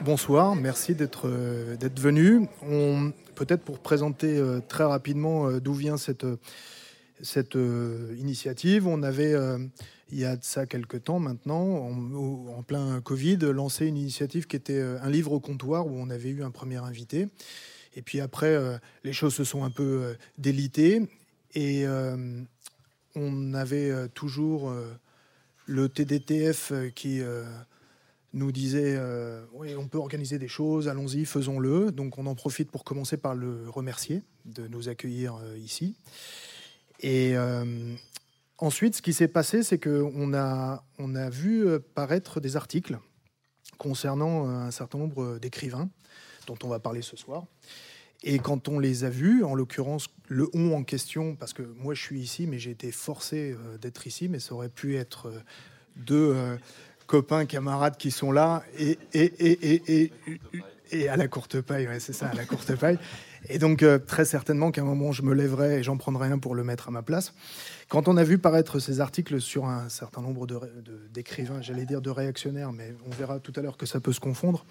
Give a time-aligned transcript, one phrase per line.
[0.00, 1.28] Bonsoir, merci d'être
[1.78, 2.48] d'être venu.
[3.34, 6.26] Peut-être pour présenter très rapidement d'où vient cette,
[7.22, 9.34] cette initiative, on avait
[10.10, 11.90] il y a de ça quelques temps maintenant,
[12.56, 16.30] en, plein Covid, lancé une initiative qui était un livre au comptoir où on avait
[16.30, 17.28] eu un premier invité.
[17.96, 18.56] Et puis après,
[19.02, 21.08] les choses se sont un peu délitées
[21.54, 21.86] et
[23.14, 24.72] on avait toujours
[25.66, 27.20] le TDTF qui
[28.32, 28.98] nous disait
[29.52, 31.92] oui, on peut organiser des choses, allons-y, faisons-le.
[31.92, 35.96] Donc on en profite pour commencer par le remercier de nous accueillir ici.
[37.00, 37.34] Et
[38.58, 42.98] ensuite, ce qui s'est passé, c'est qu'on a, on a vu paraître des articles
[43.78, 45.90] concernant un certain nombre d'écrivains
[46.46, 47.44] dont on va parler ce soir.
[48.28, 51.94] Et quand on les a vus, en l'occurrence le on en question, parce que moi
[51.94, 55.32] je suis ici, mais j'ai été forcé d'être ici, mais ça aurait pu être
[55.94, 56.34] deux
[57.06, 60.12] copains, camarades qui sont là et, et,
[60.92, 62.98] et, à la courte paille, c'est ça, à la courte paille.
[63.48, 66.38] Et donc, euh, très certainement qu'à un moment, je me lèverai et j'en prendrai un
[66.38, 67.32] pour le mettre à ma place.
[67.88, 70.46] Quand on a vu paraître ces articles sur un certain nombre
[71.12, 74.12] d'écrivains, de, j'allais dire de réactionnaires, mais on verra tout à l'heure que ça peut
[74.12, 74.66] se confondre,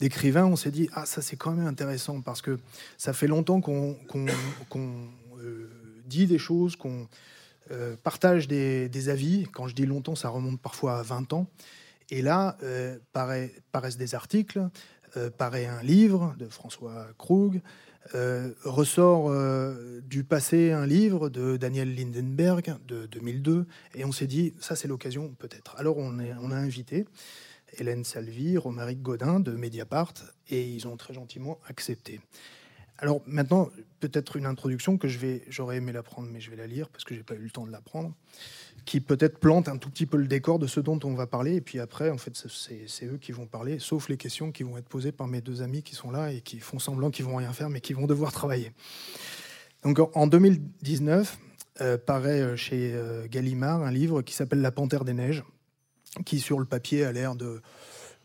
[0.00, 2.58] d'écrivains, on s'est dit, ah, ça c'est quand même intéressant parce que
[2.98, 3.96] ça fait longtemps qu'on
[5.40, 5.70] euh,
[6.06, 7.08] dit des choses, qu'on
[7.70, 9.46] euh, partage des, avis.
[9.52, 11.46] Quand je dis longtemps, ça remonte parfois à 20 ans.
[12.10, 12.98] Et là, euh,
[13.72, 14.68] paraissent des articles,
[15.38, 17.62] paraît un livre de François Krug,
[18.64, 19.32] ressort
[20.02, 24.88] du passé un livre de Daniel Lindenberg de 2002, et on s'est dit, ça c'est
[24.88, 25.76] l'occasion peut-être.
[25.78, 27.06] Alors on a invité
[27.78, 30.14] Hélène Salvi, Romaric Godin de Mediapart,
[30.48, 32.20] et ils ont très gentiment accepté.
[32.98, 36.56] Alors maintenant, peut-être une introduction que je vais, j'aurais aimé la prendre, mais je vais
[36.56, 38.14] la lire parce que j'ai pas eu le temps de la prendre,
[38.84, 41.56] qui peut-être plante un tout petit peu le décor de ce dont on va parler.
[41.56, 44.78] Et puis après, en fait, c'est eux qui vont parler, sauf les questions qui vont
[44.78, 47.36] être posées par mes deux amis qui sont là et qui font semblant qu'ils vont
[47.36, 48.72] rien faire, mais qui vont devoir travailler.
[49.82, 51.38] Donc en 2019,
[51.80, 55.42] euh, paraît euh, chez euh, Gallimard un livre qui s'appelle La Panthère des Neiges,
[56.24, 57.60] qui sur le papier a l'air de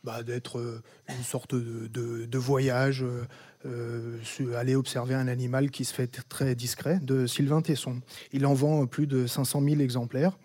[0.04, 3.04] bah, d'être une sorte de, voyage
[3.66, 4.18] euh,
[4.56, 8.00] aller observer un animal qui se fait très discret, de Sylvain Tesson.
[8.32, 10.38] Il en vend plus de 500 000 exemplaires,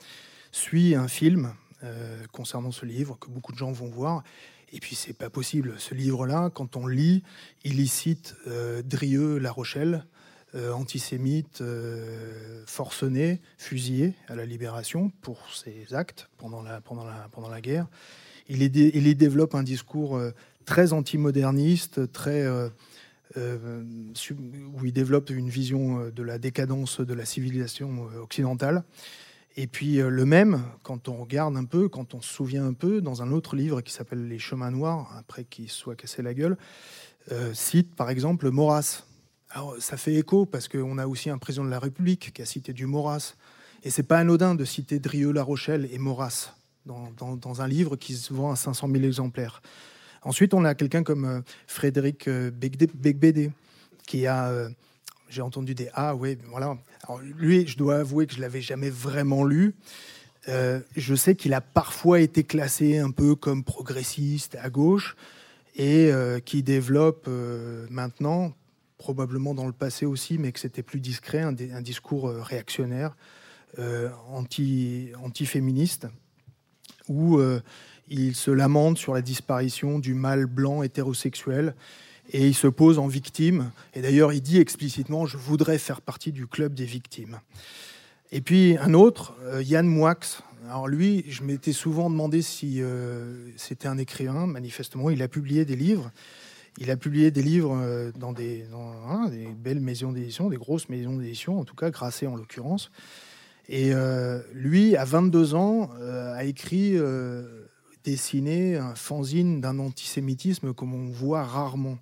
[0.50, 1.54] suit un film
[1.84, 4.24] euh, concernant ce livre que beaucoup de gens vont voir.
[4.72, 5.74] Et puis c'est pas possible.
[5.78, 7.22] Ce livre-là, quand on lit,
[7.62, 10.06] il y cite euh, Drieux, La Rochelle,
[10.54, 11.62] antisémite,
[12.66, 17.86] forcené, fusillé à la Libération pour ses actes pendant la, pendant la, pendant la guerre.
[18.48, 20.20] Il il y développe un discours
[20.64, 22.46] très antimoderniste, très
[23.36, 23.82] euh,
[24.74, 28.84] où il développe une vision euh, de la décadence de la civilisation euh, occidentale.
[29.56, 33.00] Et puis le même, quand on regarde un peu, quand on se souvient un peu,
[33.00, 36.56] dans un autre livre qui s'appelle Les Chemins Noirs, après qu'il soit cassé la gueule,
[37.52, 39.04] cite par exemple Maurras.
[39.54, 42.44] Alors ça fait écho parce qu'on a aussi un président de la République qui a
[42.44, 43.34] cité du Maurras.
[43.84, 46.56] Et c'est pas anodin de citer Drieux-La Rochelle et Maurras
[46.86, 49.62] dans, dans, dans, un livre qui se vend à 500 000 exemplaires.
[50.22, 53.52] Ensuite, on a quelqu'un comme euh, Frédéric euh, Becbédé,
[54.08, 54.68] qui a, euh,
[55.28, 56.76] j'ai entendu des ah oui, voilà.
[57.04, 59.76] Alors, lui, je dois avouer que je l'avais jamais vraiment lu.
[60.48, 65.14] je sais qu'il a parfois été classé un peu comme progressiste à gauche
[65.76, 66.10] et
[66.44, 67.28] qui développe
[67.88, 68.52] maintenant,
[69.04, 73.14] probablement dans le passé aussi, mais que c'était plus discret, un, discours réactionnaire,
[74.30, 76.06] anti, anti-féministe,
[77.08, 77.38] où
[78.08, 81.74] il se lamente sur la disparition du mâle blanc hétérosexuel
[82.32, 83.70] et il se pose en victime.
[83.94, 87.40] Et d'ailleurs, il dit explicitement Je voudrais faire partie du club des victimes.
[88.32, 90.16] Et puis un autre, euh, Yann Moix.
[90.66, 94.46] Alors lui, je m'étais souvent demandé si euh, c'était un écrivain.
[94.46, 96.10] Manifestement, il a publié des livres.
[96.78, 98.66] Il a publié des livres euh, dans, des,
[99.08, 102.90] hein, des, belles maisons d'édition, des grosses maisons d'édition, en tout cas, Grasset en l'occurrence.
[103.68, 103.92] Et
[104.52, 106.98] lui, à 22 ans, a écrit
[108.04, 111.98] dessiner un fanzine d'un antisémitisme comme on voit rarement.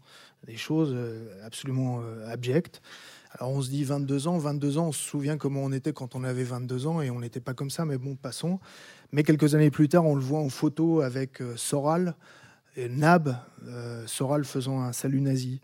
[0.46, 2.82] Des choses euh, absolument euh, abjectes.
[3.30, 6.16] Alors on se dit 22 ans, 22 ans, on se souvient comment on était quand
[6.16, 8.58] on avait 22 ans et on n'était pas comme ça, mais bon, passons.
[9.12, 12.16] Mais quelques années plus tard, on le voit en photo avec euh, Soral,
[12.76, 13.36] Nab,
[14.06, 15.60] Soral faisant un salut nazi.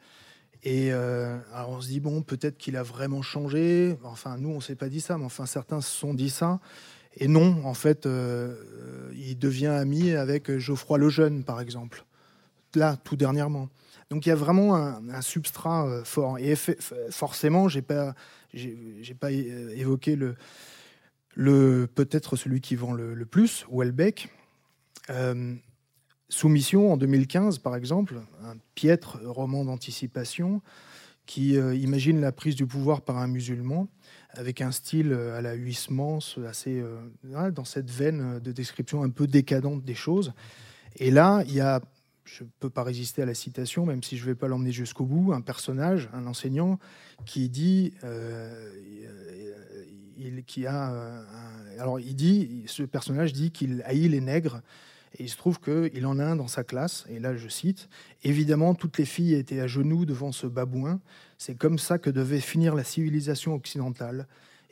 [0.63, 3.97] Et alors on se dit, bon, peut-être qu'il a vraiment changé.
[4.05, 6.61] Enfin, nous, on ne s'est pas dit ça, mais enfin, certains se sont dit ça.
[7.21, 8.55] Et non, en fait, euh,
[9.15, 12.05] il devient ami avec Geoffroy Lejeune, par exemple,
[12.75, 13.69] là, tout dernièrement.
[14.11, 16.39] Donc il y a vraiment un, substrat euh, fort.
[16.39, 16.55] Et
[17.11, 18.15] forcément, j'ai pas,
[18.55, 20.37] j'ai pas évoqué le,
[21.35, 24.29] le peut-être celui qui vend le, plus, Welbeck.
[26.29, 30.63] Euh, Soumission, en 2015, par exemple, un piètre roman d'anticipation
[31.27, 33.87] qui imagine la prise du pouvoir par un musulman
[34.31, 36.83] avec un style à la Huysmans, assez
[37.53, 40.33] dans cette veine de description un peu décadente des choses.
[40.97, 41.83] Et là, il y a
[42.25, 44.73] je ne peux pas résister à la citation, même si je ne vais pas l'emmener
[44.73, 46.79] jusqu'au bout, un personnage, un enseignant,
[47.25, 48.71] qui dit, euh,
[50.17, 51.25] il, qui a,
[51.79, 54.61] alors il dit, ce personnage dit qu'il haït les nègres,
[55.19, 57.89] et il se trouve qu'il en a un dans sa classe, et là je cite,
[58.23, 61.01] évidemment toutes les filles étaient à genoux devant ce babouin,
[61.39, 64.27] c'est comme ça que devait finir la civilisation occidentale.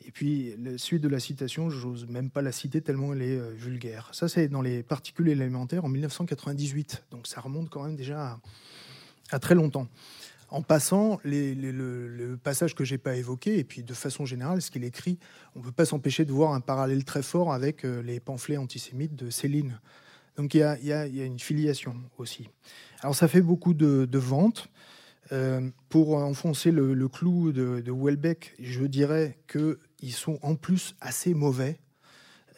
[0.06, 3.38] Et puis, la suite de la citation, j'ose même pas la citer tellement elle est
[3.38, 4.08] euh, vulgaire.
[4.12, 7.04] Ça, c'est dans les particules élémentaires en 1998.
[7.10, 8.38] Donc, ça remonte quand même déjà
[9.30, 9.88] à, très longtemps.
[10.48, 14.84] En passant, le, passage que j'ai pas évoqué, et puis de façon générale, ce qu'il
[14.84, 15.18] écrit,
[15.56, 18.58] on ne peut pas s'empêcher de voir un parallèle très fort avec euh, les pamphlets
[18.58, 19.80] antisémites de Céline.
[20.36, 22.48] Donc il y a, une filiation aussi.
[23.00, 24.68] Alors ça fait beaucoup de ventes.
[25.32, 31.34] Euh, pour enfoncer le, clou de, de, Welbeck, je dirais qu'ils sont en plus assez
[31.34, 31.80] mauvais.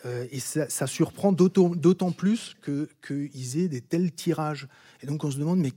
[0.04, 4.68] Euh, et ça, surprend d'autant plus qu'ils aient des tels tirages.
[5.02, 5.72] Et donc on se demande, mais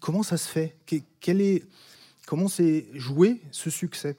[0.00, 0.76] comment ça se fait?
[1.20, 1.64] Quel est,
[2.26, 4.16] Comment s'est joué ce succès?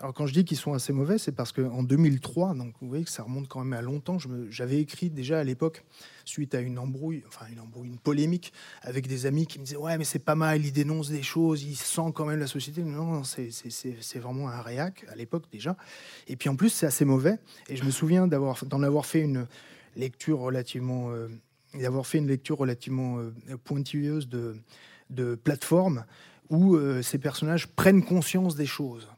[0.00, 3.04] Alors quand je dis qu'ils sont assez mauvais, c'est parce qu'en 2003, donc vous voyez
[3.04, 4.18] que ça remonte quand même à longtemps,
[4.50, 5.84] j'avais écrit déjà à l'époque,
[6.24, 8.52] suite à une embrouille, enfin une embrouille, une polémique
[8.82, 11.62] avec des amis qui me disaient ouais mais c'est pas mal, il dénonce des choses,
[11.62, 12.82] il sent quand même la société.
[12.82, 15.76] Non, c'est vraiment un réac à l'époque déjà.
[16.26, 17.38] Et puis en plus c'est assez mauvais.
[17.68, 19.46] Et je me souviens d'en avoir fait une
[19.94, 21.28] lecture relativement, euh,
[21.72, 23.32] d'avoir fait une lecture relativement euh,
[23.62, 24.56] pointilleuse de
[25.10, 26.04] de plateforme
[26.50, 29.08] où euh, ces personnages prennent conscience des choses.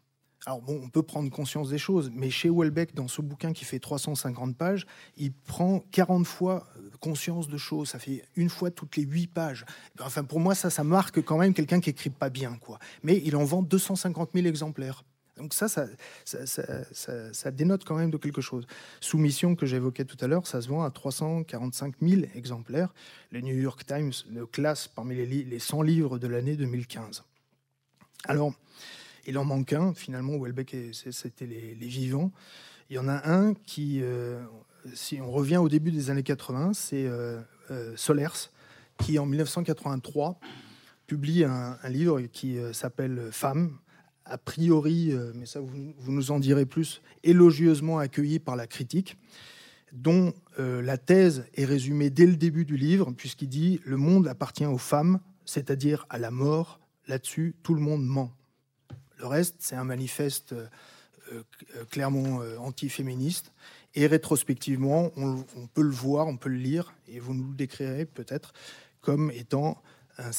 [0.47, 3.65] Alors bon, on peut prendre conscience des choses, mais chez Welbeck, dans ce bouquin qui
[3.65, 7.89] fait 350 pages, il prend 40 fois euh, conscience de choses.
[7.89, 9.67] Ça fait une fois toutes les 8 pages.
[10.01, 12.79] Enfin, pour moi, ça, ça marque quand même quelqu'un qui écrit pas bien, quoi.
[13.03, 15.03] Mais il en vend 250 000 exemplaires.
[15.37, 15.85] Donc ça ça,
[16.25, 18.67] ça, dénote quand même de quelque chose.
[19.01, 22.95] Soumission que j'évoquais tout à l'heure, ça se vend à 345 000 exemplaires.
[23.33, 27.25] Le New York Times le classe parmi les, les 100 livres de l'année 2015.
[28.25, 28.55] Alors,
[29.27, 32.33] il en manque un, finalement, Welbeck, c'était les, vivants.
[32.91, 34.41] Il y en a un qui, euh,
[34.95, 37.41] si on revient au début des années 80, c'est euh,
[37.71, 38.51] euh, Solers,
[38.99, 40.39] qui en 1983
[41.07, 43.79] publie un, livre qui s'appelle Femmes,
[44.25, 49.17] a priori, mais ça vous, vous, nous en direz plus, élogieusement accueilli par la critique,
[49.93, 54.67] dont la thèse est résumée dès le début du livre, puisqu'il dit Le monde appartient
[54.67, 56.81] aux femmes, c'est-à-dire à la mort.
[57.07, 58.36] Là-dessus, tout le monde ment.
[59.19, 60.67] Le reste, c'est un manifeste euh,
[61.33, 63.53] euh, clairement euh, anti-féministe.
[63.95, 68.05] Et rétrospectivement, on, peut le voir, on peut le lire, et vous nous le décrirez
[68.05, 68.53] peut-être
[69.01, 69.81] comme étant
[70.19, 70.31] un,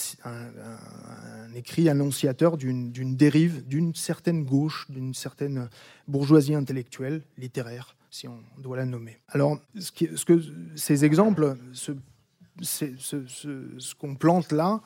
[1.55, 5.69] écrit annonciateur d'une dérive, d'une certaine gauche, d'une certaine
[6.07, 9.17] bourgeoisie intellectuelle, littéraire, si on doit la nommer.
[9.29, 9.91] Alors, ce,
[10.23, 10.39] que
[10.75, 11.93] ces exemples, ce,
[13.95, 14.81] qu'on plante là,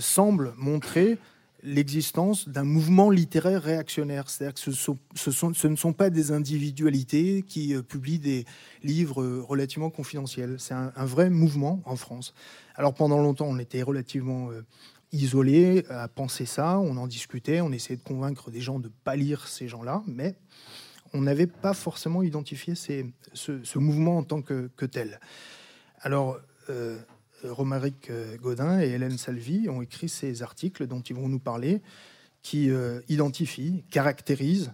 [0.00, 1.18] semble montrer
[1.64, 4.28] l'existence d'un mouvement littéraire réactionnaire.
[4.28, 8.44] C'est-à-dire que ce, ne sont pas des individualités qui euh, publient des
[8.82, 10.56] livres euh, relativement confidentiels.
[10.58, 12.34] C'est un, vrai mouvement en France.
[12.74, 14.62] Alors pendant longtemps, on était relativement euh,
[15.12, 18.92] isolés à penser ça, on en discutait, on essayait de convaincre des gens de ne
[19.04, 20.36] pas lire ces gens-là, mais
[21.14, 25.20] on n'avait pas forcément identifié ce, mouvement en tant que, tel.
[26.00, 26.40] Alors,
[27.50, 31.82] Romaric euh, Godin et Hélène Salvi ont écrit ces articles dont ils vont nous parler,
[32.42, 34.72] qui euh, identifient, caractérisent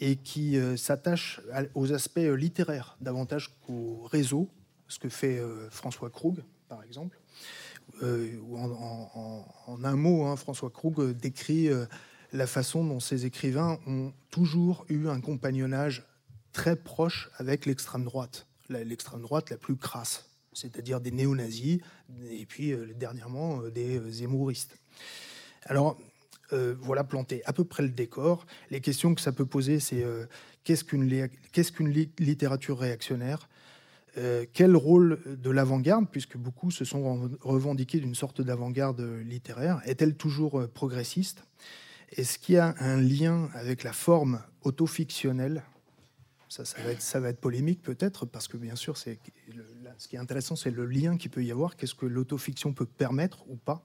[0.00, 1.40] et qui euh, s'attachent
[1.74, 4.48] aux aspects littéraires davantage qu'au réseau,
[4.88, 5.40] ce que fait
[5.70, 7.18] François Krug, par exemple.
[8.02, 9.44] en,
[9.82, 11.70] un mot, hein, François Krug décrit
[12.32, 16.04] la façon dont ces écrivains ont toujours eu un compagnonnage
[16.52, 21.80] très proche avec l'extrême droite, l'extrême droite la plus crasse c'est-à-dire des néo-nazis,
[22.30, 24.78] et puis euh, dernièrement euh, des euh, zémouristes.
[25.64, 25.98] Alors,
[26.82, 28.46] voilà planté à peu près le décor.
[28.70, 30.04] Les questions que ça peut poser, c'est
[30.62, 33.48] qu'est-ce qu'une littérature réactionnaire?
[34.52, 40.68] Quel rôle de l'avant-garde, puisque beaucoup se sont revendiqués d'une sorte d'avant-garde littéraire Est-elle toujours
[40.68, 41.42] progressiste?
[42.12, 45.64] Est-ce qu'il y a un lien avec la forme autofictionnelle?
[46.62, 49.18] Ça, va être, polémique peut-être, parce que bien sûr, c'est
[49.98, 51.76] ce qui est intéressant, c'est le lien qu'il peut y avoir.
[51.76, 53.84] Qu'est-ce que l'autofiction peut permettre ou pas?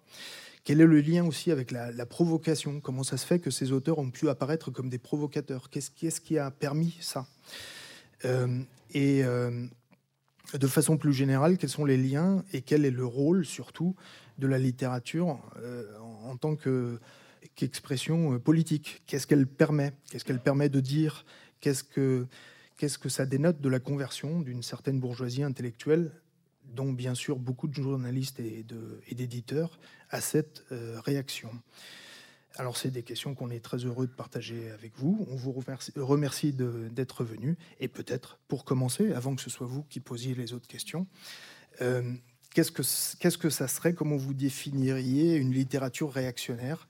[0.64, 2.80] Quel est le lien aussi avec la, provocation?
[2.80, 5.70] Comment ça se fait que ces auteurs ont pu apparaître comme des provocateurs?
[5.70, 7.26] Qu'est-ce qui, qui, a permis ça?
[8.26, 8.62] Euh,
[8.94, 9.66] Et euh,
[10.54, 13.96] de façon plus générale, quels sont les liens et quel est le rôle surtout
[14.38, 15.40] de la littérature
[16.00, 19.02] en tant qu'expression politique?
[19.08, 19.94] Qu'est-ce qu'elle permet?
[20.12, 21.26] Qu'est-ce qu'elle permet de dire?
[21.62, 22.26] Qu'est-ce que
[22.80, 26.12] qu'est-ce que ça dénote de la conversion d'une certaine bourgeoisie intellectuelle,
[26.64, 28.66] dont bien sûr beaucoup de journalistes et
[29.12, 31.52] d'éditeurs, à cette réaction?
[32.56, 35.26] Alors, c'est des questions qu'on est très heureux de partager avec vous.
[35.30, 37.58] On vous remercie, d'être venu.
[37.80, 41.06] Et peut-être, pour commencer, avant que ce soit vous qui posiez les autres questions,
[41.82, 42.14] euh,
[42.54, 42.82] qu'est-ce, que,
[43.20, 46.88] qu'est-ce que ça serait Comment vous définiriez une littérature réactionnaire?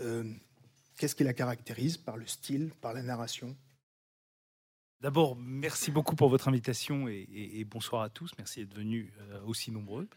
[0.00, 0.24] Euh,
[0.98, 3.54] Qu'est-ce qui la caractérise par le style, par la narration?
[5.00, 8.32] D'abord, merci beaucoup pour votre invitation et, bonsoir à tous.
[8.38, 10.08] Merci d'être venus euh, aussi nombreux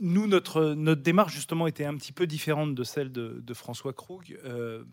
[0.00, 4.38] nous, notre, notre démarche, justement, était un petit peu différente de celle de, François Krug,
[4.44, 4.84] euh,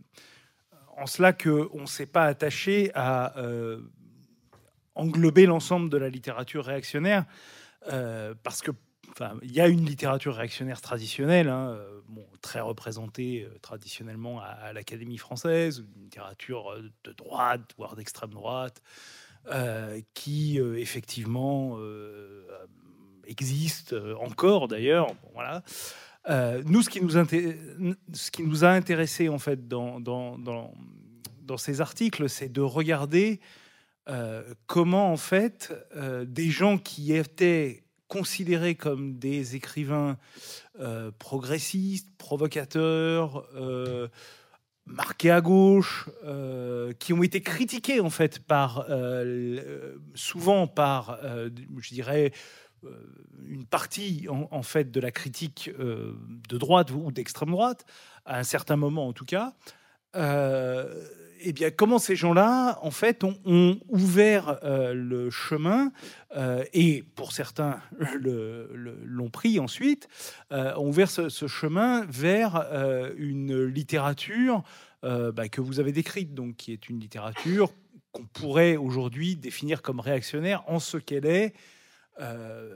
[0.98, 3.82] en cela qu'on ne s'est pas attaché à euh,
[4.96, 7.25] englober l'ensemble de la littérature réactionnaire,
[7.91, 8.72] euh, parce que
[9.42, 15.84] il y a une littérature réactionnaire traditionnelle, hein, bon, très représentée traditionnellement à, l'Académie française,
[15.96, 18.82] une littérature de droite, voire d'extrême droite,
[20.14, 21.78] qui effectivement
[23.28, 25.14] existe euh, encore d'ailleurs.
[25.34, 25.64] voilà.
[26.30, 27.16] Euh, nous, ce qui nous,
[28.66, 33.40] a intéressé en fait dans, dans, ces articles, c'est de regarder
[34.10, 35.74] euh, comment en fait
[36.26, 40.18] des gens qui étaient considérés comme des écrivains
[41.20, 43.48] progressistes, provocateurs,
[44.86, 46.10] marqués à gauche,
[47.00, 48.86] qui ont été critiqués en fait par
[50.16, 51.20] souvent par,
[51.78, 52.32] je dirais,
[52.84, 52.90] euh,
[53.46, 56.14] une partie en, fait de la critique euh,
[56.50, 57.86] de droite ou d'extrême droite,
[58.26, 59.54] à un certain moment en tout cas,
[60.16, 61.08] euh,
[61.39, 65.91] eh bien, comment ces gens-là, en fait, ont, ouvert le chemin,
[66.74, 67.79] et pour certains
[68.22, 70.08] l'ont pris ensuite,
[70.51, 72.67] ont ouvert ce, chemin vers
[73.17, 74.63] une littérature
[75.03, 77.72] bah, que vous avez décrite, donc qui est une littérature
[78.12, 81.53] qu'on pourrait aujourd'hui définir comme réactionnaire en ce qu'elle est
[82.20, 82.75] euh,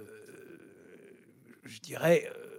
[1.64, 2.51] je dirais, euh,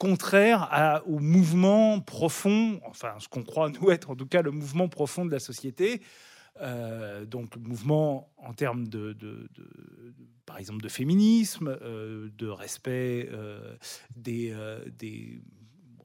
[0.00, 4.88] contraire au mouvement profond, enfin ce qu'on croit nous être en tout cas le mouvement
[4.88, 6.00] profond de la société,
[6.60, 9.16] euh, donc le mouvement en termes de,
[10.46, 13.28] par exemple de féminisme, de respect
[14.16, 14.56] des,
[14.98, 15.42] des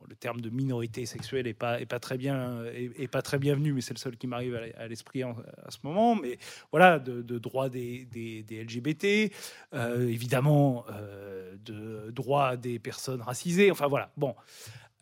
[0.08, 3.94] le terme de minorité sexuelle est pas, très bien, est, pas très bienvenu, mais c'est
[3.94, 5.36] le seul qui m'arrive à, l'esprit à
[5.70, 6.16] ce moment.
[6.16, 6.38] Mais
[6.72, 8.08] voilà, de, de droits des,
[8.50, 9.32] LGBT,
[9.74, 13.72] euh, évidemment, euh, de droits des personnes racisées.
[13.72, 14.36] Enfin voilà, bon.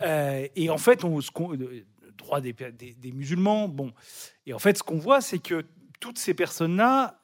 [0.02, 1.32] Euh, et en fait, on, ce
[2.18, 3.94] droit des, des, musulmans, bon.
[4.46, 5.66] Et en fait, ce qu'on voit, c'est que
[6.00, 7.22] toutes ces personnes-là,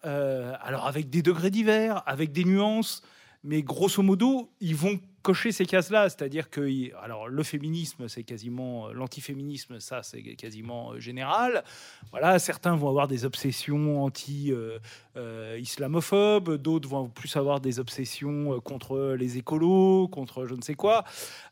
[0.62, 3.04] alors avec des degrés divers, avec des nuances,
[3.44, 6.68] mais grosso modo, ils vont cocher ces cases-là, c'est-à-dire que
[7.02, 11.64] alors le féminisme, c'est quasiment l'antiféminisme, ça c'est quasiment euh, général.
[12.12, 19.16] Voilà, certains vont avoir des obsessions anti-islamophobes, d'autres vont plus avoir des obsessions euh, contre
[19.18, 21.04] les écolos, contre je ne sais quoi.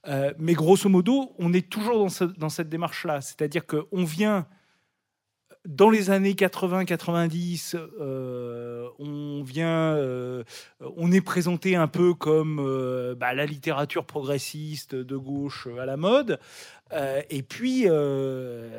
[0.08, 2.08] Euh, mais grosso modo, on est toujours dans,
[2.38, 4.46] dans cette démarche-là, c'est-à-dire qu'on vient
[5.68, 10.44] dans les années 80-90, euh, euh,
[10.96, 15.98] on est présenté un peu comme euh, bah, la littérature progressiste de gauche à la
[15.98, 16.40] mode.
[17.30, 17.90] et puis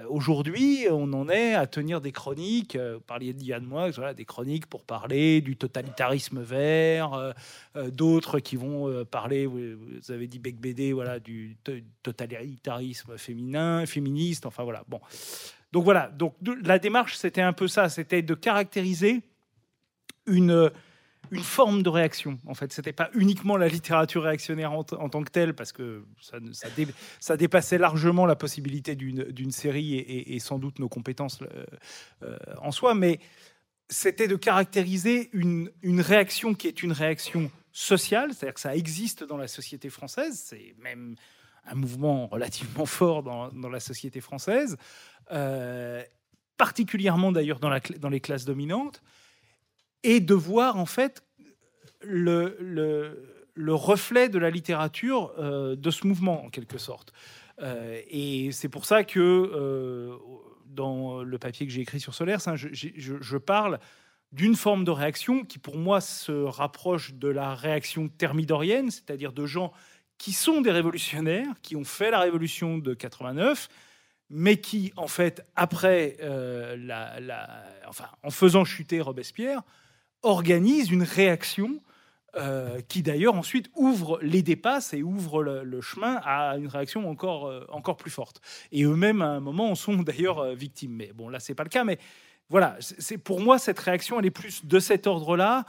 [0.09, 2.77] aujourd'hui, on en est à tenir des chroniques.
[2.77, 7.35] vous parliez de Yann Moix, voilà, des chroniques pour parler du totalitarisme vert.
[7.93, 9.77] D'autres qui vont parler, vous
[10.09, 11.59] avez dit Bec BD, voilà, du
[12.03, 14.47] totalitarisme féminin, féministe.
[14.47, 15.01] Enfin voilà, bon.
[15.73, 19.23] Donc voilà, donc la démarche, c'était un peu ça, c'était de caractériser
[20.27, 20.71] une,
[21.31, 22.39] une forme de réaction.
[22.47, 26.39] En fait, c'était pas uniquement la littérature réactionnaire en, tant que telle, parce que ça,
[27.21, 31.65] ça, dépassait largement la possibilité d'une série et, sans doute nos compétences euh,
[32.23, 33.21] euh, en soi, mais
[33.91, 39.25] c'était de caractériser une, une réaction qui est une réaction sociale, c'est-à-dire que ça existe
[39.25, 41.15] dans la société française, c'est même
[41.71, 44.77] un mouvement relativement fort dans, la société française,
[45.33, 46.03] euh,
[46.57, 49.03] particulièrement d'ailleurs dans, dans, les classes dominantes,
[50.03, 51.25] et de voir en fait
[52.01, 57.13] le, le, reflet de la littérature euh, de ce mouvement en quelque sorte.
[57.61, 60.17] Euh, et c'est pour ça que
[60.67, 63.81] dans le papier que j'ai écrit sur Solaire, je, je, parle
[64.31, 69.47] d'une forme de réaction qui pour moi se rapproche de la réaction thermidorienne, c'est-à-dire de
[69.47, 69.73] gens
[70.19, 73.69] qui sont des révolutionnaires, qui ont fait la révolution de 89,
[74.31, 79.63] mais qui, en fait, après, euh, la, enfin, en faisant chuter Robespierre,
[80.23, 81.81] organise une réaction
[82.37, 87.47] euh, qui d'ailleurs ensuite ouvre les dépasse et ouvre le, chemin à une réaction encore,
[87.47, 88.43] euh, encore plus forte.
[88.71, 90.97] Et eux-mêmes, à un moment, en sont d'ailleurs victimes.
[90.97, 91.85] Mais bon, là, c'est pas le cas.
[91.85, 91.99] Mais
[92.51, 95.65] voilà, c'est pour moi, cette réaction, elle est plus de cet ordre-là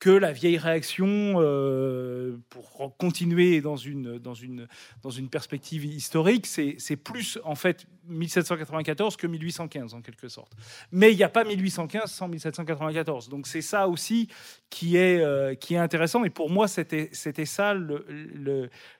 [0.00, 4.68] que la vieille réaction, euh, pour continuer dans une, dans une,
[5.02, 10.52] dans une perspective historique, c'est plus en fait 1794 que 1815 en quelque sorte.
[10.92, 13.28] Mais il n'y a pas 1815 sans 1794.
[13.28, 14.28] Donc c'est ça aussi
[14.68, 16.24] qui est, euh, qui est intéressant.
[16.24, 17.10] Et pour moi, c'était
[17.44, 17.74] ça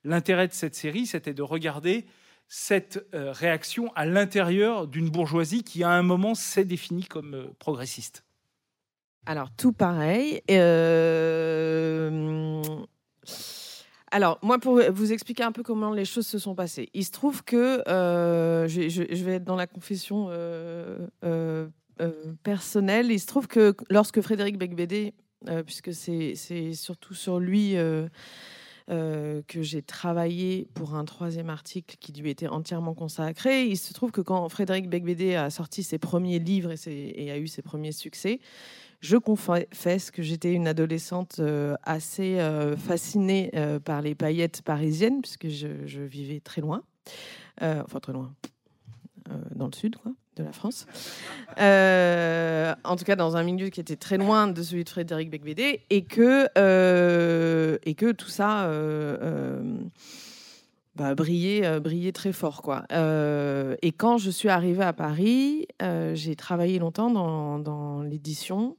[0.04, 2.06] l'intérêt de cette série, c'était de regarder
[2.48, 8.24] cette euh, réaction à l'intérieur d'une bourgeoisie qui à un moment s'est définie comme progressiste.
[9.26, 10.42] Alors, tout pareil.
[10.50, 12.62] Euh,
[14.10, 17.10] alors, moi, pour vous expliquer un peu comment les choses se sont passées, il se
[17.10, 20.98] trouve que euh, je, vais être dans la confession euh,
[22.42, 23.10] personnelle.
[23.10, 25.14] Il se trouve que lorsque Frédéric Becbédé,
[25.64, 27.76] puisque c'est surtout sur lui
[28.88, 34.10] que j'ai travaillé pour un troisième article qui lui était entièrement consacré, il se trouve
[34.10, 38.40] que quand Frédéric Becbédé a sorti ses premiers livres et a eu ses premiers succès,
[39.00, 45.20] je confesse que j'étais une adolescente euh, assez euh, fascinée euh, par les paillettes parisiennes,
[45.20, 46.82] puisque je, vivais très loin,
[47.60, 48.32] enfin très loin,
[49.54, 50.86] dans le sud, quoi, de la France.
[51.56, 55.82] en tout cas, dans un milieu qui était très loin de celui de Frédéric Becbédé,
[55.90, 56.46] et que,
[57.84, 58.68] et que tout ça
[60.96, 62.62] bah, brillait, très fort.
[62.62, 62.84] Quoi.
[62.90, 68.76] et quand je suis arrivée à Paris, j'ai travaillé longtemps dans, dans l'édition.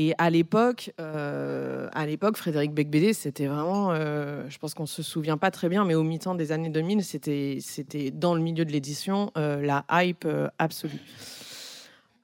[0.00, 5.02] Et à l'époque, euh, à l'époque, Frédéric Becbédé, c'était vraiment, euh, je pense qu'on se
[5.02, 8.64] souvient pas très bien, mais au mi-temps des années 2000, c'était, c'était dans le milieu
[8.64, 10.24] de l'édition euh, la hype
[10.60, 11.00] absolue.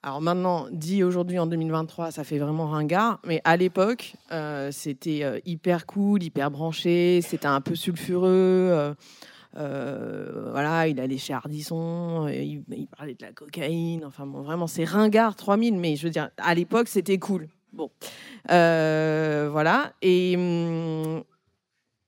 [0.06, 4.12] Alors maintenant, dit aujourd'hui en 2023, ça fait vraiment ringard, mais à l'époque,
[4.70, 8.94] c'était hyper cool, hyper branché, c'était un peu sulfureux.
[9.54, 15.36] voilà, il allait chez Ardisson, il, parlait de la cocaïne, enfin bon, vraiment c'est ringard
[15.36, 17.48] 3000, mais je veux dire, à l'époque c'était cool.
[17.72, 17.90] Bon,
[18.50, 19.94] euh, voilà.
[20.02, 21.24] Et, hum,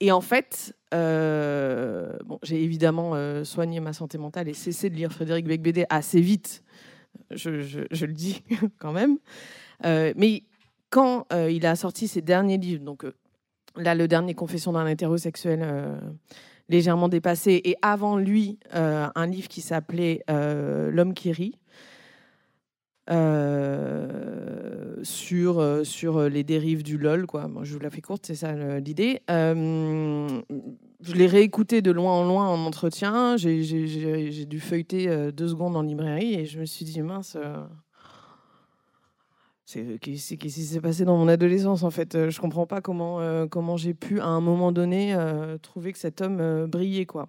[0.00, 4.94] et en fait, euh, bon, j'ai évidemment euh, soigné ma santé mentale et cessé de
[4.94, 6.62] lire Frédéric Becbédé assez vite.
[7.30, 7.50] Je,
[8.06, 8.42] le dis
[8.78, 9.18] quand même.
[9.84, 10.44] mais
[10.90, 13.04] quand il a sorti ses derniers livres, donc
[13.76, 15.66] là, le dernier Confession d'un hétérosexuel
[16.68, 21.58] légèrement dépassé, et avant lui, un livre qui s'appelait L'homme qui rit
[23.08, 27.26] euh, sur, euh, sur les dérives du LOL.
[27.26, 27.48] Quoi.
[27.62, 29.22] je vous la fais courte, c'est ça l'idée.
[31.06, 33.36] Euh, je l'ai réécouté de loin en loin en entretien.
[33.36, 37.36] J'ai dû feuilleter deux secondes en librairie et je me suis dit, mince,
[39.64, 42.30] c'est qu'est-ce qui s'est passé dans mon adolescence en fait?
[42.30, 45.16] Je comprends pas comment, comment j'ai pu à un moment donné
[45.62, 47.06] trouver que cet homme brillait.
[47.06, 47.28] quoi.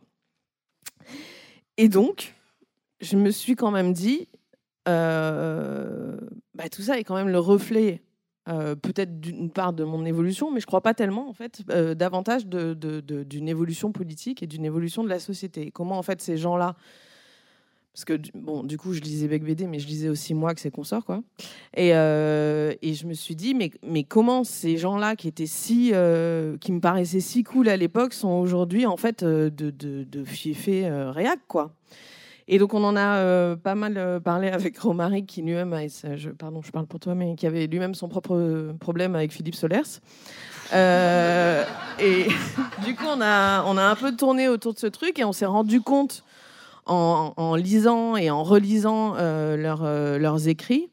[1.78, 2.36] Et donc,
[3.00, 4.28] je me suis quand même dit,
[4.88, 6.18] euh,
[6.56, 8.02] bah, tout ça est quand même le reflet
[8.48, 11.96] euh, peut-être d'une part de mon évolution, mais je crois pas tellement en fait, euh,
[11.96, 15.70] davantage d'une évolution politique et d'une évolution de la société.
[15.72, 16.76] Comment en fait ces gens-là,
[17.94, 20.62] parce que bon, du coup je lisais Bec BD, mais je lisais aussi moi que
[20.62, 21.24] ses consorts quoi,
[21.76, 25.92] et, et je me suis dit mais mais comment ces gens-là qui étaient si,
[26.62, 31.74] qui me paraissaient si cool à l'époque sont aujourd'hui en fait de de, réac quoi.
[32.50, 35.76] Et donc, on en a euh, pas mal euh, parlé avec Romaric, qui lui-même
[36.38, 40.00] pardon, je parle pour toi, mais qui avait lui-même son propre problème avec Philippe Solers.
[40.74, 41.64] Euh,
[42.00, 42.28] et
[42.86, 45.34] du coup, on a, on a un peu tourné autour de ce truc et on
[45.34, 46.24] s'est rendu compte
[46.86, 50.90] en, en, lisant et en relisant leurs écrits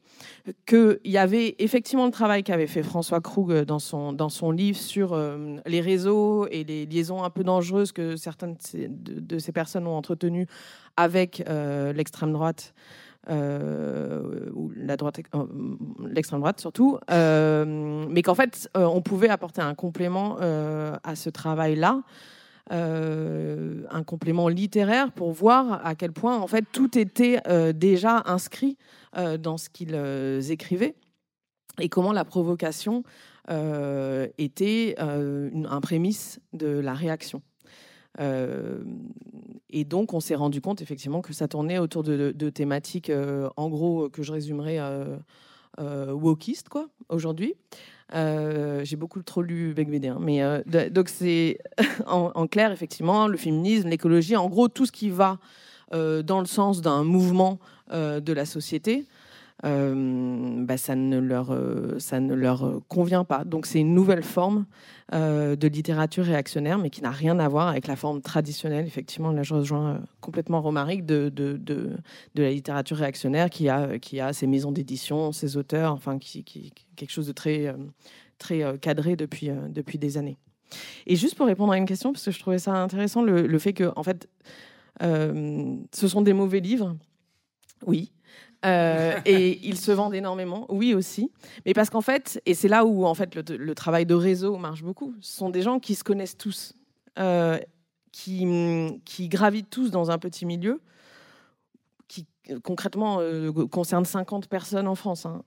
[0.67, 4.77] qu'il y avait effectivement le travail qu'avait fait François Krug dans son, dans son livre
[4.77, 5.19] sur
[5.65, 10.47] les réseaux et les liaisons un peu dangereuses que certaines de, ces personnes ont entretenues
[10.97, 12.73] avec euh, l'extrême droite.
[13.27, 15.45] Euh, ou la droite, euh,
[16.07, 22.03] l'extrême droite surtout, mais qu'en fait on pouvait apporter un complément à ce travail-là,
[22.71, 27.39] un complément littéraire pour voir à quel point en fait tout était
[27.73, 28.77] déjà inscrit
[29.13, 30.95] dans ce qu'ils écrivaient
[31.79, 33.03] et comment la provocation
[33.47, 37.41] était un prémisse de la réaction.
[38.19, 38.83] Euh,
[39.69, 43.69] et donc, on s'est rendu compte effectivement que ça tournait autour de, thématiques, euh, en
[43.69, 47.55] gros, que je résumerais euh, wokistes, quoi, aujourd'hui.
[48.13, 50.41] J'ai beaucoup trop lu Beck hein, mais
[50.89, 51.59] donc c'est
[52.07, 55.39] en, clair, effectivement, le féminisme, l'écologie, en gros, tout ce qui va
[55.91, 57.59] dans le sens d'un mouvement
[57.91, 59.05] de la société.
[59.63, 61.57] Bah, ça, ne leur,
[61.99, 63.43] ça ne leur convient pas.
[63.43, 64.65] Donc c'est une nouvelle forme
[65.11, 68.85] de littérature réactionnaire, mais qui n'a rien à voir avec la forme traditionnelle.
[68.85, 71.95] Effectivement, là je rejoins complètement Romaric de, de, de,
[72.35, 76.71] la littérature réactionnaire qui a, qui a ses maisons d'édition, ses auteurs, enfin qui, qui,
[76.95, 77.73] quelque chose de très,
[78.37, 80.37] très cadré depuis, depuis des années.
[81.05, 83.73] Et juste pour répondre à une question, parce que je trouvais ça intéressant, le, fait
[83.73, 84.27] que, en fait,
[85.01, 86.95] euh, ce sont des mauvais livres,
[87.85, 88.11] oui.
[88.65, 91.31] Euh, et ils se vendent énormément, oui aussi.
[91.65, 94.83] Mais parce qu'en fait, et c'est là où en fait le, travail de réseau marche
[94.83, 95.13] beaucoup.
[95.21, 96.73] Ce sont des gens qui se connaissent tous,
[97.19, 97.59] euh,
[98.11, 98.97] qui,
[99.29, 100.81] gravitent tous dans un petit milieu,
[102.07, 102.25] qui
[102.63, 103.19] concrètement
[103.71, 105.25] concerne 50 personnes en France.
[105.25, 105.43] Hein.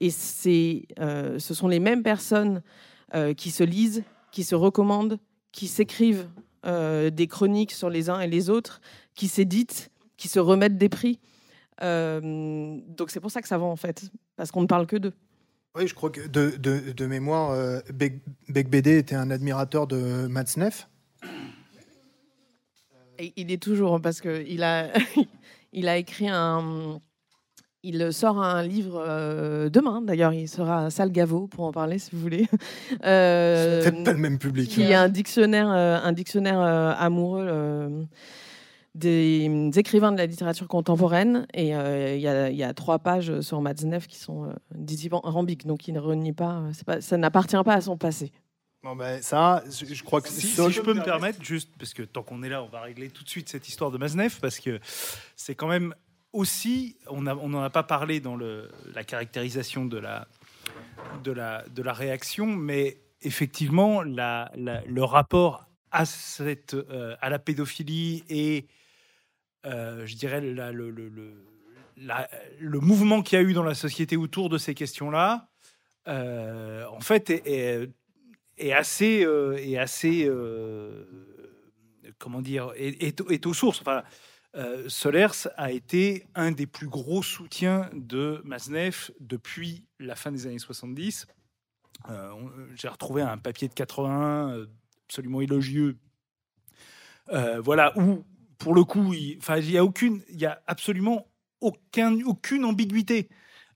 [0.00, 2.62] et c'est, ce sont les mêmes personnes
[3.36, 5.18] qui se lisent, qui se recommandent,
[5.52, 6.28] qui s'écrivent
[6.66, 8.80] euh, des chroniques sur les uns et les autres,
[9.14, 11.18] qui s'éditent, qui se remettent des prix.
[11.82, 14.96] Euh, donc c'est pour ça que ça vend en fait, parce qu'on ne parle que
[14.96, 15.14] d'eux.
[15.76, 20.88] Oui, je crois que de, de, mémoire, euh, Beck, BD était un admirateur de Matzneff.
[23.18, 24.88] Et il est toujours, parce qu'il a,
[25.72, 27.00] il a écrit un,
[27.82, 31.98] il sort un livre euh, demain, d'ailleurs, il sera à Salle Gaveau pour en parler
[31.98, 32.46] si vous voulez.
[33.04, 34.76] Euh, peut-être pas le même public.
[34.76, 38.06] Il y a un dictionnaire, euh, un dictionnaire euh, amoureux
[38.94, 44.06] des écrivains de la littérature contemporaine, et il y, y, a trois pages sur Matzneff
[44.06, 48.32] qui sont dithyrambiques, donc il ne renie pas, pas ça n'appartient pas à son passé.
[48.82, 52.02] Bon ben ça, je crois que si, si je peux me permettre, juste parce que
[52.02, 54.58] tant qu'on est là, on va régler tout de suite cette histoire de Matzneff, parce
[54.58, 54.80] que
[55.36, 55.94] c'est quand même
[56.32, 60.26] aussi, on n'en a pas parlé dans la caractérisation de la,
[61.24, 68.24] de, la, de la réaction, mais effectivement, le rapport à, cette, euh, à la pédophilie
[68.28, 68.66] et,
[69.66, 70.70] euh, je dirais, le,
[71.98, 75.48] le, mouvement qu'il y a eu dans la société autour de ces questions-là,
[76.08, 77.90] euh, en fait, est,
[78.58, 79.26] est, assez,
[79.58, 80.28] est assez
[82.18, 83.80] comment dire, est, est, aux sources.
[83.80, 84.04] Enfin,
[84.56, 90.46] euh, Solers a été un des plus gros soutiens de Maznev depuis la fin des
[90.46, 91.26] années 70.
[92.08, 92.32] Euh,
[92.74, 94.66] j'ai retrouvé un papier de 81 euh,
[95.06, 95.98] absolument élogieux.
[97.58, 98.24] voilà, où,
[98.60, 99.84] pour le coup, il n'y a,
[100.30, 101.26] y a absolument
[101.60, 103.28] aucun, aucune ambiguïté.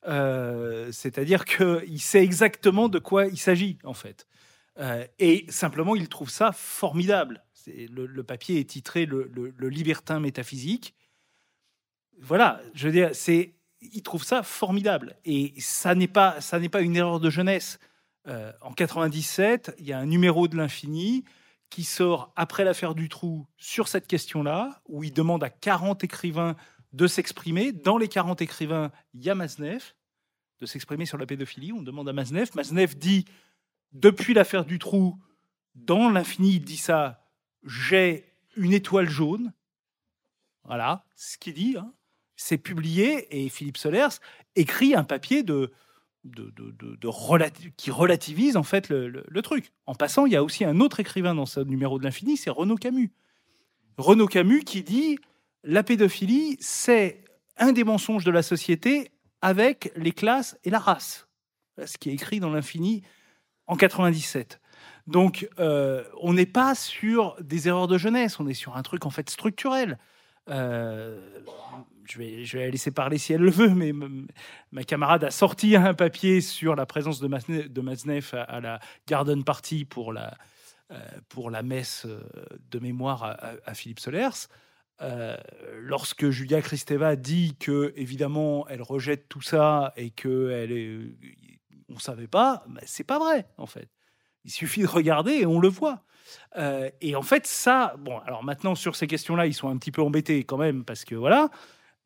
[0.05, 4.29] C'est-à-dire qu'il sait exactement de quoi il s'agit, en fait.
[5.19, 10.95] et simplement, il trouve ça formidable le, papier est titré le, libertin métaphysique.
[12.21, 13.11] Voilà, je veux dire,
[13.81, 15.17] il trouve ça formidable.
[15.25, 17.79] Et ça n'est pas, ça n'est pas une erreur de jeunesse.
[18.27, 21.25] Euh, en 97, il y a un numéro de l'infini
[21.75, 26.55] qui sort après l'affaire du trou sur cette question-là, où il demande à 40 écrivains
[26.93, 27.73] de s'exprimer.
[27.73, 29.83] Dans les 40 écrivains, il y a Maznev,
[30.61, 31.73] de s'exprimer sur la pédophilie.
[31.73, 32.51] On demande à Maznev.
[32.55, 33.25] Maznev dit,
[33.91, 35.19] depuis l'affaire du trou,
[35.75, 37.27] dans l'infini, il dit ça,
[37.65, 39.53] j'ai une étoile jaune.
[40.63, 41.75] Voilà ce qu'il dit.
[41.77, 41.93] Hein.
[42.37, 44.21] C'est publié et Philippe Solers
[44.55, 45.73] écrit un papier de,
[46.25, 49.73] de, qui relativise en fait le, truc.
[49.87, 52.51] En passant, il y a aussi un autre écrivain dans ce numéro de l'infini, c'est
[52.51, 53.13] Renaud Camus.
[53.97, 55.19] Renaud Camus qui dit
[55.63, 57.25] la pédophilie, c'est
[57.57, 59.11] un des mensonges de la société
[59.43, 61.29] avec les classes et la race.
[61.85, 63.03] Ce qui est écrit dans l'infini
[63.67, 64.61] en 97.
[65.07, 69.07] Donc, euh, on n'est pas sur des erreurs de jeunesse, on est sur un truc
[69.07, 69.99] en fait structurel.
[70.51, 71.21] Euh,
[72.05, 73.93] je, vais, la laisser parler si elle le veut, mais
[74.73, 79.85] ma camarade a sorti un papier sur la présence de, Maznev à, la Garden Party
[79.85, 80.37] pour la,
[80.91, 82.07] euh, pour la messe
[82.71, 84.49] de mémoire à, Philippe Solers.
[85.79, 90.99] lorsque Julia Kristeva dit que évidemment elle rejette tout ça et que elle est,
[91.89, 93.89] on savait pas, mais c'est pas vrai en fait.
[94.45, 96.03] Il suffit de regarder et on le voit.
[96.57, 99.91] Euh, et en fait, ça, bon, alors maintenant sur ces questions-là, ils sont un petit
[99.91, 101.51] peu embêtés quand même parce que voilà.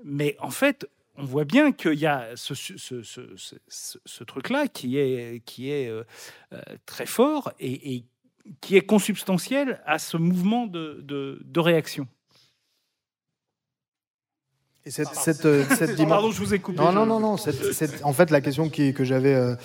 [0.05, 5.71] Mais en fait, on voit bien qu'il y a ce, ce, truc-là qui est, qui
[5.71, 6.05] est euh,
[6.53, 8.05] euh, très fort et,
[8.61, 12.07] qui est consubstantiel à ce mouvement de, de, réaction.
[14.87, 16.07] Et cette, cette, dimension...
[16.09, 16.79] Pardon, je vous ai coupé.
[16.79, 17.37] Non, non, non, non.
[18.05, 19.57] en fait, la question qui, que j'avais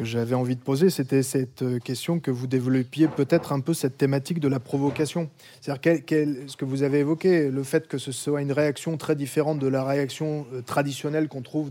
[0.00, 3.74] que j'avais envie de poser, c'était cette euh, question que vous développiez peut-être un peu
[3.74, 5.28] cette thématique de la provocation.
[5.60, 6.02] C'est-à-dire
[6.46, 9.66] ce que vous avez évoqué, le fait que ce soit une réaction très différente de
[9.66, 11.70] la réaction euh, traditionnelle qu'on trouve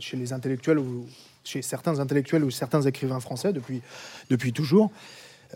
[0.00, 1.06] chez les intellectuels ou
[1.44, 3.80] chez certains intellectuels ou certains écrivains français depuis,
[4.28, 4.90] depuis toujours.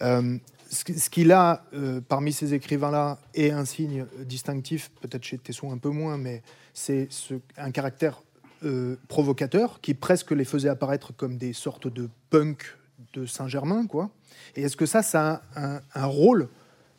[0.00, 0.38] Euh,
[0.70, 1.64] ce qu'il a
[2.08, 6.42] parmi ces écrivains-là est un signe distinctif, peut-être chez Tesson un peu moins, mais
[6.74, 7.08] c'est
[7.56, 8.22] un caractère
[8.64, 12.76] euh, provocateurs qui presque les faisaient apparaître comme des sortes de punk
[13.12, 14.10] de Saint-Germain, quoi.
[14.56, 16.48] Et est-ce que ça, ça a un, rôle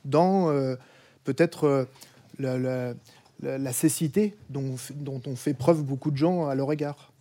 [0.05, 0.75] dans euh,
[1.25, 1.87] peut-être
[2.39, 2.93] euh,
[3.41, 4.77] la, cécité dont,
[5.25, 7.11] ont fait preuve beaucoup de gens à leur égard?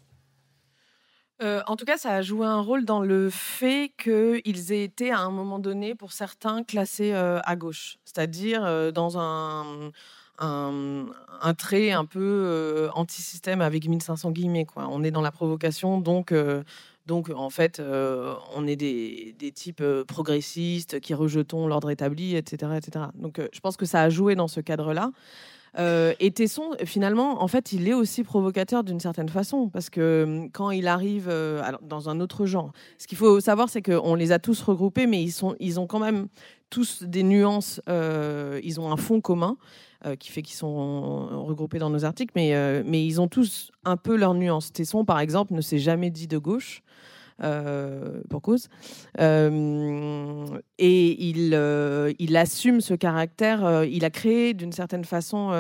[1.41, 5.21] En tout cas, ça a joué un rôle dans le fait qu'ils aient été à
[5.21, 9.93] un moment donné, pour certains, classés à gauche, c'est-à-dire dans un,
[10.39, 14.65] un, trait un peu euh, anti-système avec 1500 guillemets.
[14.65, 14.89] Quoi.
[14.91, 16.63] On est dans la provocation, donc, euh,
[17.07, 22.73] donc en fait, euh, on est des, types progressistes qui rejetons l'ordre établi, etc.
[22.77, 23.07] etc.
[23.15, 25.11] Donc je pense que ça a joué dans ce cadre-là.
[26.21, 30.71] et Tesson, finalement, en fait, il est aussi provocateur d'une certaine façon, parce que quand
[30.71, 31.33] il arrive
[31.83, 35.23] dans un autre genre, ce qu'il faut savoir, c'est qu'on les a tous regroupés, mais
[35.23, 36.29] ils, sont, ils ont quand même
[36.69, 39.57] tous des nuances, ils ont un fond commun.
[40.07, 43.73] Euh, qui fait qu'ils sont regroupés dans nos articles, mais, euh, mais ils ont tous
[43.85, 44.73] un peu leur nuance.
[44.73, 46.83] Tesson, par exemple, ne s'est jamais dit de gauche.
[47.41, 48.69] Euh, pour cause.
[49.17, 49.31] et
[50.79, 53.85] il, il assume ce caractère.
[53.85, 55.53] il a créé d'une certaine façon,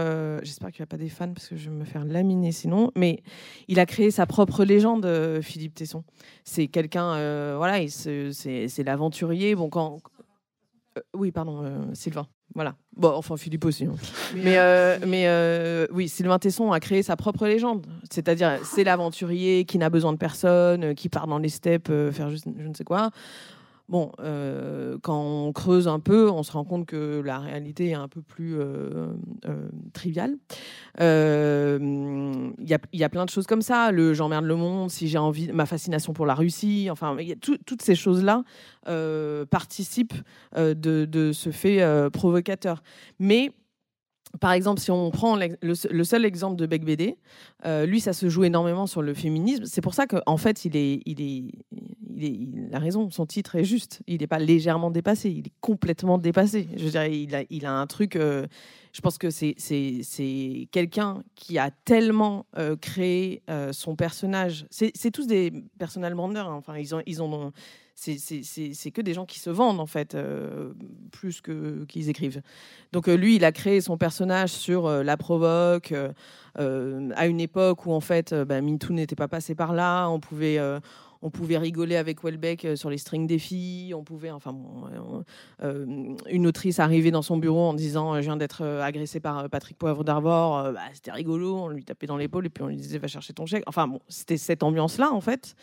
[0.43, 2.91] j'espère qu'il n'y a pas des fans parce que je vais me faire laminer sinon,
[2.97, 3.23] mais
[3.69, 5.09] il a créé sa propre légende,
[5.41, 6.03] Philippe Tesson.
[6.43, 9.55] C'est quelqu'un, voilà, c'est l'aventurier.
[9.55, 10.01] Bon, quand.
[11.15, 12.27] oui, pardon, Sylvain.
[12.55, 12.75] Voilà.
[12.97, 13.85] Bon, enfin Philippe aussi.
[13.85, 13.95] Hein.
[14.35, 17.87] Mais, euh, mais euh, oui, Sylvain Tesson a créé sa propre légende.
[18.11, 22.31] C'est-à-dire, c'est l'aventurier qui n'a besoin de personne, euh, qui part dans les steppes faire
[22.31, 23.11] juste, je ne sais quoi.
[23.89, 27.95] Bon, euh, quand on creuse un peu, on se rend compte que la réalité est
[27.95, 29.15] un peu plus euh,
[29.47, 30.37] euh, triviale.
[31.01, 33.91] Il y, a plein de choses comme ça.
[33.91, 37.95] Le j'emmerde le monde, si j'ai envie, ma fascination pour la Russie, enfin, toutes ces
[37.95, 38.45] choses-là
[39.51, 40.15] participent
[40.55, 40.75] de,
[41.07, 42.83] de, ce fait provocateur.
[43.19, 43.53] Mais
[44.41, 47.17] par exemple, si on prend le, seul exemple de Beck BD,
[47.87, 49.65] lui, ça se joue énormément sur le féminisme.
[49.65, 51.53] C'est pour ça qu'en fait, il est, il est,
[52.27, 54.01] il, a raison, son titre est juste.
[54.07, 56.69] Il n'est pas légèrement dépassé, il est complètement dépassé.
[56.77, 58.17] Je dirais, il a, il a un truc.
[58.17, 58.47] Euh,
[58.93, 64.67] je pense que c'est quelqu'un qui a tellement euh, créé euh, son personnage.
[64.71, 66.49] C'est tous des personnels branders.
[66.49, 66.57] Hein.
[66.57, 67.53] Enfin, ils ont, ils ont
[67.95, 70.17] c'est que des gens qui se vendent en fait
[71.11, 72.43] plus que qu'ils écrivent.
[72.93, 75.93] Donc lui, il a créé son personnage sur la provoque
[76.55, 80.07] à une époque où en fait, bah, MeToo n'était pas passé par là.
[80.07, 80.61] On pouvait
[81.23, 84.57] on pouvait rigoler avec Welbeck euh, sur les strings des filles, on pouvait, enfin,
[84.93, 85.23] euh,
[85.63, 89.77] euh, une autrice arrivait dans son bureau en disant je viens d'être agressée par Patrick
[89.77, 92.99] Poivre d'Arvor, bah, c'était rigolo, on lui tapait dans l'épaule et puis on lui disait
[92.99, 93.65] va chercher ton chèque.
[93.67, 95.55] Enfin bon, c'était cette ambiance-là en fait.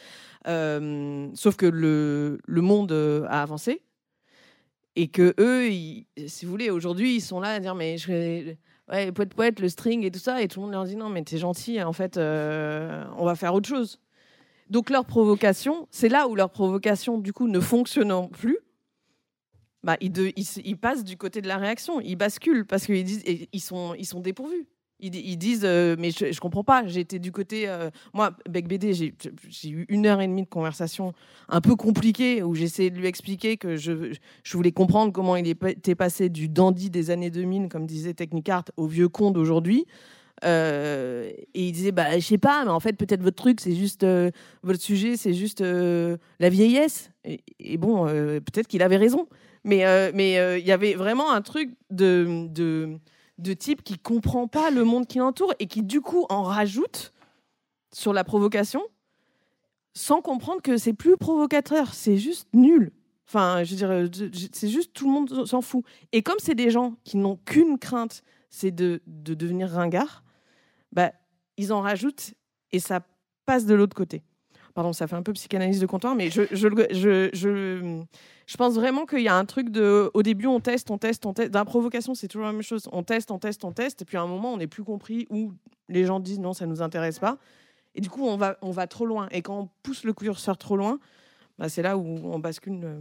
[0.45, 2.91] sauf que le, monde
[3.29, 3.81] a avancé
[4.95, 5.69] et que eux,
[6.27, 8.55] si vous voulez, aujourd'hui, ils sont là à dire mais je
[8.89, 11.09] ouais, poète poète, le string et tout ça, et tout le monde leur dit non
[11.09, 13.99] mais t'es gentil, en fait, on va faire autre chose.
[14.69, 18.57] Donc leur provocation, c'est là où leur provocation, du coup, ne fonctionnant plus,
[19.83, 23.93] bah, ils, passent du côté de la réaction, ils basculent parce qu'ils disent, ils sont,
[23.93, 24.67] ils sont dépourvus.
[25.01, 26.83] Ils, disent, euh, mais je, ne comprends pas.
[26.87, 29.13] Été du côté, euh, moi, Bec BD, j'ai
[29.69, 31.13] eu une heure et demie de conversation
[31.49, 35.47] un peu compliquée où j'essayais de lui expliquer que je, je, voulais comprendre comment il
[35.47, 39.85] était passé du dandy des années 2000, comme disait Technicart, au vieux con d'aujourd'hui.
[40.43, 43.75] Euh, et il disait, bah, je sais pas, mais en fait, peut-être votre truc, c'est
[43.75, 44.31] juste, euh,
[44.63, 47.11] votre sujet, c'est juste euh, la vieillesse.
[47.23, 49.27] Et, bon, peut-être qu'il avait raison.
[49.63, 52.99] Mais mais il y avait vraiment un truc de, de,
[53.39, 57.13] de type qui comprend pas le monde qui l'entoure et qui, du coup, en rajoute
[57.91, 58.83] sur la provocation
[59.95, 62.91] sans comprendre que c'est plus provocateur, c'est juste nul.
[63.27, 65.83] Enfin, je veux dire, c'est juste tout le monde s'en fout.
[66.11, 70.23] Et comme c'est des gens qui n'ont qu'une crainte, c'est de, de, devenir ringard,
[70.95, 71.11] bah,
[71.57, 72.33] ils en rajoutent
[72.71, 73.01] et ça
[73.45, 74.23] passe de l'autre côté.
[74.73, 78.03] Pardon, ça fait un peu psychanalyse de comptoir, mais je, je, je, je,
[78.45, 80.11] je pense vraiment qu'il y a un truc de.
[80.13, 81.51] Au début, on teste, on teste, on teste.
[81.51, 82.89] Dans la provocation, c'est toujours la même chose.
[82.91, 84.01] On teste, on teste, on teste.
[84.01, 85.53] Et puis à un moment, on n'est plus compris où
[85.87, 87.37] les gens disent non, ça ne nous intéresse pas.
[87.93, 89.29] Et du coup, on va, on va trop loin.
[89.31, 90.99] Et quand on pousse le curseur trop loin,
[91.57, 92.81] bah, c'est là où on bascule.
[92.83, 92.99] Euh,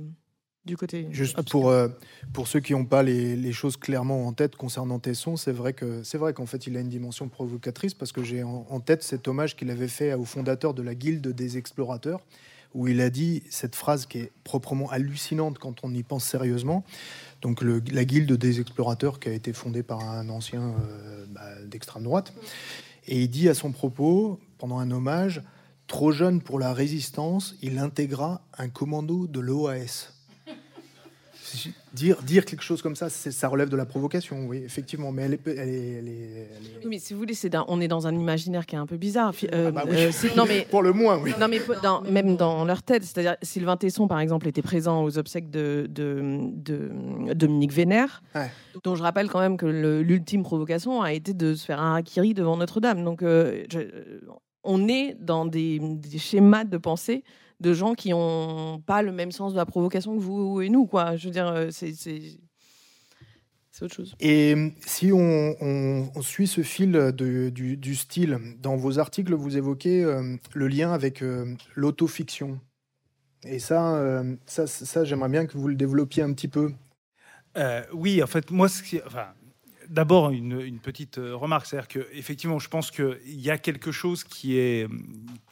[0.65, 1.07] du côté.
[1.11, 1.89] Juste pour, euh,
[2.33, 5.75] pour ceux qui n'ont pas les, les, choses clairement en tête concernant Tesson, c'est vrai
[5.75, 9.03] que c'est vrai qu'en fait il a une dimension provocatrice parce que j'ai en, tête
[9.03, 12.21] cet hommage qu'il avait fait au fondateur de la Guilde des explorateurs
[12.73, 16.85] où il a dit cette phrase qui est proprement hallucinante quand on y pense sérieusement.
[17.41, 21.63] Donc le, la Guilde des explorateurs qui a été fondée par un ancien euh, bah,
[21.67, 22.33] d'extrême droite
[23.07, 25.43] et il dit à son propos pendant un hommage
[25.87, 30.14] trop jeune pour la résistance, il intégra un commando de l'OAS
[31.93, 35.13] dire, dire quelque chose comme ça, ça relève de la provocation, oui, effectivement.
[35.13, 35.47] Mais elle est.
[35.47, 36.49] Elle est,
[36.83, 37.35] Oui, mais si vous voulez,
[37.69, 39.33] on est dans un imaginaire qui est un peu bizarre.
[39.53, 41.33] Euh, ah bah euh, non, mais, Pour le moins, oui.
[41.41, 45.19] Non, mais dans, même dans leur tête, c'est-à-dire Sylvain Tesson, par exemple, était présent aux
[45.19, 48.23] obsèques de, de, de Dominique Vénère,
[48.83, 52.35] dont je rappelle quand même que l'ultime provocation a été de se faire un harakiri
[52.35, 53.05] devant Notre-Dame.
[53.05, 53.65] Donc, euh,
[54.63, 57.23] on est dans des, des schémas de pensée
[57.65, 60.87] de gens qui n'ont pas le même sens de la provocation que vous et nous.
[60.87, 61.17] Quoi.
[61.17, 61.93] Je veux dire, euh, c'est
[63.81, 64.15] autre chose.
[64.21, 64.55] Et
[64.87, 70.93] si on, suit ce fil du, style, dans vos articles, vous évoquez euh, le lien
[70.93, 72.61] avec euh, l'autofiction.
[73.47, 76.73] Et ça, ça, ça j'aimerais bien que vous le développiez un petit peu.
[77.93, 79.29] oui, en fait, moi, ce qui, enfin,
[79.89, 84.25] D'abord, une, petite euh, remarque, c'est-à-dire que effectivement, je pense qu'il y a quelque chose
[84.25, 84.89] qui est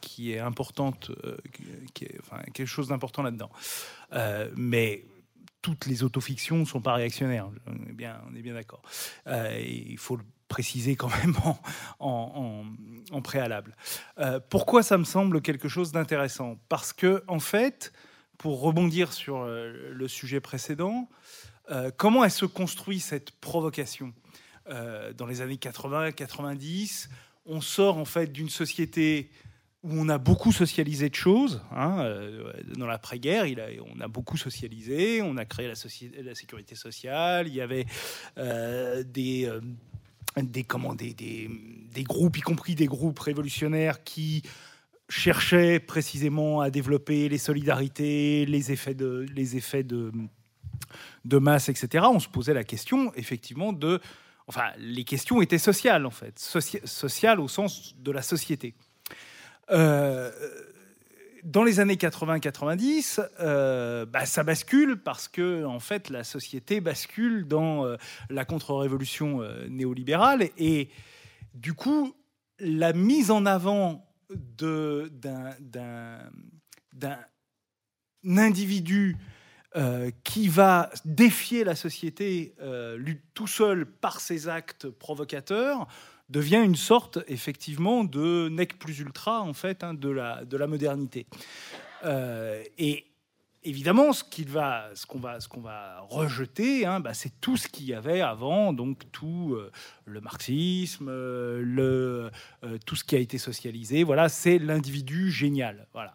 [0.01, 1.37] qui est importante, euh,
[1.93, 3.49] quelque chose d'important là-dedans.
[4.13, 5.05] Euh, mais
[5.61, 7.49] toutes les autofictions ne sont pas réactionnaires.
[7.67, 8.81] On est bien, bien d'accord.
[9.27, 11.35] il faut le préciser quand même
[11.99, 13.75] en, préalable.
[14.49, 16.57] pourquoi ça me semble quelque chose d'intéressant?
[16.67, 17.93] Parce que en fait,
[18.37, 21.07] pour rebondir sur le sujet précédent,
[21.95, 24.13] comment se construit cette provocation?
[24.69, 27.09] Euh, dans les années 80-90.
[27.45, 29.29] On sort en fait d'une société
[29.83, 31.61] où on a beaucoup socialisé de choses.
[31.71, 33.45] Hein, euh, dans l'après-guerre,
[33.93, 35.75] on a beaucoup socialisé, on a créé la,
[36.35, 37.85] sécurité sociale, il y avait
[38.37, 39.49] euh, des,
[40.65, 44.43] comment, des, des, groupes, y compris des groupes révolutionnaires, qui
[45.09, 50.13] cherchaient précisément à développer les solidarités, les effets de, les effets de,
[51.25, 52.05] de masse, etc.
[52.09, 53.99] On se posait la question, effectivement, de
[54.47, 58.75] Enfin, les questions étaient sociales, en fait, sociales au sens de la société.
[59.71, 60.31] Euh,
[61.43, 67.45] dans les années 80-90, euh, bah, ça bascule parce que en fait la société bascule
[67.47, 67.97] dans euh,
[68.29, 70.89] la contre-révolution néolibérale et
[71.53, 72.15] du coup
[72.59, 75.49] la mise en avant d'un
[78.25, 79.17] individu
[79.75, 85.87] euh, qui va défier la société euh, tout seul par ses actes provocateurs
[86.29, 90.67] devient une sorte effectivement de nec plus ultra en fait hein, de, la, de la
[90.67, 91.25] modernité.
[92.05, 93.07] Euh, et
[93.63, 97.57] évidemment, ce qu'il va, ce qu'on va, ce qu'on va rejeter, hein, bah, c'est tout
[97.57, 99.57] ce qu'il y avait avant, donc tout
[100.05, 102.29] le marxisme, le,
[102.85, 104.03] tout ce qui a été socialisé.
[104.03, 105.87] Voilà, c'est l'individu génial.
[105.93, 106.13] Voilà.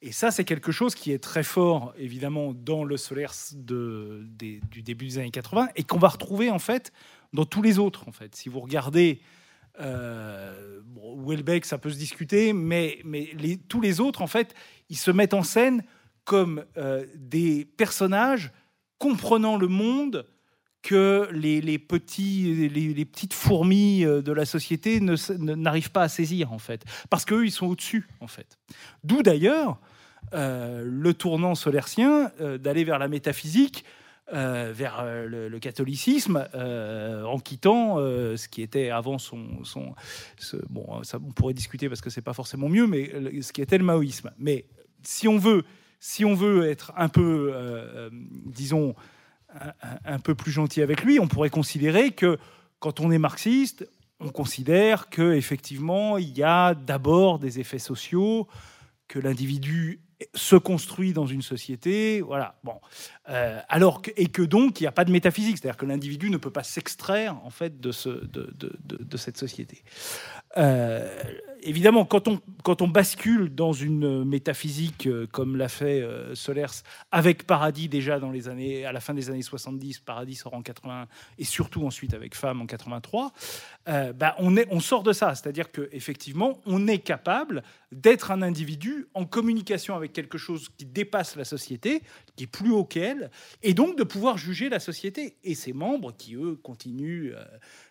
[0.00, 5.06] Et ça, c'est quelque chose qui est très fort, évidemment, dans le solaire du début
[5.06, 6.92] des années 80 et qu'on va retrouver, en fait,
[7.32, 8.36] dans tous les autres, en fait.
[8.36, 9.20] Si vous regardez
[9.80, 10.80] euh,
[11.62, 13.02] ça peut se discuter, mais,
[13.68, 14.54] tous les autres, en fait,
[14.88, 15.84] ils se mettent en scène
[16.24, 18.52] comme euh, des personnages
[18.98, 20.26] comprenant le monde
[20.82, 26.58] que les, petits, les, petites fourmis euh, de la société n'arrivent pas à saisir, en
[26.58, 26.84] fait.
[27.10, 28.58] Parce qu'eux, ils sont au-dessus, en fait.
[29.04, 29.80] D'où d'ailleurs
[30.34, 33.84] euh, le tournant solercien euh, d'aller vers la métaphysique,
[34.34, 39.46] euh, vers le, catholicisme, en quittant ce qui était avant son,
[40.68, 43.10] bon, on pourrait discuter parce que c'est pas forcément mieux, mais
[43.40, 44.30] ce qui était le maoïsme.
[44.38, 44.66] Mais
[45.02, 45.64] si on veut,
[45.98, 47.54] si on veut être un peu,
[48.44, 48.94] disons,
[50.04, 52.38] un, peu plus gentil avec lui, on pourrait considérer que
[52.80, 53.88] quand on est marxiste,
[54.20, 58.46] on considère que effectivement il y a d'abord des effets sociaux,
[59.08, 60.00] que l'individu
[60.34, 62.58] se construit dans une société, voilà.
[62.64, 62.80] Bon,
[63.28, 66.28] euh, alors que, et que donc il n'y a pas de métaphysique, c'est-à-dire que l'individu
[66.30, 69.82] ne peut pas s'extraire en fait de, ce, de, cette société.
[70.56, 71.06] Euh,
[71.62, 76.02] évidemment, quand on, quand on bascule dans une métaphysique euh, comme l'a fait
[76.34, 76.82] Solers
[77.12, 80.62] avec Paradis déjà dans les années, à la fin des années 70, Paradis sort en
[80.62, 81.06] 80
[81.38, 83.32] et surtout ensuite avec Femme en 83,
[83.86, 88.42] bah on, est, on sort de ça, c'est-à-dire que effectivement on est capable d'être un
[88.42, 92.02] individu en communication avec quelque chose qui dépasse la société,
[92.36, 93.30] qui est plus haut qu'elle,
[93.62, 97.44] et donc de pouvoir juger la société et ses membres qui, eux, continuent euh,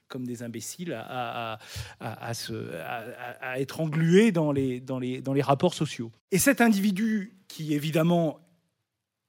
[0.07, 1.59] comme des imbéciles à,
[1.99, 6.11] à, se, à, être englués dans les, dans, les, dans les rapports sociaux.
[6.31, 8.39] Et cet individu qui, évidemment,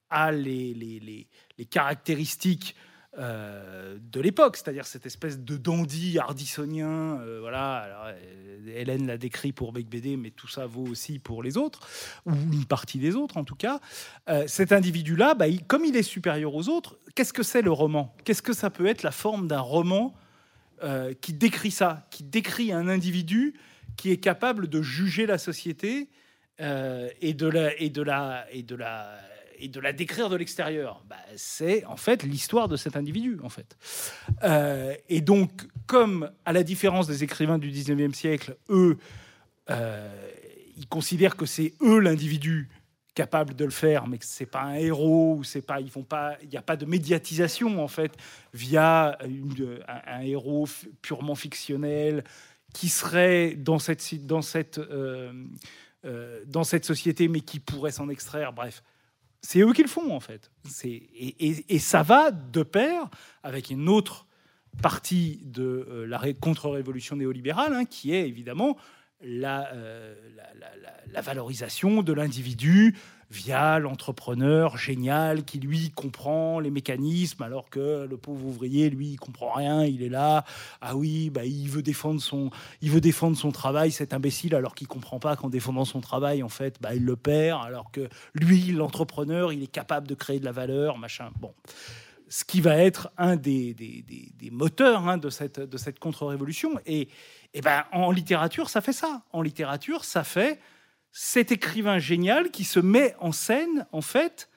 [0.09, 1.27] a les, les,
[1.57, 2.75] les caractéristiques
[3.17, 7.19] euh, de l'époque, c'est-à-dire cette espèce de dandy hardissonien.
[7.19, 11.41] Euh, voilà, euh, Hélène l'a décrit pour Bec BD, mais tout ça vaut aussi pour
[11.41, 11.87] les autres,
[12.27, 13.79] ou une partie des autres en tout cas.
[14.45, 18.15] cet individu-là, bah, comme il est supérieur aux autres, qu'est-ce que c'est le roman?
[18.25, 20.13] Qu'est-ce que ça peut être la forme d'un roman
[21.21, 23.53] qui décrit ça, qui décrit un individu
[23.97, 26.09] qui est capable de juger la société
[26.59, 29.17] et de la et de la et de la
[29.61, 31.03] et de la décrire de l'extérieur.
[31.09, 33.77] Bah, c'est en fait l'histoire de cet individu, en fait.
[35.09, 35.51] et donc,
[35.85, 38.97] comme à la différence des écrivains du 19e siècle, eux,
[39.69, 42.69] ils considèrent que c'est eux l'individu
[43.15, 46.37] capable de le faire, mais que c'est pas un héros ou c'est pas, ils pas,
[46.41, 48.13] il n'y a pas de médiatisation en fait
[48.53, 49.17] via
[50.07, 50.67] un, héros
[51.01, 52.23] purement fictionnel
[52.73, 55.33] qui serait dans cette dans cette euh,
[56.05, 58.53] euh, dans cette société, mais qui pourrait s'en extraire.
[58.53, 58.83] Bref,
[59.41, 60.49] c'est eux qui le font en fait.
[60.85, 63.09] Et, ça va de pair
[63.43, 64.25] avec une autre
[64.81, 68.77] partie de euh, la contre-révolution néolibérale, hein, qui est évidemment
[69.21, 70.15] euh,
[71.11, 72.95] la, valorisation de l'individu
[73.29, 79.17] via l'entrepreneur génial qui lui comprend les mécanismes alors que le pauvre ouvrier lui il
[79.17, 80.45] comprend rien il est là.
[80.79, 82.49] Ah oui bah il veut défendre son
[82.81, 86.41] il veut défendre son travail cet imbécile alors qu'il comprend pas qu'en défendant son travail
[86.41, 90.39] en fait bah il le perd alors que lui l'entrepreneur il est capable de créer
[90.39, 91.29] de la valeur machin.
[91.41, 91.53] Bon
[92.29, 96.79] ce qui va être un des, des, des, moteurs hein, de cette, de cette contre-révolution.
[96.85, 97.09] Et,
[97.53, 99.23] et ben, en littérature, ça fait ça.
[99.31, 100.59] En littérature, ça fait
[101.11, 104.49] cet écrivain génial qui se met en scène, en fait,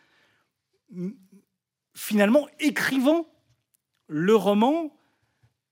[1.95, 3.27] finalement écrivant
[4.07, 4.95] le roman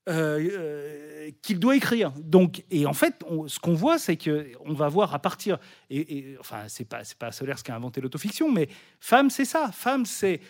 [0.09, 2.11] euh, euh, qu'il doit écrire.
[2.17, 5.59] Donc, et en fait, ce qu'on voit, c'est que on va voir à partir.
[5.91, 8.67] Et, enfin, c'est pas c'est pas Solers qui a inventé l'autofiction, mais
[8.99, 9.71] Femme, c'est ça.
[9.71, 10.41] Femme, c'est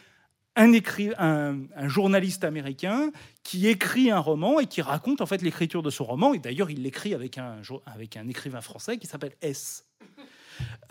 [0.55, 3.11] un, journaliste américain
[3.43, 6.33] qui écrit un roman et qui raconte en fait l'écriture de son roman.
[6.33, 9.85] Et d'ailleurs, il l'écrit avec un, avec un écrivain français qui s'appelle S.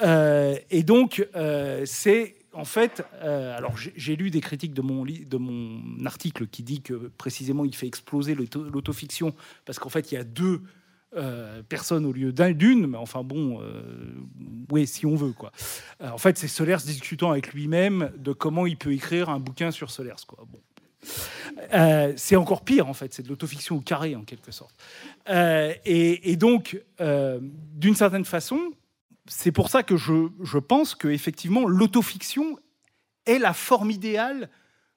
[0.03, 5.05] Euh, et donc, euh, c'est en fait, euh, alors j'ai lu des critiques de mon,
[5.05, 9.35] de mon article qui dit que précisément il fait exploser l'autofiction
[9.65, 10.63] parce qu'en fait il y a deux
[11.17, 13.83] euh, personne au lieu d'une, mais enfin bon, euh,
[14.71, 15.51] oui, si on veut quoi.
[16.01, 19.73] Euh, en fait, c'est Solers discutant avec lui-même de comment il peut écrire un bouquin
[19.73, 20.47] sur Solers quoi.
[20.49, 20.61] Bon.
[22.17, 24.77] c'est encore pire en fait, c'est de l'autofiction au carré en quelque sorte.
[25.85, 28.61] Et, donc, d'une certaine façon,
[29.27, 32.57] c'est pour ça que je, je pense que effectivement l'autofiction
[33.27, 34.49] est la forme idéale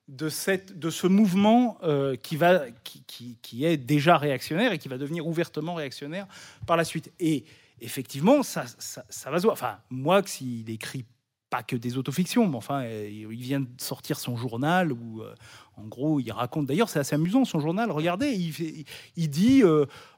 [0.08, 4.90] de, cette, de ce mouvement euh, qui, va, qui, qui, est déjà réactionnaire et qui
[4.90, 6.28] va devenir ouvertement réactionnaire
[6.68, 7.12] par la suite.
[7.20, 7.46] Et
[7.80, 9.54] effectivement, ça, ça, va se voir.
[9.54, 11.06] Enfin, moi, s'il écrit
[11.50, 15.34] pas que des autofictions, mais enfin, euh, il vient de sortir son journal où, euh,
[15.78, 16.66] en gros, il raconte.
[16.66, 17.90] D'ailleurs, c'est assez amusant son journal.
[17.92, 18.86] Regardez, il,
[19.16, 19.64] il dit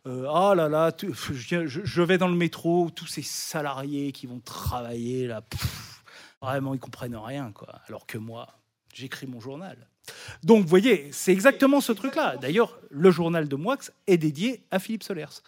[0.05, 5.43] Ah là là, je, vais dans le métro, tous ces salariés qui vont travailler là,
[6.41, 7.81] vraiment, ils comprennent rien, quoi.
[7.87, 8.47] Alors que moi,
[8.95, 9.77] j'écris mon journal.
[10.43, 12.37] Donc, vous voyez, c'est exactement ce truc-là.
[12.37, 13.77] D'ailleurs, le journal de Moix
[14.07, 15.41] est dédié à Philippe Solers.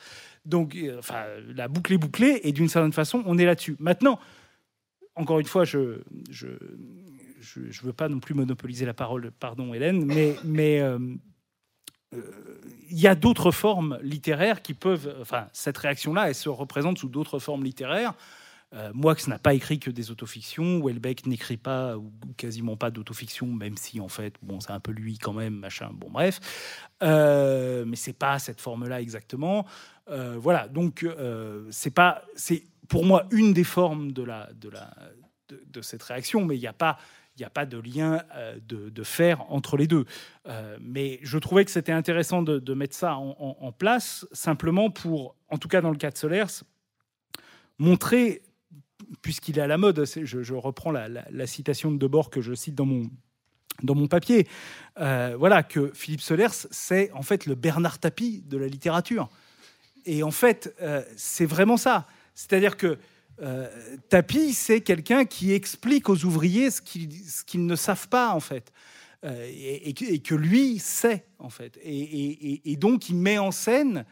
[0.46, 1.26] Donc, euh, enfin,
[1.56, 3.76] la boucle est bouclée, et d'une certaine façon, on est là-dessus.
[3.80, 4.20] Maintenant,
[5.16, 6.48] encore une fois, je je,
[7.40, 11.00] je, veux pas non plus monopoliser la parole, pardon Hélène, mais, mais euh,
[12.14, 12.22] euh,
[12.90, 17.10] il y a d'autres formes littéraires qui peuvent, enfin, cette réaction-là, elle se représente sous
[17.10, 18.14] d'autres formes littéraires.
[18.74, 20.82] Euh, Moix n'a pas écrit que des autofictions.
[20.84, 24.92] Welbeck n'écrit pas ou quasiment pas d'autofiction, même si en fait, bon, c'est un peu
[24.92, 25.90] lui quand même, machin.
[25.94, 26.40] Bon, bref,
[27.02, 29.66] euh, mais c'est pas cette forme-là exactement.
[30.10, 34.70] Euh, voilà, donc euh, c'est pas, c'est pour moi une des formes de la de
[34.70, 34.94] la
[35.50, 36.98] de, cette réaction, mais il n'y a pas
[37.38, 38.24] il a pas de lien
[38.68, 40.06] de, de, faire entre les deux.
[40.82, 45.36] mais je trouvais que c'était intéressant de, de mettre ça en, en, place, simplement pour,
[45.48, 46.64] en tout cas dans le cas de Solers,
[47.78, 48.42] montrer
[49.22, 52.86] puisqu'il est à la mode, je, reprends la, citation de Debord que je cite dans
[52.86, 53.10] mon,
[53.84, 54.48] dans mon papier,
[55.00, 59.30] euh, voilà, que Philippe Solers, c'est en fait le Bernard Tapie de la littérature.
[60.06, 62.08] Et en fait, euh, c'est vraiment ça.
[62.34, 62.98] C'est-à-dire que
[63.42, 63.68] euh,
[64.10, 68.72] Tapie, c'est quelqu'un qui explique aux ouvriers ce qu'ils ne savent pas, en fait.
[69.24, 71.78] Et, que lui sait, en fait.
[71.84, 74.06] Et, et, donc, il met en scène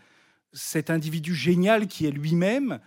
[0.51, 2.79] cet individu génial qui est lui-même,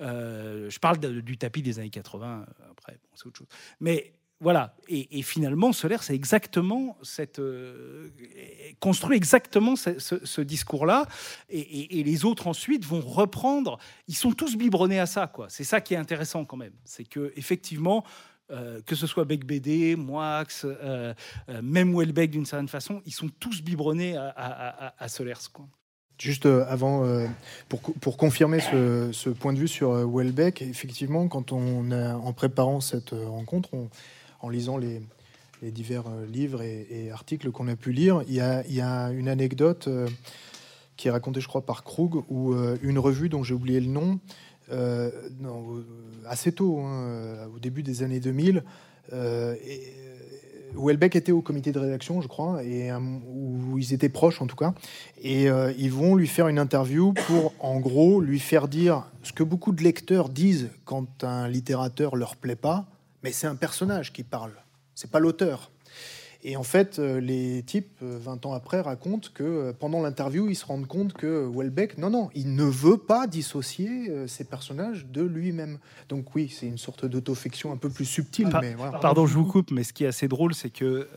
[0.00, 3.48] euh, je parle du tapis des années 80, euh, après, c'est autre chose.
[3.80, 6.98] Mais voilà, et, finalement, Solaire, c'est exactement.
[7.38, 8.08] Euh,
[8.80, 11.06] construit exactement ce, discours-là,
[11.48, 13.78] et, les autres ensuite vont reprendre.
[14.08, 15.46] Ils sont tous biberonnés à ça, quoi.
[15.48, 16.74] C'est ça qui est intéressant quand même.
[16.84, 18.04] C'est que, effectivement,
[18.48, 20.44] que ce soit Beck BD, Moix,
[21.62, 25.34] même Welbeck d'une certaine façon, ils sont tous biberonnés à, à, à Solers.
[25.52, 25.68] Quoi.
[26.22, 27.26] Juste euh, avant, euh,
[27.68, 32.80] pour, confirmer ce, point de vue sur euh, Welbeck, effectivement, quand on a, en préparant
[32.80, 33.70] cette rencontre,
[34.40, 35.02] en lisant les,
[35.62, 39.88] divers livres et, articles qu'on a pu lire, il y a, une anecdote
[40.96, 44.20] qui est racontée, je crois, par Krug, ou une revue dont j'ai oublié le nom,
[46.28, 48.62] assez tôt, hein, au début des années 2000,
[49.12, 49.92] et,
[50.76, 54.56] Houellebecq était au comité de rédaction, je crois, et où ils étaient proches en tout
[54.56, 54.74] cas,
[55.22, 55.48] et
[55.78, 59.72] ils vont lui faire une interview pour, en gros, lui faire dire ce que beaucoup
[59.72, 62.86] de lecteurs disent quand un littérateur leur plaît pas,
[63.22, 64.52] mais c'est un personnage qui parle,
[64.94, 65.71] c'est pas l'auteur.
[66.44, 70.48] Et en fait, euh, les types, 20 euh, ans après, racontent que euh, pendant l'interview,
[70.48, 75.06] ils se rendent compte que Welbeck, non, non, il ne veut pas dissocier ces personnages
[75.06, 75.78] de lui-même.
[76.08, 78.50] Donc oui, c'est une sorte d'autofiction un peu plus subtile.
[78.60, 81.08] mais Pardon, je vous coupe, mais ce qui est assez drôle, c'est que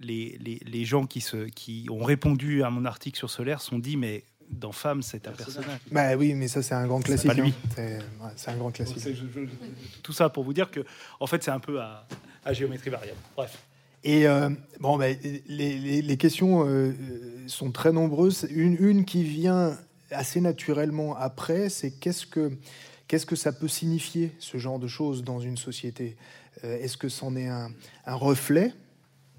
[0.00, 3.78] les, les, les, gens qui, se, qui ont répondu à mon article sur Solaire sont
[3.78, 5.80] dit, mais dans Femme, c'est un personnage.
[5.90, 7.30] Bah oui, mais ça, c'est un grand classique.
[7.34, 7.54] C'est lui.
[7.78, 8.30] Hein.
[8.36, 9.02] C'est un grand classique.
[10.02, 10.80] tout ça pour vous dire que,
[11.20, 12.06] en fait, c'est un peu à,
[12.44, 13.18] à géométrie variable.
[13.36, 13.58] Bref.
[14.04, 14.50] Et euh,
[14.80, 15.16] bon, ben,
[15.48, 16.92] les, questions euh,
[17.46, 18.46] sont très nombreuses.
[18.50, 19.78] Une, qui vient
[20.10, 22.52] assez naturellement après, c'est qu'est-ce que,
[23.08, 26.16] qu'est-ce que ça peut signifier, ce genre de choses, dans une société?
[26.64, 27.72] Euh, Est-ce que c'en est un,
[28.04, 28.74] un, reflet,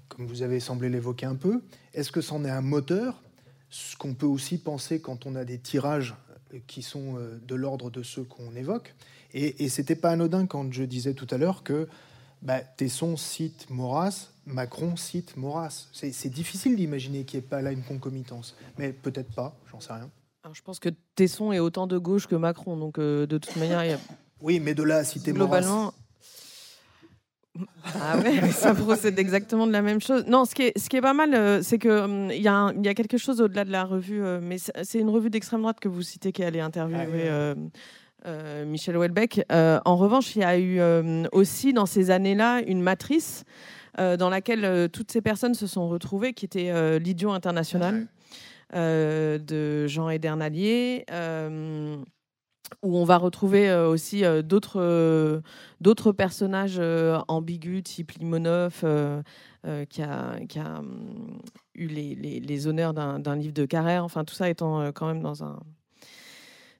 [0.08, 1.62] comme vous avez semblé l'évoquer un peu?
[1.94, 3.22] Est-ce que c'en est un moteur?
[3.70, 6.16] Ce qu'on peut aussi penser quand on a des tirages
[6.66, 8.94] qui sont de l'ordre de ceux qu'on évoque.
[9.34, 11.88] Et, et c'était pas anodin quand je disais tout à l'heure que
[12.42, 15.88] bah, Tesson cite Maurras, Macron cite Maurras.
[15.92, 18.56] C'est difficile d'imaginer qu'il n'y ait pas là une concomitance.
[18.78, 20.08] Mais peut-être pas, j'en sais rien.
[20.52, 22.76] je pense que Tesson est autant de gauche que Macron.
[22.76, 23.98] Donc, euh, de toute manière, il y a...
[24.42, 25.92] Oui, mais de là à citer Globalement...
[27.84, 30.26] Ah ouais, ça procède exactement de la même chose.
[30.26, 32.48] Non, ce qui est, ce qui est pas mal, euh, c'est qu'il hum, il y,
[32.48, 35.62] a y a quelque chose au-delà de la revue, euh, mais c'est une revue d'extrême
[35.62, 37.54] droite que vous citez qui allait interviewer ah
[38.26, 39.44] euh, Michel Houellebecq.
[39.52, 43.44] Euh, en revanche, il y a eu euh, aussi dans ces années-là une matrice
[43.98, 48.08] dans laquelle toutes ces personnes se sont retrouvées, qui était l'idiot international
[48.72, 51.04] de Jean Edernalier
[52.82, 55.40] où on va retrouver aussi d'autres
[55.80, 56.80] d'autres personnages
[57.28, 58.84] ambigus, type Limonov,
[59.88, 60.82] qui a, qui a
[61.74, 65.22] eu les, les, les honneurs d'un livre de Carrère, enfin tout ça étant quand même
[65.22, 65.60] dans un,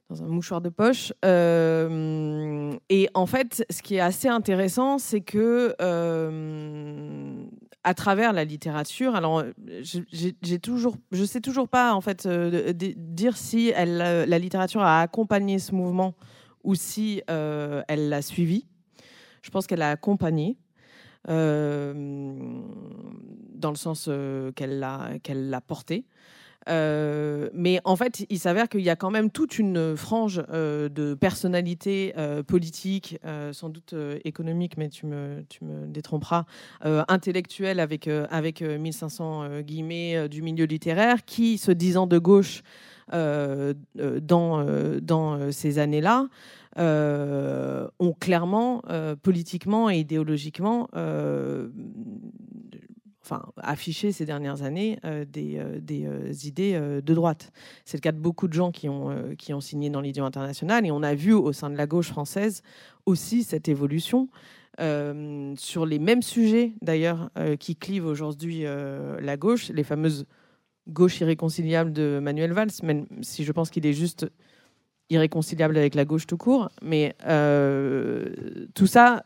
[0.09, 1.11] dans un mouchoir de poche.
[1.25, 7.43] Euh, et en fait, ce qui est assez intéressant, c'est que euh,
[7.83, 9.43] à travers la littérature, alors
[9.81, 15.01] j'ai toujours, je sais toujours pas en fait euh, dire si elle, la littérature a
[15.01, 16.15] accompagné ce mouvement
[16.63, 18.65] ou si elle l'a suivi.
[19.41, 20.57] Je pense qu'elle a accompagné.
[21.27, 21.33] dans
[23.69, 24.09] le sens
[24.55, 26.05] qu'elle l'a l'a porté.
[26.67, 30.89] Euh, mais en fait, il s'avère qu'il y a quand même toute une frange euh,
[30.89, 33.19] de personnalités euh, politiques,
[33.51, 33.93] sans doute
[34.23, 36.45] économiques, mais tu me, tu me détromperas,
[36.81, 42.63] intellectuelles avec, avec 1500 guillemets du milieu littéraire, qui, se disant de gauche
[43.11, 44.65] dans,
[45.01, 46.27] dans ces années-là,
[46.77, 48.81] ont clairement,
[49.21, 50.87] politiquement et idéologiquement,
[53.29, 57.51] enfin, affiché ces dernières années euh, des, euh, euh, idées de droite.
[57.85, 61.03] C'est le cas de beaucoup de gens qui ont, signé dans l'idiot international et on
[61.03, 62.61] a vu au sein de la gauche française
[63.05, 64.29] aussi cette évolution.
[65.57, 70.25] sur les mêmes sujets d'ailleurs qui clivent aujourd'hui la gauche, les fameuses
[70.87, 74.27] gauches irréconciliables de Manuel Valls, même si je pense qu'il est juste
[75.09, 77.15] irréconciliable avec la gauche tout court, mais
[78.75, 79.23] tout ça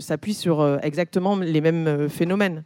[0.00, 2.64] s'appuie sur exactement les mêmes phénomènes.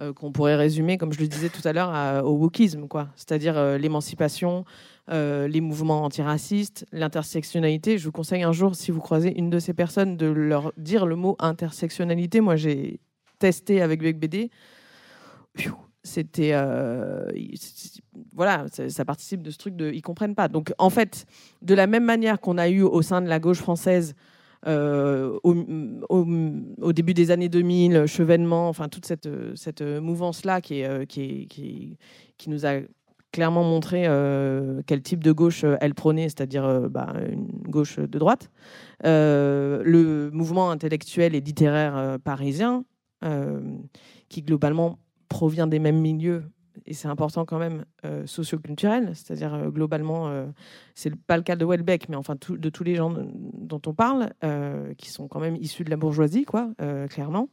[0.00, 3.08] Euh, qu'on pourrait résumer, comme je le disais tout à l'heure, au wokisme, quoi.
[3.16, 4.64] C'est-à-dire euh, l'émancipation,
[5.10, 7.98] euh, les mouvements antiracistes, l'intersectionnalité.
[7.98, 11.04] Je vous conseille un jour, si vous croisez une de ces personnes, de leur dire
[11.04, 12.40] le mot intersectionnalité.
[12.40, 13.00] Moi, j'ai
[13.38, 14.50] testé avec BD.
[16.02, 16.54] C'était
[18.32, 20.48] voilà, ça, participe de ce truc de ils comprennent pas.
[20.48, 21.26] Donc en fait,
[21.60, 24.14] de la même manière qu'on a eu au sein de la gauche française
[24.66, 31.46] euh, au, début des années 2000, Chevènement, enfin toute cette, cette mouvance-là qui, est, qui,
[31.48, 31.96] qui,
[32.36, 32.80] qui, nous a
[33.32, 38.18] clairement montré euh, quel type de gauche elle prônait, c'est-à-dire euh, bah, une gauche de
[38.18, 38.50] droite.
[39.02, 42.84] le mouvement intellectuel et littéraire parisien,
[44.28, 44.98] qui globalement
[45.28, 46.44] provient des mêmes milieux
[46.86, 50.46] et c'est important quand même, euh, socioculturel, c'est-à-dire euh, globalement, euh,
[50.94, 53.14] c'est pas le cas de Welbeck, mais enfin de tous les gens
[53.54, 54.30] dont on parle,
[54.96, 56.70] qui sont quand même issus de la bourgeoisie, quoi,
[57.08, 57.48] clairement,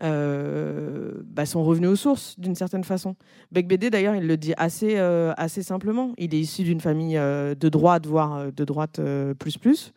[0.00, 3.16] bah, sont revenus aux sources d'une certaine façon.
[3.52, 6.12] Beck BD, d'ailleurs, il le dit assez, assez simplement.
[6.18, 9.00] Il est issu d'une famille de droite, voire de droite
[9.38, 9.92] plus plus.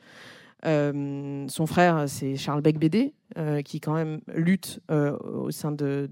[0.65, 5.71] Euh, son frère, c'est Charles Beck Bédé, euh, qui quand même lutte euh, au sein
[5.71, 6.09] de,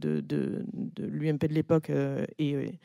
[0.97, 1.91] l'UMP de l'époque
[2.38, 2.80] et,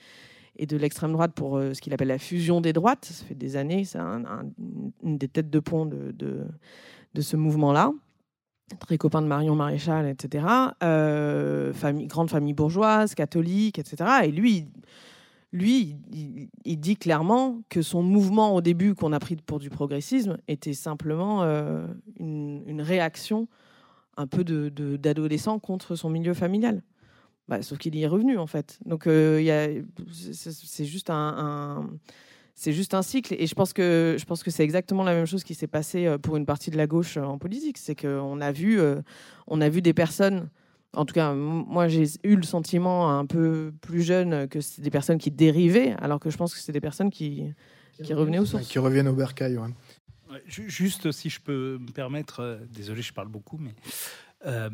[0.56, 3.06] et, de l'extrême droite pour ce qu'il appelle la fusion des droites.
[3.06, 6.46] Ça fait des années, c'est une des têtes de pont de,
[7.20, 7.92] ce mouvement-là.
[8.80, 10.46] très copain de Marion Maréchal, etc.
[10.80, 14.10] grande famille bourgeoise, catholique, etc.
[14.24, 14.66] Et lui,
[15.54, 15.96] lui,
[16.64, 20.72] il, dit clairement que son mouvement au début qu'on a pris pour du progressisme était
[20.72, 21.44] simplement
[22.18, 23.46] une, réaction
[24.16, 26.82] un peu d'adolescent contre son milieu familial.
[27.46, 28.80] Bah, sauf qu'il y est revenu en fait.
[28.84, 31.88] Donc euh, c'est juste un,
[33.02, 33.36] cycle.
[33.38, 34.16] Et je pense que
[34.50, 37.16] c'est exactement la même chose qui s'est passé euh, pour une partie de la gauche
[37.16, 37.78] euh, en politique.
[37.78, 38.80] C'est qu'on a vu
[39.82, 40.48] des personnes.
[40.96, 44.90] En tout cas, moi, j'ai eu le sentiment un peu plus jeune que c'est des
[44.90, 47.52] personnes qui dérivaient, alors que je pense que c'est des personnes qui,
[48.02, 48.68] qui, revenaient aux sources.
[48.68, 49.58] Qui reviennent au bercail,
[50.46, 53.72] Juste, si je peux me permettre, désolé, je parle beaucoup, mais
[54.46, 54.68] euh,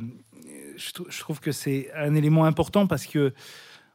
[0.77, 3.33] je, trouve que c'est un élément important parce que,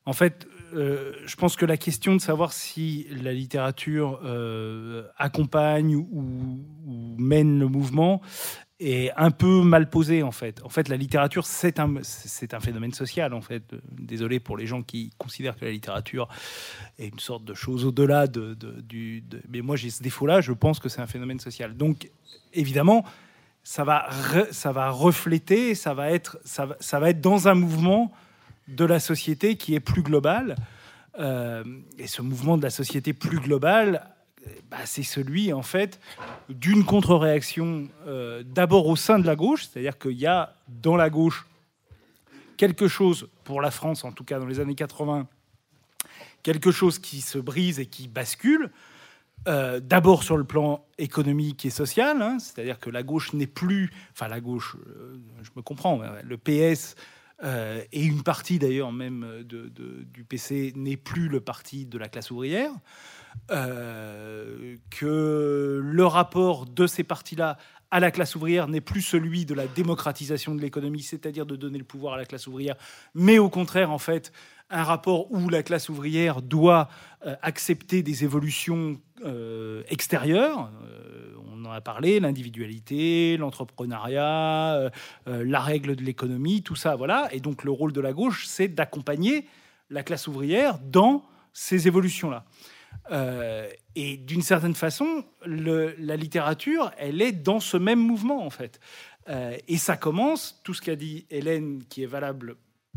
[0.05, 5.95] en fait, euh, je pense que la question de savoir si la littérature euh, accompagne
[5.95, 6.63] ou,
[7.17, 8.21] mène le mouvement
[8.79, 10.61] est un peu mal posée en fait.
[10.63, 13.63] En fait, la littérature c'est un c'est un phénomène social en fait.
[13.91, 16.27] Désolé pour les gens qui considèrent que la littérature
[16.99, 19.23] est une sorte de chose au-delà de, du.
[19.49, 20.41] mais moi j'ai ce défaut-là.
[20.41, 21.77] Je pense que c'est un phénomène social.
[21.77, 22.09] Donc
[22.53, 23.05] évidemment,
[23.63, 24.09] ça va,
[24.51, 28.11] ça va refléter, ça va, être, ça, va, ça va être dans un mouvement
[28.67, 30.55] de la société qui est plus global.
[31.19, 31.63] Euh,
[31.97, 34.14] et ce mouvement de la société plus globale,
[34.69, 35.99] bah, c'est celui en fait
[36.49, 41.09] d'une contre-réaction euh, d'abord au sein de la gauche, c'est-à-dire qu'il y a dans la
[41.09, 41.45] gauche
[42.57, 45.27] quelque chose, pour la France en tout cas dans les années 80,
[46.43, 48.71] quelque chose qui se brise et qui bascule.
[49.47, 53.91] Euh, d'abord sur le plan économique et social, hein, c'est-à-dire que la gauche n'est plus,
[54.11, 56.95] enfin la gauche, euh, je me comprends, le PS
[57.43, 62.31] euh, et une partie d'ailleurs même du PC n'est plus le parti de la classe
[62.31, 62.71] ouvrière,
[63.49, 67.57] que le rapport de ces partis-là
[67.91, 71.77] à la classe ouvrière n'est plus celui de la démocratisation de l'économie, c'est-à-dire de donner
[71.77, 72.75] le pouvoir à la classe ouvrière,
[73.13, 74.31] mais au contraire en fait
[74.69, 76.89] un rapport où la classe ouvrière doit
[77.41, 80.69] accepter des évolutions euh, extérieures.
[80.83, 84.89] Euh, on en a parlé, l'individualité, l'entrepreneuriat, euh,
[85.25, 87.29] la règle de l'économie, tout ça, voilà.
[87.31, 89.47] Et donc le rôle de la gauche, c'est d'accompagner
[89.89, 91.23] la classe ouvrière dans
[91.53, 92.43] ces évolutions-là.
[93.11, 98.79] Et d'une certaine façon, la littérature, elle est dans ce même mouvement, en fait.
[99.67, 102.55] et ça commence, tout ce qu'a dit Hélène, qui est valable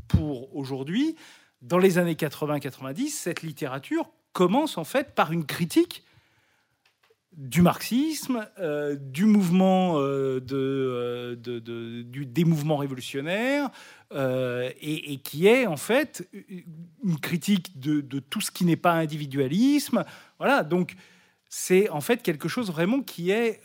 [0.09, 1.17] pour aujourd'hui,
[1.63, 6.05] dans les années 80-90, cette littérature commence en fait par une critique
[7.33, 13.71] du marxisme, euh, du mouvement euh, euh, des mouvements révolutionnaires,
[14.13, 16.29] et, qui est en fait
[17.05, 20.05] une critique de, tout ce qui n'est pas individualisme.
[20.39, 20.95] Voilà, donc
[21.51, 23.63] c'est en fait quelque chose vraiment qui est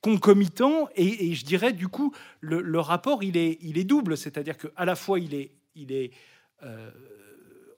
[0.00, 5.18] concomitant, et, je dirais du coup le, rapport il est, double, c'est-à-dire qu'à la fois
[5.18, 6.10] il est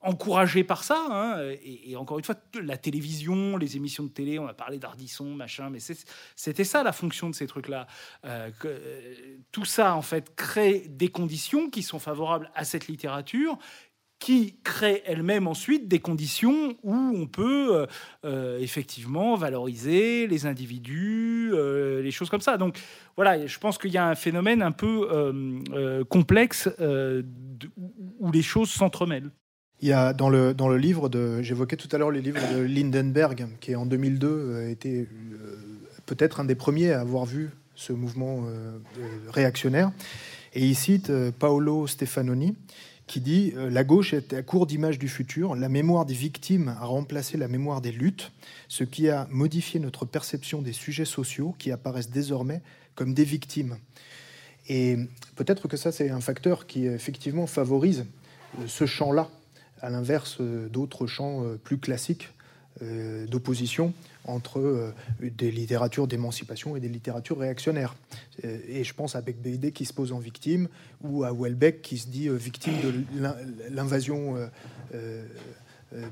[0.01, 1.05] encouragé par ça.
[1.09, 5.25] Hein, et, encore une fois, la télévision, les émissions de télé, on a parlé d'Ardisson,
[5.25, 5.79] machin, mais
[6.35, 7.87] c'était ça la fonction de ces trucs-là.
[8.25, 9.15] Euh, euh,
[9.51, 13.57] tout ça, en fait, crée des conditions qui sont favorables à cette littérature
[14.19, 17.87] qui crée elle-même ensuite des conditions où on peut
[18.23, 22.57] euh, effectivement valoriser les individus, les choses comme ça.
[22.57, 22.77] Donc
[23.15, 29.31] voilà, je pense qu'il y a un phénomène un peu complexe où les choses s'entremêlent.
[29.81, 32.41] Il y a dans le, dans le livre de, j'évoquais tout à l'heure les livres
[32.53, 35.55] de Lindenberg, qui en 2002 a été euh,
[36.05, 38.77] peut-être un des premiers à avoir vu ce mouvement euh,
[39.29, 39.91] réactionnaire.
[40.53, 42.55] Et il cite euh, Paolo Stefanoni,
[43.07, 45.55] qui dit La gauche est à court d'image du futur.
[45.55, 48.31] La mémoire des victimes a remplacé la mémoire des luttes,
[48.67, 52.61] ce qui a modifié notre perception des sujets sociaux qui apparaissent désormais
[52.93, 53.77] comme des victimes.
[54.69, 54.95] Et
[55.35, 58.05] peut-être que ça, c'est un facteur qui effectivement favorise
[58.67, 59.27] ce champ-là
[59.81, 62.29] à l'inverse euh, d'autres champs euh, plus classiques
[62.81, 63.93] euh, d'opposition
[64.25, 67.95] entre des littératures d'émancipation et des littératures réactionnaires.
[68.43, 70.67] Et je pense à Beck Bédé qui se pose en victime,
[71.01, 72.93] ou à Welbeck qui se dit victime de
[73.71, 74.35] l'invasion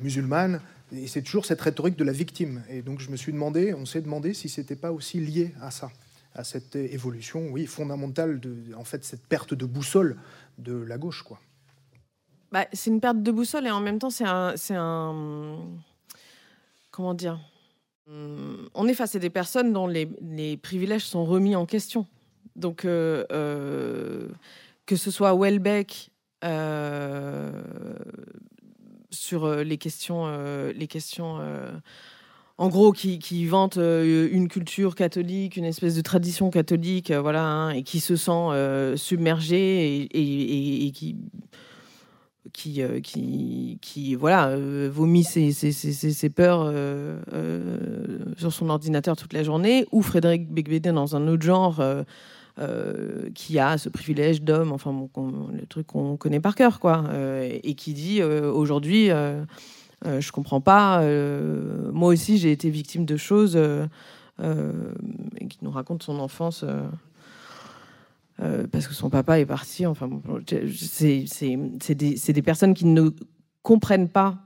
[0.01, 0.59] musulmane.
[0.91, 2.63] Et c'est toujours cette rhétorique de la victime.
[2.67, 5.69] Et donc je me suis demandé, on s'est demandé si c'était pas aussi lié à
[5.69, 5.91] ça,
[6.33, 10.17] à cette évolution, oui, fondamentale de, en fait, cette perte de boussole
[10.57, 11.39] de la gauche, quoi.
[12.51, 15.57] Bah, c'est une perte de boussole et en même temps, c'est un, un.
[16.91, 17.39] Comment dire
[18.07, 22.07] On est face à des personnes dont les, privilèges sont remis en question.
[22.55, 24.27] Donc, euh, euh,
[24.85, 26.09] que ce soit Welbeck
[26.43, 27.51] euh,
[29.11, 30.27] sur les questions,
[30.73, 31.39] les questions
[32.57, 37.69] en gros, qui, qui vante une culture catholique, une espèce de tradition catholique, voilà, hein,
[37.69, 41.15] et qui se sent submergé et, qui
[42.53, 44.55] qui, qui, qui, voilà,
[44.89, 46.73] vomit ses, ses, ses, peurs
[48.37, 51.81] sur son ordinateur toute la journée, ou Frédéric Becbédé dans un autre genre,
[52.59, 54.93] euh, qui a ce privilège d'homme, enfin
[55.53, 59.11] le truc qu'on connaît par cœur, quoi, euh, et qui dit euh, aujourd'hui,
[60.03, 61.01] je comprends pas,
[61.93, 66.65] moi aussi j'ai été victime de choses, et qui nous raconte son enfance.
[68.71, 69.85] Parce que son papa est parti.
[69.85, 70.09] Enfin,
[70.75, 71.25] c'est
[71.95, 73.09] des, des, personnes qui ne
[73.63, 74.37] comprennent pas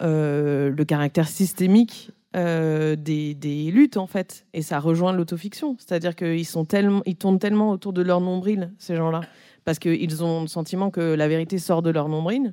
[0.00, 4.44] le caractère systémique euh, des, luttes en fait.
[4.54, 5.76] Et ça rejoint l'autofiction.
[5.78, 9.20] C'est-à-dire qu'ils tellement tournent tellement autour de leur nombril ces gens-là.
[9.64, 12.52] Parce qu'ils ont le sentiment que la vérité sort de leur nombril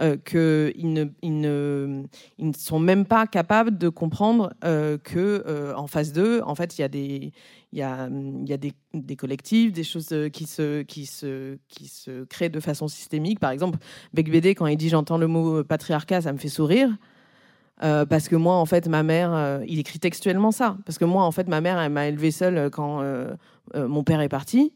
[0.00, 2.02] euh, qu'ils ne,
[2.56, 6.80] sont même pas capables de comprendre euh, que euh, en face d'eux en fait il
[6.80, 7.32] y a des
[8.94, 13.40] des, collectifs, des choses qui se, qui, se, créent de façon systémique.
[13.40, 13.78] Par exemple,
[14.12, 16.90] Beck BD, quand il dit j'entends le mot patriarcat, ça me fait sourire.
[17.82, 20.76] Euh, parce que moi, en fait, ma mère, euh, il écrit textuellement ça.
[20.86, 23.34] Parce que moi, en fait, ma mère, elle m'a élevé seule quand euh,
[23.74, 24.72] mon père est parti.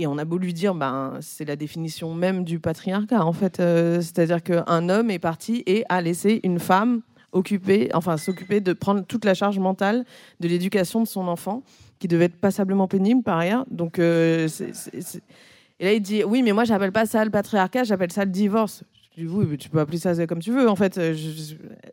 [0.00, 3.56] Et on a beau lui dire, ben, c'est la définition même du patriarcat, en fait.
[3.56, 9.04] C'est-à-dire qu'un homme est parti et a laissé une femme occuper, enfin, s'occuper de prendre
[9.04, 10.04] toute la charge mentale
[10.40, 11.62] de l'éducation de son enfant,
[11.98, 13.66] qui devait être passablement pénible par ailleurs.
[13.70, 14.46] Donc, et
[15.84, 18.84] là, il dit, oui, mais moi, j'appelle pas ça le patriarcat, j'appelle ça le divorce
[19.58, 20.98] tu peux appeler ça comme tu veux, en fait.
[20.98, 21.14] Euh,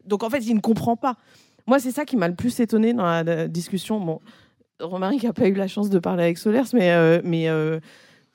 [0.06, 1.16] donc, en fait, il ne comprend pas.
[1.68, 4.22] Moi, c'est ça qui m'a le plus étonné dans la discussion.
[4.80, 7.80] Romaric n'a pas eu la chance de parler avec Solers, mais, euh, mais euh,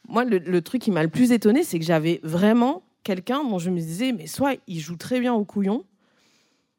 [0.08, 3.70] moi, le, truc qui m'a le plus étonné, c'est que j'avais vraiment quelqu'un dont je
[3.70, 5.84] me disais, mais soit il joue très bien au couillon,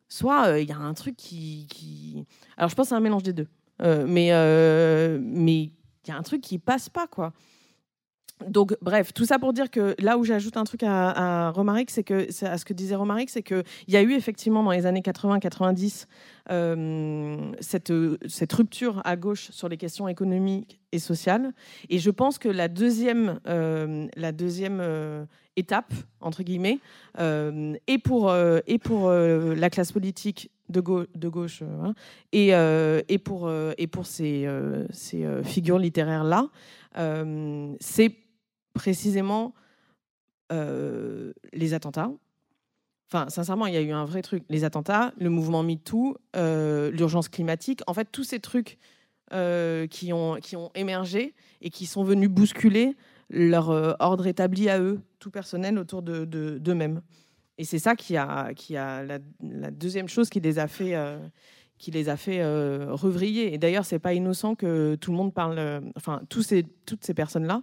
[0.09, 2.25] soit il y a un truc qui,
[2.57, 3.47] Alors, je pense c'est un mélange des deux.
[3.79, 4.31] mais
[5.19, 7.33] mais il y a un truc qui passe pas, quoi
[8.47, 12.03] donc, bref, tout ça pour dire que là où j'ajoute un truc à, Romaric, c'est
[12.03, 15.01] que, à ce que disait Romaric, c'est qu'il y a eu effectivement dans les années
[15.01, 16.05] 80-90
[16.49, 21.53] euh, cette, rupture à gauche sur les questions économiques et sociales.
[21.89, 25.25] Et je pense que la deuxième, euh, la deuxième euh,
[25.55, 26.79] étape, entre guillemets,
[27.17, 31.93] et pour, et pour la classe politique de, gauche hein,
[32.31, 32.51] et,
[33.09, 34.47] et, pour, et pour ces
[35.43, 36.47] figures littéraires-là,
[37.79, 38.15] c'est
[38.73, 39.53] précisément
[40.51, 42.11] euh, les attentats.
[43.09, 44.43] Enfin, sincèrement, il y a eu un vrai truc.
[44.49, 48.77] Les attentats, le mouvement MeToo, euh, l'urgence climatique, en fait, tous ces trucs
[49.33, 52.95] euh, qui, ont, qui ont émergé et qui sont venus bousculer
[53.29, 53.69] leur
[54.01, 57.01] ordre établi à eux, tout personnel, autour d'eux de,
[57.57, 59.19] Et c'est ça qui a, qui a la,
[59.71, 60.97] deuxième chose qui les a fait,
[61.77, 63.53] qui les a fait revriller.
[63.53, 67.13] Et d'ailleurs, c'est pas innocent que tout le monde parle, enfin, tous ces, toutes ces
[67.13, 67.61] personnes-là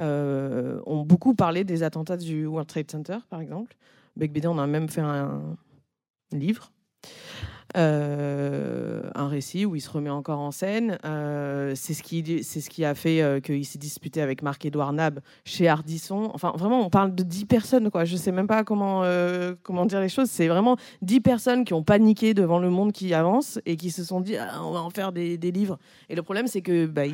[0.00, 3.74] euh, ont beaucoup parlé des attentats du World Trade Center, par exemple.
[4.16, 5.56] Beck BD, on a même fait un,
[6.32, 6.72] livre.
[7.76, 10.98] Euh, un récit où il se remet encore en scène.
[11.04, 15.20] Euh, c'est ce qui c'est ce qui a fait qu'il s'est disputé avec Marc-Édouard Nab
[15.44, 16.30] chez Ardisson.
[16.32, 17.90] Enfin, vraiment, on parle de 10 personnes.
[17.90, 18.04] Quoi.
[18.04, 19.02] Je sais même pas comment,
[19.62, 20.30] comment dire les choses.
[20.30, 24.02] C'est vraiment 10 personnes qui ont paniqué devant le monde qui avance et qui se
[24.02, 25.78] sont dit ah, on va en faire des, livres.
[26.08, 27.06] Et le problème, c'est que bah,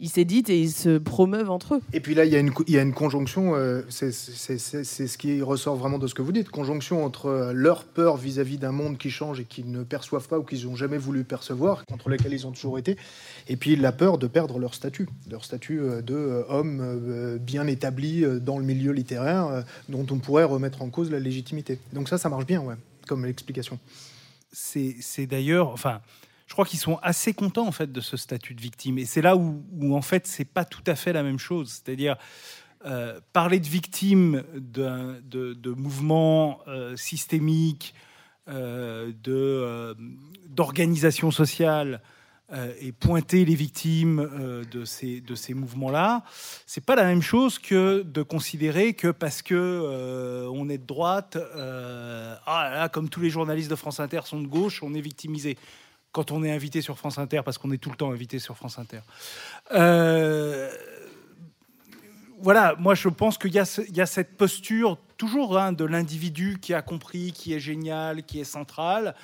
[0.00, 1.80] ils s'éditent et ils se promeuvent entre eux.
[1.92, 5.18] Et puis là, il y a une, il y a une conjonction, euh, c'est ce
[5.18, 8.72] qui ressort vraiment de ce que vous dites, conjonction entre euh, leur peur vis-à-vis d'un
[8.72, 12.08] monde qui change et qu'ils ne perçoivent pas ou qu'ils n'ont jamais voulu percevoir, contre
[12.08, 12.96] lequel ils ont toujours été,
[13.48, 18.58] et puis la peur de perdre leur statut, leur statut euh, de bien établi dans
[18.58, 21.78] le milieu littéraire, dont on pourrait remettre en cause la légitimité.
[21.92, 22.74] Donc ça, ça marche bien, ouais,
[23.06, 23.78] comme explication.
[24.52, 26.00] C'est d'ailleurs, enfin,
[26.48, 28.98] je crois qu'ils sont assez contents en fait de ce statut de victime.
[28.98, 29.62] Et c'est là où,
[29.94, 31.68] en fait c'est pas tout à fait la même chose.
[31.70, 32.16] C'est-à-dire
[32.86, 37.94] euh, parler de victime de, mouvements euh, systémiques,
[38.48, 39.94] euh, de
[40.48, 42.00] d'organisation sociale
[42.80, 46.24] et pointer les victimes de ces de ces mouvements-là,
[46.64, 51.36] c'est pas la même chose que de considérer que parce que on est de droite,
[51.36, 55.58] ah là, comme tous les journalistes de France Inter sont de gauche, on est victimisé
[56.18, 58.56] quand on est invité sur France Inter, parce qu'on est tout le temps invité sur
[58.56, 58.98] France Inter.
[59.70, 60.68] Euh,
[62.40, 66.82] voilà, moi je pense qu'il y, a cette posture toujours hein, de l'individu qui a
[66.82, 69.14] compris, qui est génial, qui est central.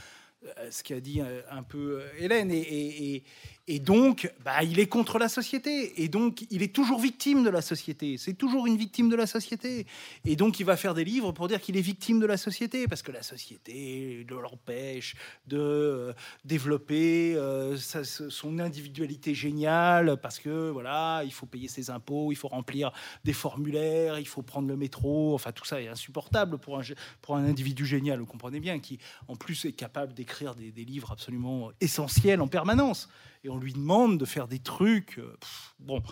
[0.70, 1.20] ce qu'a dit
[1.50, 2.52] un peu Hélène.
[2.52, 3.24] et,
[3.63, 6.02] et donc, bah, il est contre la société.
[6.02, 8.18] Et donc, il est toujours victime de la société.
[8.18, 9.86] C'est toujours une victime de la société.
[10.24, 12.86] Et donc, il va faire des livres pour dire qu'il est victime de la société,
[12.86, 15.14] parce que la société l'empêche
[15.46, 16.12] de euh,
[16.44, 22.48] développer euh, son individualité géniale, parce que voilà, il faut payer ses impôts, il faut
[22.48, 22.92] remplir
[23.24, 25.34] des formulaires, il faut prendre le métro.
[25.34, 26.82] Enfin, tout ça est insupportable pour un,
[27.22, 28.98] pour un individu génial, vous comprenez bien, qui
[29.28, 33.08] en plus est capable d'écrire des livres absolument essentiels en permanence
[33.44, 35.18] et on lui demande de faire des trucs.
[35.18, 35.36] Euh,
[35.78, 36.02] bon,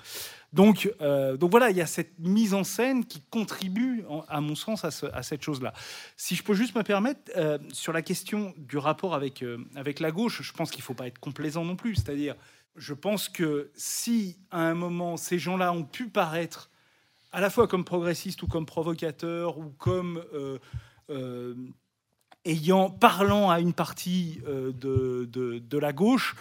[0.53, 4.55] donc, euh, donc voilà, il y a cette mise en scène qui contribue, à mon
[4.55, 5.73] sens, à, cette chose-là.
[6.17, 9.43] Si je peux juste me permettre, euh, sur la question du rapport avec,
[9.75, 11.97] avec la gauche, je pense qu'il ne faut pas être complaisant non plus.
[11.97, 12.37] C'est-à-dire,
[12.77, 16.71] je pense que si à un moment ces gens-là ont pu paraître
[17.33, 20.23] à la fois comme progressistes ou comme provocateurs ou comme
[22.45, 26.35] ayant parlant à une partie de, de, de la gauche,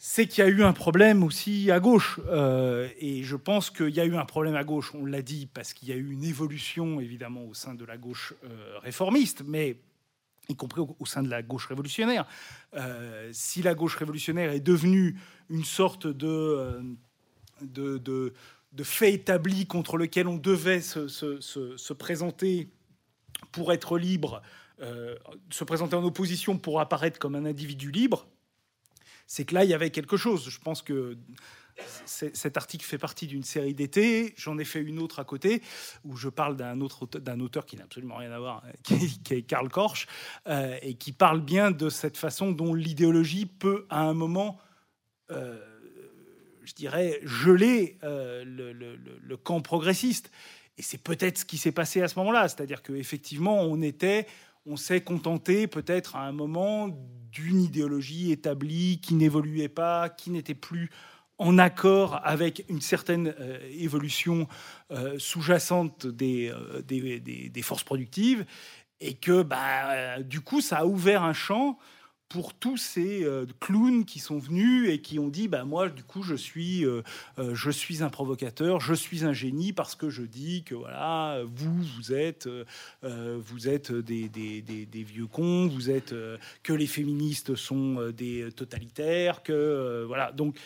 [0.00, 2.20] c'est qu'il y a eu un problème aussi à gauche.
[2.28, 5.46] Euh, et je pense qu'il y a eu un problème à gauche, on l'a dit,
[5.52, 9.42] parce qu'il y a eu une évolution, évidemment, au sein de la gauche euh, réformiste,
[9.44, 9.80] mais
[10.48, 12.26] y compris au, sein de la gauche révolutionnaire.
[12.74, 15.18] Euh, si la gauche révolutionnaire est devenue
[15.50, 16.80] une sorte de,
[17.60, 18.32] de,
[18.82, 22.70] fait établi contre lequel on devait se, se présenter
[23.52, 24.40] pour être libre,
[25.50, 28.26] se présenter en opposition pour apparaître comme un individu libre,
[29.28, 30.48] c'est que là, il y avait quelque chose.
[30.48, 31.16] Je pense que
[32.06, 34.34] cet article fait partie d'une série d'été.
[34.36, 35.62] J'en ai fait une autre à côté
[36.02, 38.94] où je parle d'un autre d'un auteur qui n'a absolument rien à voir, qui
[39.30, 40.08] est, Karl Korsch,
[40.48, 44.58] euh, et qui parle bien de cette façon dont l'idéologie peut, à un moment,
[45.30, 45.62] euh,
[46.64, 50.32] je dirais, geler euh, le, camp progressiste.
[50.78, 54.26] Et c'est peut-être ce qui s'est passé à ce moment-là, c'est-à-dire qu'effectivement, on était,
[54.64, 56.88] on s'est contenté peut-être à un moment
[57.30, 60.90] d'une idéologie établie qui n'évoluait pas, qui n'était plus
[61.38, 64.48] en accord avec une certaine euh, évolution
[64.90, 68.44] euh, sous-jacente euh, des, forces productives,
[69.00, 71.78] et que bah, du coup, ça a ouvert un champ
[72.28, 76.02] pour tous ces euh, clowns qui sont venus et qui ont dit bah moi du
[76.02, 77.02] coup je suis euh,
[77.38, 81.42] euh, je suis un provocateur je suis un génie parce que je dis que voilà
[81.46, 82.48] vous vous êtes
[83.02, 86.14] vous êtes des, des, des, vieux cons vous êtes
[86.62, 90.32] que les féministes sont des totalitaires que voilà.
[90.32, 90.56] Donc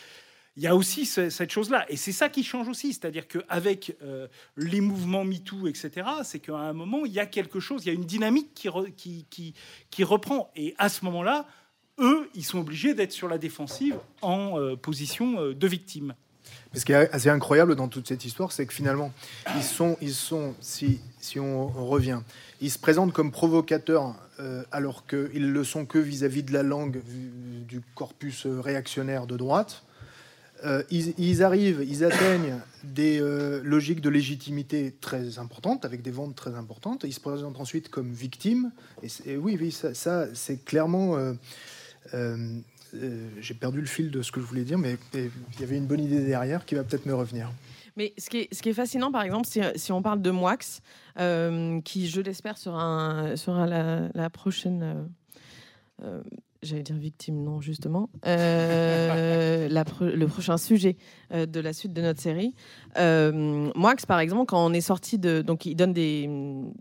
[0.55, 1.85] il y a aussi cette chose-là.
[1.89, 2.93] Et c'est ça qui change aussi.
[2.93, 7.59] C'est-à-dire qu'avec euh, les mouvements MeToo, etc., c'est qu'à un moment, il y a quelque
[7.59, 10.51] chose, il y a une dynamique qui, reprend.
[10.55, 11.47] Et à ce moment-là,
[11.99, 16.13] eux, ils sont obligés d'être sur la défensive en euh, position euh, de victime.
[16.75, 19.11] ce qui est assez incroyable dans toute cette histoire, c'est que finalement,
[19.55, 20.99] ils sont, ils sont si,
[21.39, 22.19] on, revient,
[22.61, 24.15] ils se présentent comme provocateurs
[24.71, 29.83] alors qu'ils le sont que vis-à-vis -vis de la langue du corpus réactionnaire de droite.
[30.65, 36.35] Euh, ils, arrivent, ils atteignent des euh, logiques de légitimité très importantes, avec des ventes
[36.35, 37.03] très importantes.
[37.05, 38.71] Ils se présentent ensuite comme victimes.
[39.25, 41.17] Et, oui, oui, ça, c'est clairement.
[42.13, 42.61] Euh,
[43.39, 45.87] j'ai perdu le fil de ce que je voulais dire, mais il y avait une
[45.87, 47.51] bonne idée derrière qui va peut-être me revenir.
[47.97, 50.57] Mais ce qui, est, fascinant, par exemple, si, si on parle de Moix,
[51.83, 53.35] qui, je l'espère, sera,
[54.13, 55.09] la prochaine
[56.63, 60.97] j'allais dire victime, non, justement, euh, le prochain sujet
[61.33, 62.55] euh, de la suite de notre série.
[62.97, 63.71] Euh,
[64.07, 65.41] par exemple, quand on est sorti de.
[65.41, 66.29] Donc, il donne des.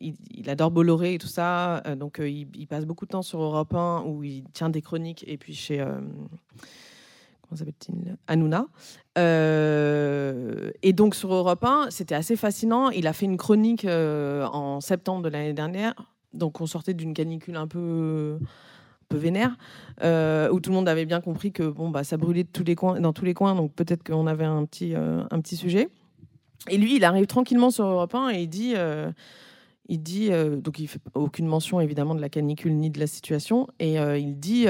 [0.00, 1.82] Il, adore Bolloré et tout ça.
[1.86, 5.24] Euh, donc, il, passe beaucoup de temps sur Europe 1 où il tient des chroniques
[5.26, 5.78] et puis chez.
[5.78, 8.66] comment s'appelle-t-il Hanouna.
[9.16, 12.90] et donc, sur Europe 1, c'était assez fascinant.
[12.90, 15.94] Il a fait une chronique en septembre de l'année dernière.
[16.34, 18.38] Donc, on sortait d'une canicule un peu
[19.16, 19.56] vénère,
[20.02, 22.64] euh, où tout le monde avait bien compris que bon, bah, ça brûlait de tous
[22.64, 25.56] les coins, dans tous les coins, donc peut-être qu'on avait un petit, euh, un petit
[25.56, 25.88] sujet.
[26.70, 29.10] Et lui, il arrive tranquillement sur Europe 1 et il dit, euh,
[29.88, 30.30] il dit
[30.62, 34.38] donc il fait aucune mention évidemment de la canicule ni de la situation, et il
[34.38, 34.66] dit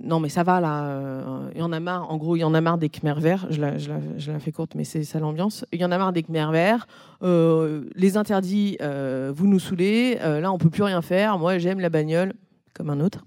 [0.00, 2.54] non mais ça va là, il y en a marre, en gros il y en
[2.54, 5.18] a marre des Khmer verts, je la, je je la fais courte mais c'est ça
[5.18, 6.86] l'ambiance, il y en a marre des Khmer verts,
[7.20, 12.34] les interdits, vous nous saoulez, là on peut plus rien faire, moi j'aime la bagnole,
[12.78, 13.26] comme un autre.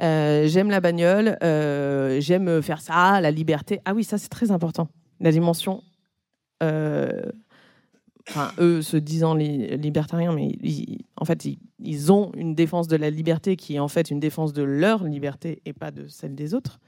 [0.00, 3.80] Euh, j'aime la bagnole, euh, j'aime faire ça, la liberté.
[3.86, 4.88] Ah oui, ça c'est très important.
[5.18, 5.82] La dimension.
[6.62, 7.22] Euh,
[8.28, 10.56] enfin, eux se disant libertariens, mais
[11.16, 11.48] en fait,
[11.80, 15.04] ils, ont une défense de la liberté qui est en fait une défense de leur
[15.04, 16.78] liberté et pas de celle des autres.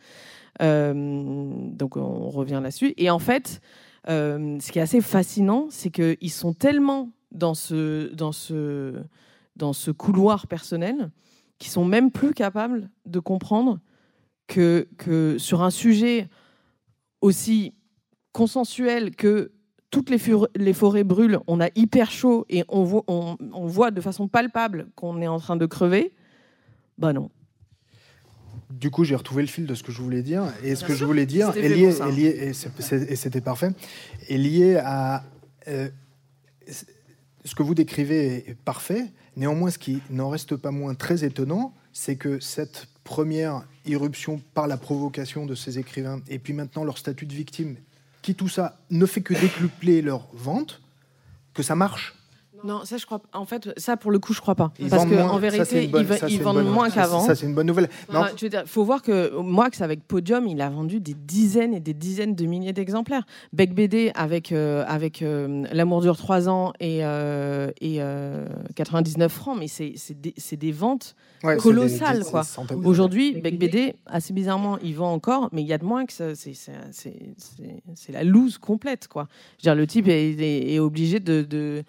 [0.60, 2.92] donc on revient là-dessus.
[2.98, 3.60] Et en fait,
[4.06, 8.94] ce qui est assez fascinant, c'est qu'ils sont tellement dans ce, dans ce,
[9.56, 11.10] dans ce couloir personnel
[11.64, 13.80] qui sont même plus capables de comprendre
[14.48, 16.28] que, que sur un sujet
[17.22, 17.72] aussi
[18.32, 19.52] consensuel que
[19.90, 20.18] toutes les,
[20.56, 24.88] les, forêts brûlent, on a hyper chaud et on voit, on, voit de façon palpable
[24.94, 26.12] qu'on est en train de crever,
[26.98, 27.30] bah non.
[28.68, 30.52] Du coup, j'ai retrouvé le fil de ce que je voulais dire.
[30.62, 32.54] Et ce que je voulais dire est lié, est lié
[33.08, 33.70] et c'était parfait,
[34.28, 35.24] est lié à
[35.68, 35.88] euh,
[36.66, 39.06] ce que vous décrivez est parfait.
[39.36, 44.66] Néanmoins, ce qui n'en reste pas moins très étonnant, c'est que cette première irruption par
[44.66, 47.76] la provocation de ces écrivains, et puis maintenant leur statut de victime,
[48.22, 50.80] qui tout ça ne fait que décupler leur vente,
[51.52, 52.14] que ça marche.
[52.64, 53.20] Non, ça je crois.
[53.34, 54.72] En fait, ça pour le coup, je crois pas.
[54.88, 55.90] parce qu'en vérité,
[56.28, 57.20] ils, vendent moins qu'avant.
[57.20, 57.90] Ça, c'est une bonne nouvelle.
[58.10, 62.34] Il faut voir que Moix avec Podium, il a vendu des dizaines et des dizaines
[62.34, 63.24] de milliers d'exemplaires.
[63.52, 68.00] Bec BD avec euh, avec euh, L'amour dure 3 ans et, euh, et
[68.74, 71.16] 99 francs, mais c'est des, des, ventes
[71.58, 72.42] colossales quoi.
[72.84, 76.12] Aujourd'hui, Bec BD, assez bizarrement, il vend encore, mais il y a de moins que
[76.12, 76.54] c'est
[78.08, 79.28] la loose complète quoi.
[79.58, 81.84] Je veux dire, le type est, est, obligé de, de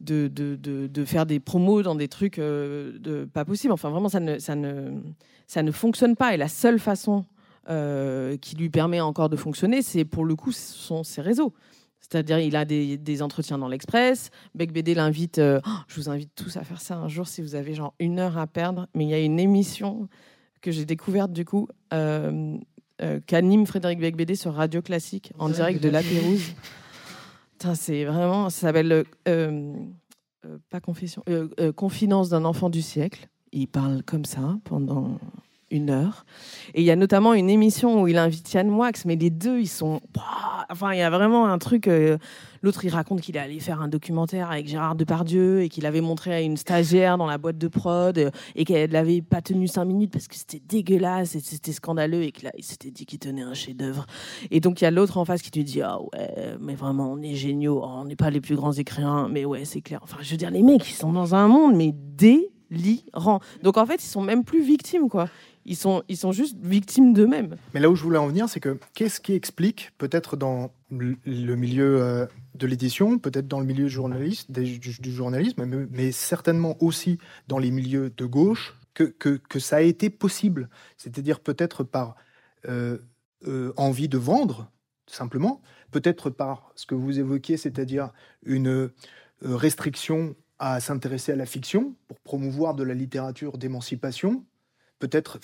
[0.00, 3.72] de, de, de, faire des promos dans des trucs euh, de, pas possible.
[3.72, 5.00] Enfin, vraiment, ça ne, ça, ne,
[5.46, 6.34] ça ne fonctionne pas.
[6.34, 7.24] Et la seule façon
[7.68, 11.52] euh, qui lui permet encore de fonctionner, c'est pour le coup, ce sont ses réseaux.
[12.00, 14.30] C'est-à-dire, il a des, des entretiens dans l'Express.
[14.54, 15.38] Bec BD l'invite.
[15.38, 17.94] Euh, oh, je vous invite tous à faire ça un jour si vous avez genre
[17.98, 18.86] une heure à perdre.
[18.94, 20.08] Mais il y a une émission
[20.60, 21.68] que j'ai découverte du coup
[23.26, 26.54] qu'anime Frédéric Bec BD sur Radio Classique en direct de La Pérouse
[27.74, 33.28] c'est vraiment, ça s'appelle euh, euh, pas confession, euh, confidence d'un enfant du siècle.
[33.52, 35.18] Il parle comme ça pendant
[35.70, 36.24] une heure.
[36.74, 39.60] Et il y a notamment une émission où il invite Yann Moix, mais les deux,
[39.60, 40.00] ils sont.
[40.70, 41.88] Enfin, il y a vraiment un truc.
[41.88, 42.18] Euh,
[42.62, 46.00] l'autre, il raconte qu'il est allé faire un documentaire avec Gérard Depardieu et qu'il avait
[46.00, 49.66] montré à une stagiaire dans la boîte de prod euh, et qu'elle l'avait pas tenu
[49.66, 53.42] cinq minutes parce que c'était dégueulasse et c'était scandaleux et qu'il s'était dit qu'il tenait
[53.42, 54.06] un chef-d'œuvre.
[54.50, 57.10] Et donc, il y a l'autre en face qui lui dit Ah ouais, mais vraiment,
[57.12, 60.00] on est géniaux, oh, on n'est pas les plus grands écrivains, mais ouais, c'est clair.
[60.02, 63.40] Enfin, je veux dire, les mecs, ils sont dans un monde, mais délirant.
[63.62, 65.28] Donc, en fait, ils sont même plus victimes, quoi
[65.66, 67.56] ils sont, ils sont juste victimes d'eux-mêmes.
[67.74, 71.56] Mais là où je voulais en venir, c'est que qu'est-ce qui explique, peut-être dans le
[71.56, 77.70] milieu euh, de l'édition, peut-être dans le milieu du, journalisme, mais, certainement aussi dans les
[77.70, 80.70] milieux de gauche, que, que, ça a été possible.
[80.96, 82.16] C'est-à-dire peut-être par
[82.66, 82.98] euh,
[83.46, 84.70] euh, envie de vendre,
[85.06, 85.60] simplement,
[85.90, 88.10] peut-être par ce que vous évoquiez, c'est-à-dire
[88.42, 88.90] une
[89.42, 94.46] restriction à s'intéresser à la fiction pour promouvoir de la littérature d'émancipation,
[94.98, 95.38] peut-être.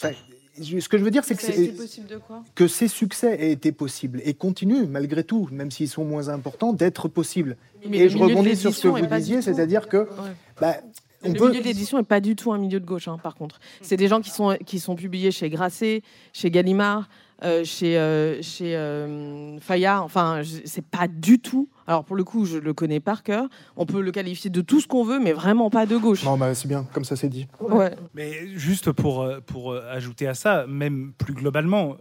[0.61, 4.87] Ce que je veux dire, c'est que, que ces succès aient été possibles et continuent,
[4.87, 7.57] malgré tout, même s'ils sont moins importants, d'être possibles.
[7.91, 10.09] et je rebondis sur ce que vous disiez, c'est-à-dire que.
[10.61, 10.77] Bah,
[11.25, 13.37] on le milieu de l'édition n'est pas du tout un milieu de gauche, hein, par
[13.37, 13.61] contre.
[13.81, 17.09] C'est des gens qui sont, qui sont publiés chez Grasset, chez Gallimard,
[17.45, 20.05] euh, chez, euh, chez euh, Fayard.
[20.05, 21.69] Enfin, c'est pas du tout.
[21.87, 23.49] Alors pour le coup, je le connais par cœur.
[23.77, 26.25] On peut le qualifier de tout ce qu'on veut, mais vraiment pas de gauche.
[26.25, 27.49] Non, bah, c'est bien, comme ça c'est dit.
[27.61, 27.97] Ouais.
[28.15, 31.97] Mais juste pour, pour ajouter à ça, même plus globalement,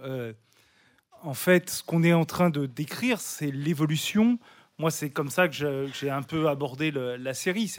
[1.23, 4.37] en fait, ce qu'on est en train de décrire, c'est l'évolution.
[4.77, 7.71] Moi, c'est comme ça que j'ai un peu abordé la série.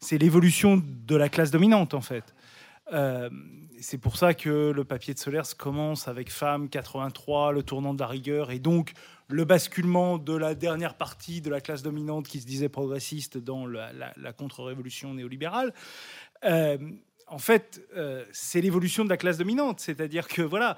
[0.00, 2.34] C'est l'évolution de la classe dominante, en fait.
[2.92, 3.28] Euh,
[3.80, 8.00] c'est pour ça que le papier de Solers commence avec Femme 83, le tournant de
[8.00, 8.92] la rigueur, et donc
[9.28, 13.66] le basculement de la dernière partie de la classe dominante qui se disait progressiste dans
[13.66, 15.74] la, contre-révolution néolibérale.
[16.44, 16.78] Euh,
[17.26, 20.76] en fait, euh, c'est l'évolution de la classe dominante, c'est-à-dire que voilà,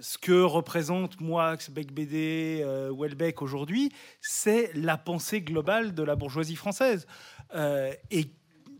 [0.00, 6.56] ce que représente Moix, Beck BD, Welbeck aujourd'hui, c'est la pensée globale de la bourgeoisie
[6.56, 7.06] française.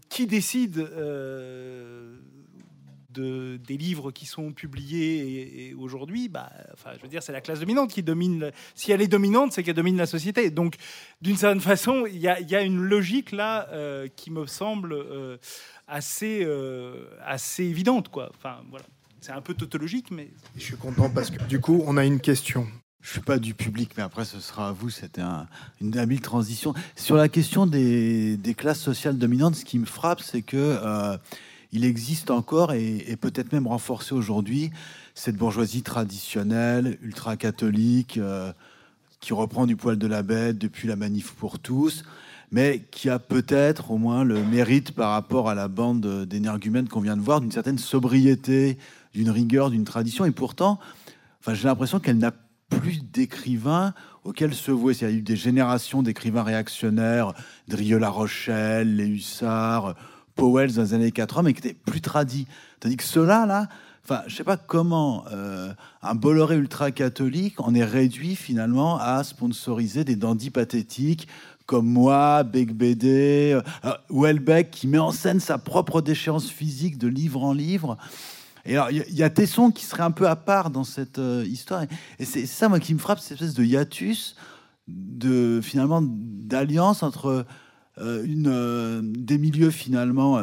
[0.09, 2.17] Qui décide euh,
[3.11, 7.61] de, des livres qui sont publiés aujourd'hui bah, enfin, je veux dire, c'est la classe
[7.61, 8.53] dominante qui domine.
[8.75, 10.51] Si elle est dominante, c'est qu'elle domine la société.
[10.51, 10.75] Donc,
[11.21, 15.39] d'une certaine façon, il y, a, une logique là euh, qui me semble euh,
[15.87, 16.47] assez,
[17.25, 18.11] assez évidente.
[18.15, 18.85] Enfin, voilà.
[19.21, 20.31] C'est un peu tautologique, mais.
[20.57, 22.69] Je suis content parce que du coup, on a une question.
[23.01, 24.91] Je suis pas du public, mais après ce sera à vous.
[24.91, 25.23] C'était
[25.81, 26.75] une habile transition.
[26.97, 31.17] Sur la question des, classes sociales dominantes, ce qui me frappe, c'est que euh,
[31.73, 34.71] il existe encore et, peut-être même renforcé aujourd'hui
[35.15, 38.53] cette bourgeoisie traditionnelle, ultra-catholique, euh,
[39.21, 42.05] qui reprend du poil de la bête depuis la manif pour tous,
[42.51, 47.01] mais qui a peut-être au moins le mérite par rapport à la bande d'énergumènes qu'on
[47.01, 48.79] vient de voir, d'une certaine sobriété,
[49.15, 50.25] d'une rigueur, d'une tradition.
[50.25, 50.79] Et pourtant,
[51.49, 52.33] j'ai l'impression qu'elle n'a
[52.71, 53.95] plus d'écrivains
[54.25, 54.95] auxquels se vouer.
[54.95, 57.33] Il y a eu des générations d'écrivains réactionnaires,
[57.69, 59.95] Drieux-La Rochelle, les Hussards,
[60.35, 62.47] Powell dans les années 80, mais qui étaient plus tradis.
[62.81, 63.69] Tandis que ceux-là, là,
[64.05, 70.05] enfin, je sais pas comment euh, un Bolloré ultra-catholique en est réduit finalement à sponsoriser
[70.05, 71.29] des dandys pathétiques
[71.67, 77.09] comme moi, Beck BD, euh, Welbeck qui met en scène sa propre déchéance physique de
[77.09, 77.99] livre en livre.
[78.67, 81.45] Et alors, il y, a Tesson qui serait un peu à part dans cette euh,
[81.47, 81.85] histoire.
[82.19, 84.37] Et c'est ça, moi, qui me frappe, cette espèce de hiatus,
[84.89, 87.47] de, finalement, d'alliance entre
[87.99, 90.43] euh, une, des milieux, finalement,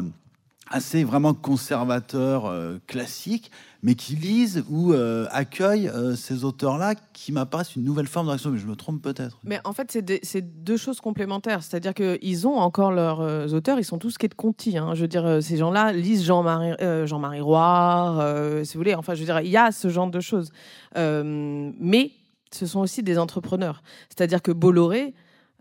[0.70, 2.52] assez vraiment conservateurs,
[2.88, 3.52] classiques,
[3.84, 8.50] mais qui lisent ou euh, accueillent euh, ces auteurs-là qui m'apparaissent une nouvelle forme d'action.
[8.50, 9.40] Mais je me trompe peut-être.
[9.44, 11.62] Mais en fait, c'est deux choses complémentaires.
[11.62, 14.78] C'est-à-dire qu'ils ont encore leurs euh, auteurs, ils sont tous quai de Conti.
[14.78, 14.96] Hein.
[14.96, 16.76] Je veux dire, ces gens-là lisent Jean-Marie
[17.06, 18.96] Jean -Marie Roy, si vous voulez.
[18.96, 20.52] Enfin, je veux dire, il y a ce genre de choses.
[20.96, 22.12] mais
[22.52, 23.84] ce sont aussi des entrepreneurs.
[24.10, 25.14] C'est-à-dire que Bolloré,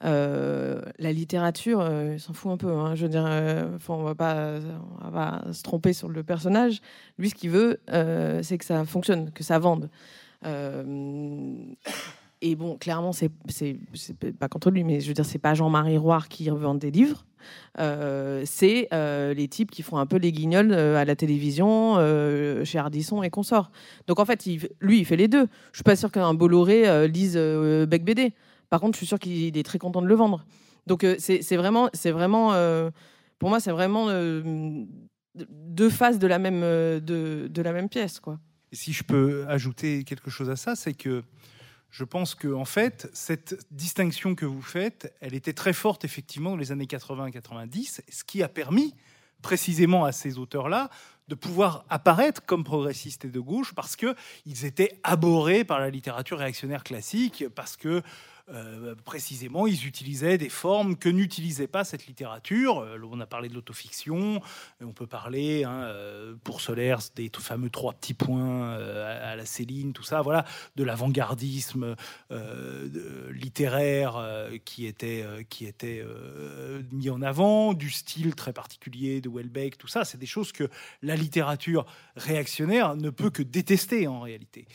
[0.04, 2.72] euh, la littérature, euh, il s'en fout un peu.
[2.72, 2.94] Hein.
[2.94, 4.60] je veux dire, euh, on va pas,
[5.52, 6.80] se tromper sur le personnage.
[7.18, 7.80] Lui, ce qu'il veut,
[8.42, 9.90] c'est que ça fonctionne, que ça vende.
[10.44, 10.50] et
[12.56, 13.30] bon, clairement, c'est
[14.38, 17.24] pas contre lui, mais je veux dire, c'est pas Jean-Marie Roire qui vend des livres.
[17.76, 21.96] c'est les types qui font un peu les guignols à la télévision,
[22.64, 23.70] chez Ardisson et consorts.
[24.08, 24.44] Donc en fait,
[24.80, 25.46] lui, il fait les deux.
[25.70, 28.32] Je suis pas sûr qu'un Bolloré lise Bec BD.
[28.72, 30.46] Par contre, je suis sûr qu'il est très content de le vendre.
[30.86, 32.90] Donc euh, c'est vraiment, c'est vraiment, euh,
[33.38, 34.86] pour moi, c'est vraiment euh,
[35.34, 38.40] deux faces de la même, de, la même pièce, quoi.
[38.72, 41.22] Si je peux ajouter quelque chose à ça, c'est que
[41.90, 46.52] je pense que en fait, cette distinction que vous faites, elle était très forte effectivement
[46.52, 48.94] dans les années 80 90, ce qui a permis
[49.42, 50.88] précisément à ces auteurs-là
[51.28, 54.14] de pouvoir apparaître comme progressistes et de gauche parce que
[54.46, 58.02] ils étaient abhorrés par la littérature réactionnaire classique, parce que
[58.48, 62.80] euh, précisément, ils utilisaient des formes que n'utilisait pas cette littérature.
[62.80, 64.40] Euh, on a parlé de l'autofiction,
[64.80, 69.92] on peut parler, hein, euh, pour Solers, des fameux trois petits points à, la Céline,
[69.92, 70.44] tout ça, voilà,
[70.76, 71.96] de l'avant-gardisme
[73.30, 76.04] littéraire qui était, qui était
[76.92, 80.68] mis en avant, du style très particulier de Welbeck, tout ça, c'est des choses que
[81.02, 81.86] la littérature
[82.16, 84.66] réactionnaire ne peut que détester en réalité.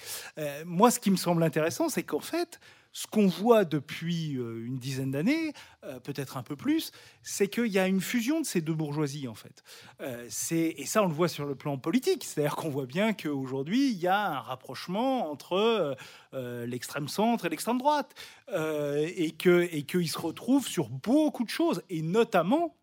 [0.66, 2.60] moi, ce qui me semble intéressant, c'est qu'en fait,
[2.92, 7.68] ce qu'on voit depuis euh, une dizaine d'années, euh, peut-être un peu plus, c'est qu'il
[7.68, 9.64] y a une fusion de ces deux bourgeoisies, en fait.
[10.02, 12.24] Euh, et ça, on le voit sur le plan politique.
[12.24, 15.96] C'est-à-dire qu'on voit bien qu'aujourd'hui, il y a un rapprochement entre
[16.34, 18.14] l'extrême centre et l'extrême droite.
[18.54, 22.76] et qu'ils se retrouvent sur beaucoup de choses, et notamment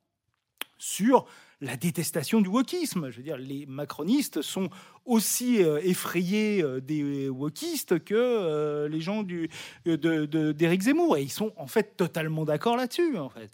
[0.79, 1.27] sur
[1.61, 3.11] la détestation du wokisme.
[3.11, 4.69] Je veux dire, les macronistes sont
[5.05, 11.17] aussi euh, effrayés euh, des wokistes que euh, les gens d'Éric Zemmour.
[11.17, 13.19] Et ils sont en fait totalement d'accord là-dessus.
[13.19, 13.51] En fait.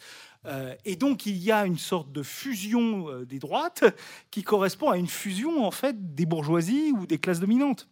[0.85, 3.85] et donc il y a une sorte de fusion des droites
[4.31, 7.89] qui correspond à une fusion en fait des bourgeoisies ou des classes dominantes.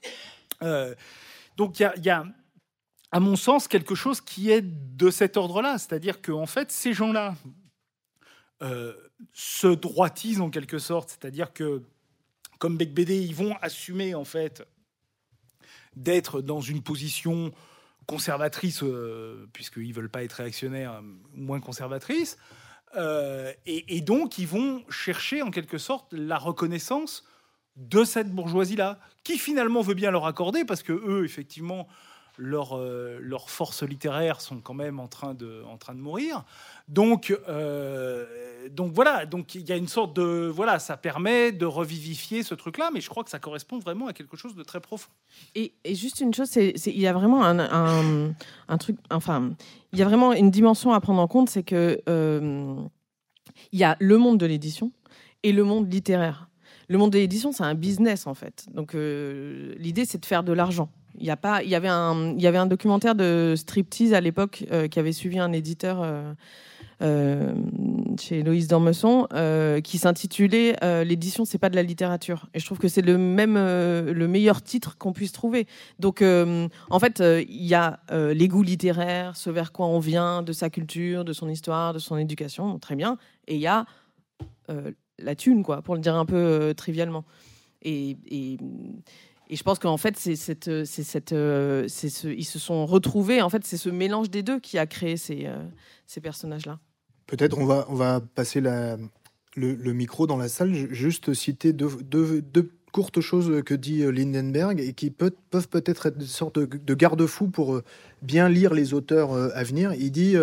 [1.57, 2.25] donc il y a,
[3.11, 6.93] à mon sens, quelque chose qui est de cet ordre-là, c'est-à-dire que en fait ces
[6.93, 7.35] gens-là
[9.33, 11.83] se droitisent en quelque sorte, c'est-à-dire que
[12.59, 14.67] comme Bec BD, ils vont assumer en fait
[15.97, 17.53] d'être dans une position
[18.07, 21.03] conservatrice, euh, puisqu'ils veulent pas être réactionnaires,
[21.35, 22.39] moins conservatrice,
[22.97, 27.25] euh, et, donc ils vont chercher en quelque sorte la reconnaissance
[27.77, 31.87] de cette bourgeoisie-là, qui finalement veut bien leur accorder, parce que eux, effectivement,
[32.41, 36.45] euh, leurs forces littéraires sont quand même en train de, en train de mourir.
[36.87, 38.27] Donc, euh,
[38.71, 42.55] donc voilà, donc il y a une sorte de voilà, ça permet de revivifier ce
[42.55, 45.11] truc-là, mais je crois que ça correspond vraiment à quelque chose de très profond.
[45.55, 48.35] Et, juste une chose, il y a vraiment un,
[48.69, 49.51] un, truc, enfin,
[49.93, 52.77] il y a vraiment une dimension à prendre en compte, c'est que euh,
[53.73, 54.93] y a le monde de l'édition
[55.43, 56.49] et le monde littéraire.
[56.89, 58.67] Le monde de l'édition, c'est un business en fait.
[58.73, 60.89] Donc l'idée, c'est de faire de l'argent.
[61.21, 64.15] Il y, a pas, il, y avait un, il y avait un documentaire de striptease
[64.15, 66.33] à l'époque euh, qui avait suivi un éditeur euh,
[67.03, 67.55] euh,
[68.19, 69.27] chez Loïs Dormesson
[69.83, 72.49] qui s'intitulait L'édition, c'est pas de la littérature.
[72.55, 75.67] Et je trouve que c'est le même, le meilleur titre qu'on puisse trouver.
[75.99, 80.53] Donc, en fait, il y a les goûts littéraires, ce vers quoi on vient, de
[80.53, 83.17] sa culture, de son histoire, de son éducation, très bien.
[83.47, 83.85] Et il y a
[85.21, 87.25] la thune, quoi, pour le dire un peu trivialement.
[87.83, 88.59] et, et
[89.51, 91.35] et je pense qu'en fait, c'est cette, c'est cette,
[91.89, 93.41] c'est ce, ils se sont retrouvés.
[93.41, 95.57] En fait, c'est ce mélange des deux qui a créé ces, euh,
[96.07, 96.79] ces personnages-là.
[97.27, 98.99] Peut-être on va, on va passer la,
[99.57, 100.75] le, micro dans la salle.
[100.75, 105.69] Juste citer deux, deux, deux, courtes choses que dit euh, Lindenberg et qui peut, peuvent
[105.69, 107.85] peut-être être une sorte de, de garde-fou pour euh,
[108.23, 109.93] bien lire les auteurs à venir.
[109.93, 110.37] Il dit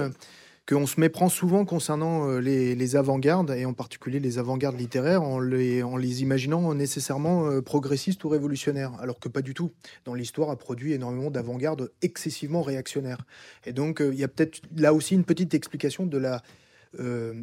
[0.68, 5.40] qu'on se méprend souvent concernant euh, les, avant-gardes, et en particulier les avant-gardes littéraires, en
[5.40, 9.72] les, imaginant nécessairement euh, progressistes ou révolutionnaires, alors que pas du tout.
[10.06, 13.26] Dans l'histoire, a produit énormément d'avant-gardes excessivement réactionnaires.
[13.66, 16.42] Et donc, il y a peut-être là aussi une petite explication de la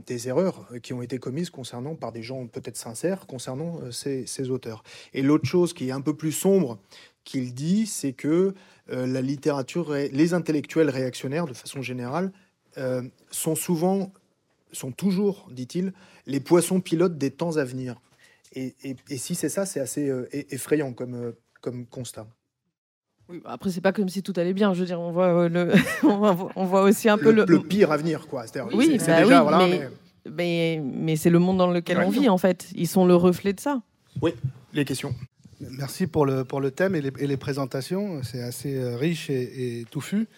[0.06, 4.82] des erreurs qui ont été commises concernant par des gens peut-être sincères concernant ces, auteurs.
[5.12, 6.78] Et l'autre chose qui est un peu plus sombre
[7.24, 8.54] qu'il dit, c'est que
[8.90, 12.32] euh, la littérature, les intellectuels réactionnaires, de façon générale,
[12.78, 14.12] euh, sont souvent,
[14.72, 15.92] sont toujours, dit-il,
[16.26, 17.96] les poissons pilotes des temps à venir.
[18.54, 18.74] Et,
[19.16, 22.26] si c'est ça, c'est assez euh, effrayant comme, comme constat.
[23.28, 24.74] Oui, bah, après, c'est pas comme si tout allait bien.
[24.74, 25.72] Je veux dire, on voit, le,
[26.02, 28.44] on voit aussi un peu le, le, pire à venir, quoi.
[28.74, 29.88] Oui, c'est bah déjà, voilà, mais,
[30.30, 30.82] mais...
[30.84, 32.68] mais, c'est le monde dans lequel on vit, en fait.
[32.74, 33.80] Ils sont le reflet de ça.
[34.20, 34.34] Oui,
[34.74, 35.14] les questions.
[35.70, 38.22] Merci pour le, pour le thème et les, présentations.
[38.22, 40.28] C'est assez euh, riche et, touffu.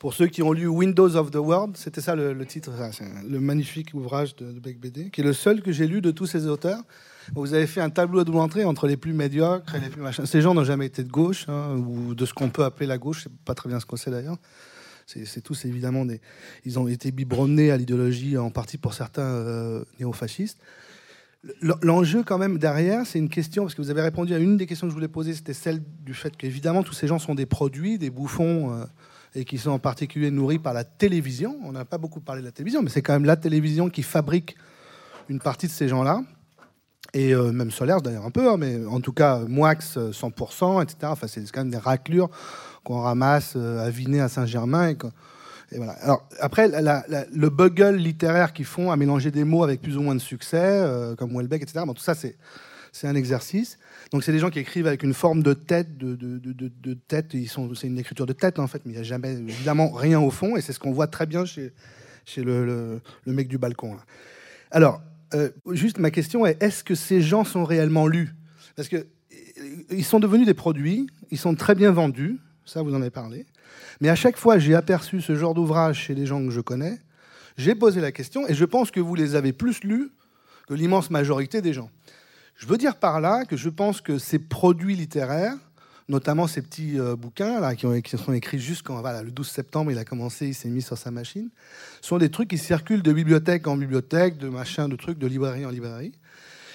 [0.00, 2.72] Pour ceux qui ont lu Windows of the World, c'était ça le, titre,
[3.28, 6.24] le magnifique ouvrage de, Beck BD, qui est le seul que j'ai lu de tous
[6.24, 6.82] ces auteurs.
[7.34, 10.00] Vous avez fait un tableau de double entrée entre les plus médiocres et les plus
[10.00, 10.24] machins.
[10.24, 12.96] Ces gens n'ont jamais été de gauche, hein, ou de ce qu'on peut appeler la
[12.96, 13.24] gauche.
[13.24, 14.38] Sais pas très bien ce qu'on sait d'ailleurs.
[15.04, 16.22] C'est tous évidemment des.
[16.64, 20.60] Ils ont été biberonnés à l'idéologie, en partie pour certains euh, néofascistes.
[21.82, 24.66] L'enjeu quand même derrière, c'est une question, parce que vous avez répondu à une des
[24.66, 27.46] questions que je voulais poser, c'était celle du fait qu'évidemment tous ces gens sont des
[27.46, 28.84] produits, des bouffons, euh,
[29.34, 31.58] et qui sont en particulier nourris par la télévision.
[31.64, 34.02] On n'a pas beaucoup parlé de la télévision, mais c'est quand même la télévision qui
[34.02, 34.56] fabrique
[35.28, 36.22] une partie de ces gens-là.
[37.12, 40.96] Et euh, même Solaire d'ailleurs un peu, hein, mais en tout cas Moix 100%, etc.
[41.04, 42.30] Enfin, c'est quand même des raclures
[42.84, 44.94] qu'on ramasse euh, à Vinet, à Saint-Germain.
[45.72, 50.02] Et alors, après, le bugle littéraire qu'ils font à mélanger des mots avec plus ou
[50.02, 53.78] moins de succès, euh, comme Welbeck, etc., tout ça, c'est un exercice.
[54.12, 57.32] Donc, c'est des gens qui écrivent avec une forme de tête, de, tête.
[57.32, 60.30] C'est une écriture de tête, en fait, mais il n'y a jamais, évidemment, rien au
[60.30, 60.56] fond.
[60.56, 61.72] Et c'est ce qu'on voit très bien chez,
[62.36, 63.96] le, mec du balcon.
[64.72, 65.00] Alors,
[65.34, 68.34] euh, juste ma question est est-ce que ces gens sont réellement lus?
[68.74, 69.06] Parce que
[69.90, 73.46] ils sont devenus des produits, ils sont très bien vendus, ça vous en avez parlé.
[74.00, 76.98] Mais à chaque fois, j'ai aperçu ce genre d'ouvrage chez les gens que je connais.
[77.56, 80.10] J'ai posé la question et je pense que vous les avez plus lus
[80.66, 81.90] que l'immense majorité des gens.
[82.60, 85.56] Je veux dire par là que je pense que ces produits littéraires,
[86.10, 89.30] notamment ces petits euh, bouquins là, qui, ont, qui, sont écrits juste quand voilà, le
[89.30, 91.48] 12 septembre il a commencé, il s'est mis sur sa machine,
[92.02, 95.64] sont des trucs qui circulent de bibliothèque en bibliothèque, de machin, de trucs, de librairie
[95.64, 96.12] en librairie,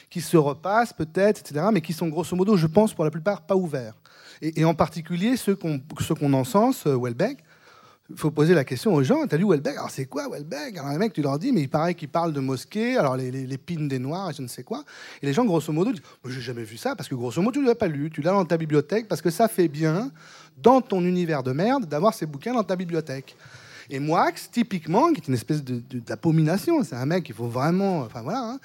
[0.09, 3.43] qui se repassent peut-être, etc., mais qui sont grosso modo, je pense, pour la plupart
[3.43, 3.93] pas ouverts
[4.41, 7.43] et, en particulier ceux qu'on qu'on encense, euh, Welbeck.
[8.11, 9.77] Il faut poser la question aux gens, t'as lu Welbeck?
[9.77, 10.77] Alors c'est quoi Welbeck?
[10.77, 13.31] Alors les mecs, tu leur dis, mais il paraît qu'il parle de mosquée, alors les,
[13.31, 14.83] les, pines des noirs, je ne sais quoi.
[15.23, 17.61] Et les gens, grosso modo, disent, j'ai jamais vu ça, parce que grosso modo, tu
[17.61, 20.11] ne l'as pas lu, tu l'as dans ta bibliothèque, parce que ça fait bien,
[20.61, 23.35] dans ton univers de merde, d'avoir ces bouquins dans ta bibliothèque.
[23.89, 28.01] Et Moix, typiquement, qui est une espèce d'abomination, c'est un mec, il faut vraiment...
[28.01, 28.59] Enfin voilà, hein,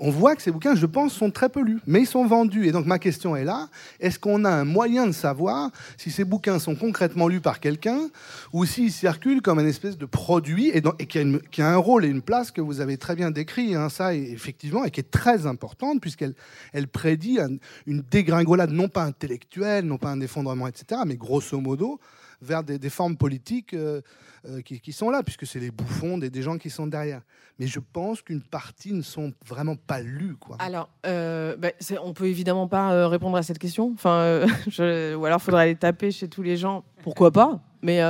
[0.00, 2.66] on voit que ces bouquins, je pense, sont très peu lus, mais ils sont vendus.
[2.66, 3.68] Et donc ma question est là,
[4.00, 8.08] est-ce qu'on a un moyen de savoir si ces bouquins sont concrètement lus par quelqu'un
[8.54, 12.22] ou s'ils circulent comme une espèce de produit et, qui, a un rôle et une
[12.22, 16.00] place que vous avez très bien décrit, hein, ça, effectivement, et qui est très importante
[16.00, 16.34] puisqu'elle
[16.72, 17.38] elle prédit
[17.86, 22.00] une dégringolade, non pas intellectuelle, non pas un effondrement, etc., mais grosso modo,
[22.42, 24.00] vers des, formes politiques euh,
[24.48, 27.22] euh, qui, sont là, puisque c'est les bouffons des, des, gens qui sont derrière.
[27.58, 30.36] Mais je pense qu'une partie ne sont vraiment pas lus.
[30.36, 30.56] Quoi.
[30.58, 31.70] Alors, euh, bah,
[32.02, 33.92] on peut évidemment pas répondre à cette question.
[33.94, 34.46] Enfin,
[34.78, 36.84] ou alors faudrait aller taper chez tous les gens.
[37.02, 38.00] Pourquoi pas mais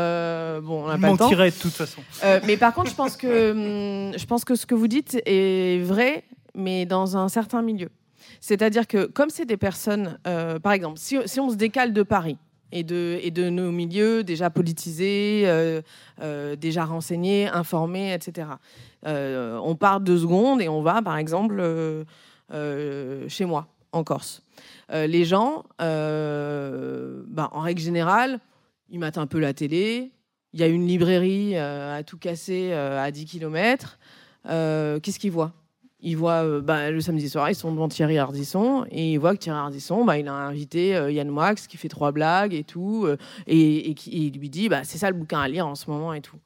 [0.63, 1.31] bon, on n'a pas le temps.
[1.31, 2.03] de toute façon.
[2.45, 3.53] mais par contre, je pense que
[4.11, 6.25] hum, je pense que ce que vous dites est vrai,
[6.57, 7.89] mais dans un certain milieu.
[8.41, 12.37] C'est-à-dire que comme c'est des personnes, par exemple, si, si, on se décale de Paris,
[12.73, 15.83] et de, nos milieux déjà politisés, euh,
[16.21, 18.49] euh, déjà renseignés, informés, etc.
[19.07, 21.63] Euh, on part deux secondes et on va, par exemple,
[22.51, 24.43] chez moi, en Corse.
[24.91, 28.41] les gens, bah, en règle générale,
[28.89, 30.11] ils mettent un peu la télé.
[30.53, 33.99] Il y a une librairie à tout casser à 10 km.
[34.45, 35.53] Qu'est-ce qu'ils voient?
[36.03, 39.35] Il voit euh, bah, le samedi soir, ils sont devant Thierry Ardisson et il voit
[39.35, 42.65] que Thierry Ardisson, bah, il a invité euh, Yann Moix qui fait trois blagues et
[42.65, 43.17] tout, euh,
[43.47, 46.15] et, qui il lui dit bah, c'est ça le bouquin à lire en ce moment
[46.15, 46.37] et tout.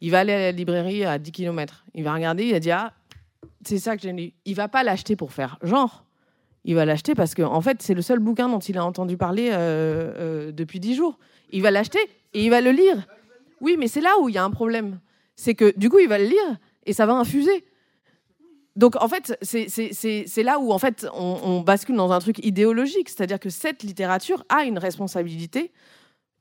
[0.00, 1.84] Il va aller à la librairie à 10 km.
[1.94, 2.92] Il va regarder, il va dire ah,
[3.64, 4.32] c'est ça que j'ai lu.
[4.44, 6.04] Il va pas l'acheter pour faire genre.
[6.64, 9.16] Il va l'acheter parce que en fait, c'est le seul bouquin dont il a entendu
[9.16, 9.50] parler
[10.52, 11.18] depuis 10 jours.
[11.50, 11.98] Il va l'acheter
[12.34, 13.06] et il va le lire.
[13.60, 15.00] Oui, mais c'est là où il y a un problème.
[15.34, 17.64] C'est que du coup, il va le lire et ça va infuser
[18.74, 23.38] donc en fait, c'est là où en fait on, bascule dans un truc idéologique, c'est-à-dire
[23.38, 25.72] que cette littérature a une responsabilité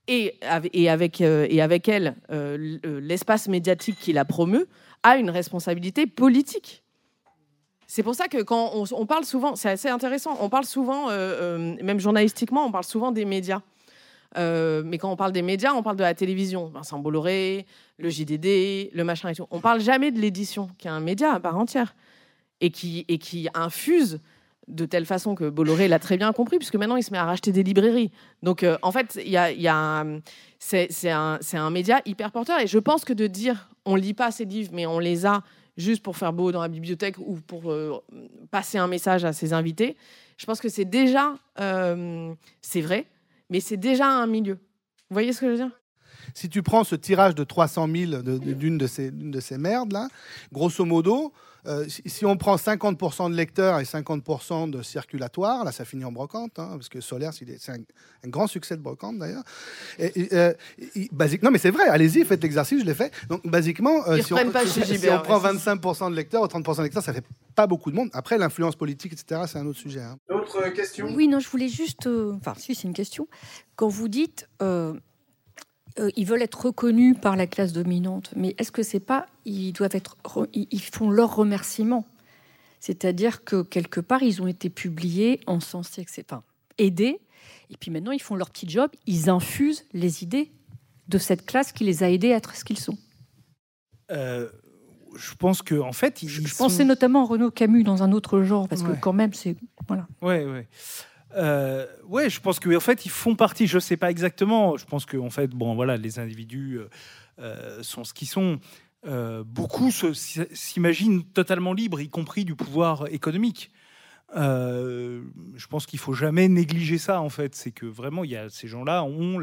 [0.07, 0.39] et,
[0.73, 2.15] et, avec, elle,
[2.83, 4.67] l'espace médiatique qui la promeut
[5.03, 6.83] a une responsabilité politique.
[7.85, 11.99] C'est pour ça que quand on, parle souvent, c'est assez intéressant, on parle souvent, même
[11.99, 13.61] journalistiquement, on parle souvent des médias.
[14.37, 16.67] mais quand on parle des médias, on parle de la télévision.
[16.67, 17.65] Vincent Bolloré,
[17.97, 19.47] le JDD, le machin et tout.
[19.51, 21.93] On parle jamais de l'édition, qui est un média à part entière
[22.61, 24.19] et qui, infuse
[24.67, 27.25] de telle façon que Bolloré l'a très bien compris, puisque maintenant il se met à
[27.25, 28.11] racheter des librairies.
[28.41, 30.05] Donc euh, en fait, y a, y a
[30.59, 32.59] c'est un, un, média hyper porteur.
[32.59, 35.43] Et je pense que de dire on lit pas ces livres, mais on les a
[35.77, 37.99] juste pour faire beau dans la bibliothèque ou pour euh,
[38.51, 39.97] passer un message à ses invités,
[40.37, 43.07] je pense que c'est déjà, euh, c'est vrai,
[43.49, 44.55] mais c'est déjà un milieu.
[45.09, 45.71] Vous voyez ce que je veux dire?
[46.33, 50.07] Si tu prends ce tirage de 300 000 d'une de, ces, de ces merdes là,
[50.51, 51.33] grosso modo,
[51.67, 56.11] euh, si, on prend 50% de lecteurs et 50% de circulatoires, là, ça finit en
[56.11, 59.43] brocante, hein, parce que Solaire, c'est un, un, grand succès de brocante d'ailleurs.
[59.99, 60.53] Euh,
[61.43, 63.13] non, mais c'est vrai, allez-y, faites l'exercice, je l'ai fait.
[63.29, 66.83] Donc, basiquement, euh, si, on, pas si, on, prend 25% de lecteurs ou 30% de
[66.83, 67.25] lecteurs, ça fait
[67.55, 68.09] pas beaucoup de monde.
[68.13, 70.01] Après, l'influence politique, etc., c'est un autre sujet.
[70.01, 70.17] Hein.
[70.29, 71.13] D'autres questions?
[71.13, 72.07] Oui, non, je voulais juste.
[72.07, 73.27] Enfin, si, c'est une question.
[73.75, 74.47] Quand vous dites
[75.99, 79.73] euh, ils veulent être reconnus par la classe dominante, mais est-ce que c'est pas ils
[79.73, 80.17] doivent être
[80.53, 82.07] ils font leur remerciement,
[82.79, 86.43] c'est-à-dire que quelque part ils ont été publiés, encensés, enfin
[86.77, 87.19] aidés,
[87.69, 90.51] et puis maintenant ils font leur petit job, ils infusent les idées
[91.07, 92.97] de cette classe qui les a aidés à être ce qu'ils sont.
[94.11, 94.49] Euh,
[95.15, 98.69] je pense que en fait, je, pensais notamment à Renaud Camus dans un autre genre
[98.69, 99.57] parce que quand même c'est
[99.87, 100.07] voilà.
[100.21, 100.67] Ouais, ouais.
[101.35, 103.67] Euh, ouais, je pense qu'en fait, ils font partie.
[103.67, 104.77] Je sais pas exactement.
[104.77, 106.89] Je pense qu'en fait, bon, voilà, les individus euh,
[107.39, 108.59] euh, sont ce qu'ils sont.
[109.45, 113.71] beaucoup s'imaginent totalement libres, y compris du pouvoir économique.
[114.35, 117.21] je pense qu'il faut jamais négliger ça.
[117.21, 119.39] En fait, c'est que vraiment, il y a ces gens-là ont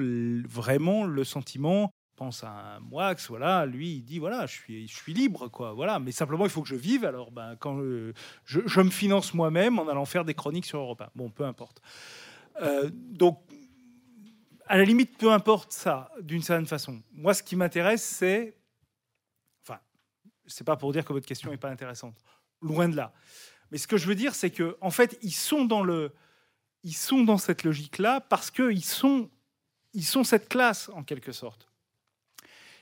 [0.48, 4.94] vraiment le sentiment pense à un Moix, voilà, lui, il dit voilà, je suis, je
[4.94, 6.00] suis libre, quoi, voilà.
[6.00, 7.04] Mais simplement, il faut que je vive.
[7.04, 8.12] Alors, ben, quand je,
[8.44, 11.10] je, me finance moi-même en allant faire des chroniques sur Europe 1.
[11.14, 11.80] Bon, peu importe.
[12.60, 13.40] Euh, donc,
[14.66, 17.00] à la limite, peu importe ça, d'une certaine façon.
[17.12, 18.56] Moi, ce qui m'intéresse, c'est,
[19.62, 19.78] enfin,
[20.46, 22.18] c'est pas pour dire que votre question n'est pas intéressante,
[22.60, 23.12] loin de là.
[23.70, 26.12] Mais ce que je veux dire, c'est que, en fait, ils sont dans le,
[26.82, 29.30] ils sont dans cette logique-là parce qu'ils sont,
[29.94, 31.68] ils sont cette classe en quelque sorte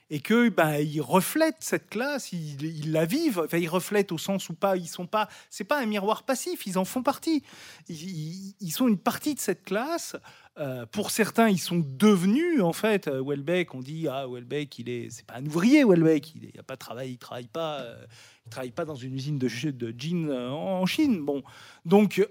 [0.09, 3.43] et que bah, ils reflètent cette classe, ils, la vivent.
[3.45, 5.29] Enfin, ils reflètent au sens où pas, ils sont pas.
[5.51, 7.43] C'est pas un miroir passif, ils en font partie.
[7.89, 10.17] Ils, sont une partie de cette classe.
[10.59, 13.09] Euh, pour certains, ils sont devenus en fait.
[13.09, 16.63] Euh, Welbeck, on dit ah Welbeck, il est, c'est pas un ouvrier Welbeck, il n'a
[16.63, 18.07] pas de travail, il travaille pas, euh,
[18.47, 21.23] il travaille pas dans une usine de, de jeans en Chine.
[21.25, 21.43] Bon,
[21.85, 22.27] donc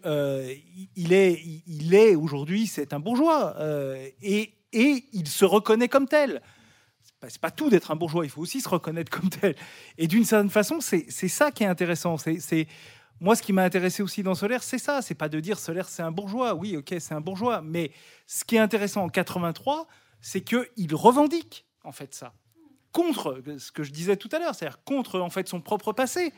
[0.96, 3.56] il est, il est aujourd'hui, c'est un bourgeois
[4.24, 6.42] et et il se reconnaît comme tel
[7.30, 9.56] c'est pas tout d'être un bourgeois, il faut aussi se reconnaître comme tel.
[9.98, 12.18] Et d'une certaine façon, c'est ça qui est intéressant.
[12.18, 12.68] C'est
[13.22, 15.02] moi, ce qui m'a intéressé aussi dans Solaire, c'est ça.
[15.02, 16.54] C'est pas de dire Solaire, c'est un bourgeois.
[16.54, 17.62] Oui, ok, c'est un bourgeois.
[17.62, 17.92] Mais
[18.28, 19.88] ce qui est intéressant en 83,
[20.20, 22.34] c'est qu'il revendique en fait ça
[22.92, 26.34] contre ce que je disais tout à l'heure, c'est-à-dire contre en fait son propre passé.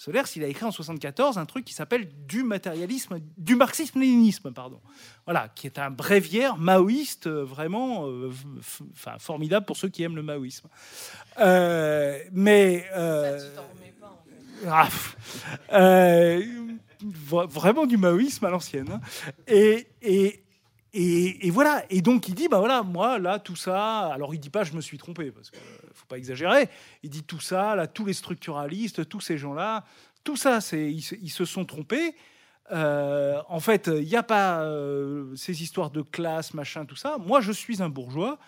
[0.00, 4.80] Solers, il a écrit en 74 un truc qui s'appelle du matérialisme, du marxisme-léninisme, pardon.
[5.26, 8.30] Voilà, qui est un bréviaire maoïste euh, vraiment euh,
[8.94, 10.68] enfin, formidable pour ceux qui aiment le maoïsme.
[11.38, 12.86] Euh, mais.
[17.02, 18.88] vraiment du maoïsme à l'ancienne.
[18.90, 19.00] Hein.
[19.48, 20.42] Et,
[20.92, 21.84] et, voilà.
[21.90, 24.06] Et donc il dit, bah voilà, moi là, tout ça.
[24.06, 25.60] Alors il dit pas, je me suis trompé, parce qu'il
[25.94, 26.68] faut pas exagérer.
[27.02, 29.84] Il dit tout ça, là, tous les structuralistes, tous ces gens-là,
[30.24, 32.14] tout ça, c'est ils, se sont trompés.
[32.72, 37.18] Euh, en fait, il n'y a pas euh, ces histoires de classe, machin, tout ça.
[37.18, 38.38] Moi, je suis un bourgeois.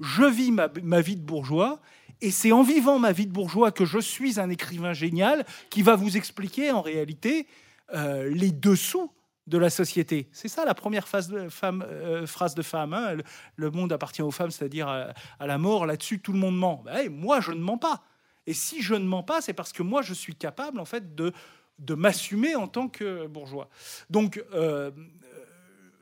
[0.00, 1.80] Je vis ma, ma vie de bourgeois.
[2.20, 5.82] Et c'est en vivant ma vie de bourgeois que je suis un écrivain génial qui
[5.82, 7.46] va vous expliquer en réalité
[7.94, 9.12] euh, les dessous
[9.46, 10.28] de la société.
[10.32, 12.92] C'est ça la première phase de femme, euh, phrase de femme.
[12.92, 13.16] Hein.
[13.56, 15.86] Le, monde appartient aux femmes, c'est-à-dire à, la mort.
[15.86, 16.82] Là-dessus, tout le monde ment.
[16.84, 18.02] Ben, moi, je ne mens pas.
[18.46, 21.14] Et si je ne mens pas, c'est parce que moi, je suis capable, en fait,
[21.14, 21.32] de,
[21.78, 23.68] de m'assumer en tant que bourgeois.
[24.10, 24.90] Donc, euh,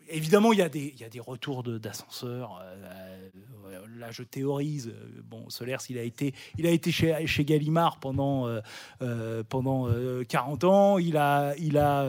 [0.08, 2.60] évidemment, il y, a des, a retours d'ascenseurs.
[2.62, 4.92] Euh, là, je théorise.
[5.28, 8.60] Bon, Solers, il a été, il a été chez, Gallimard pendant, euh,
[9.02, 9.88] euh, pendant
[10.28, 10.98] 40 ans.
[10.98, 12.06] Il a, il a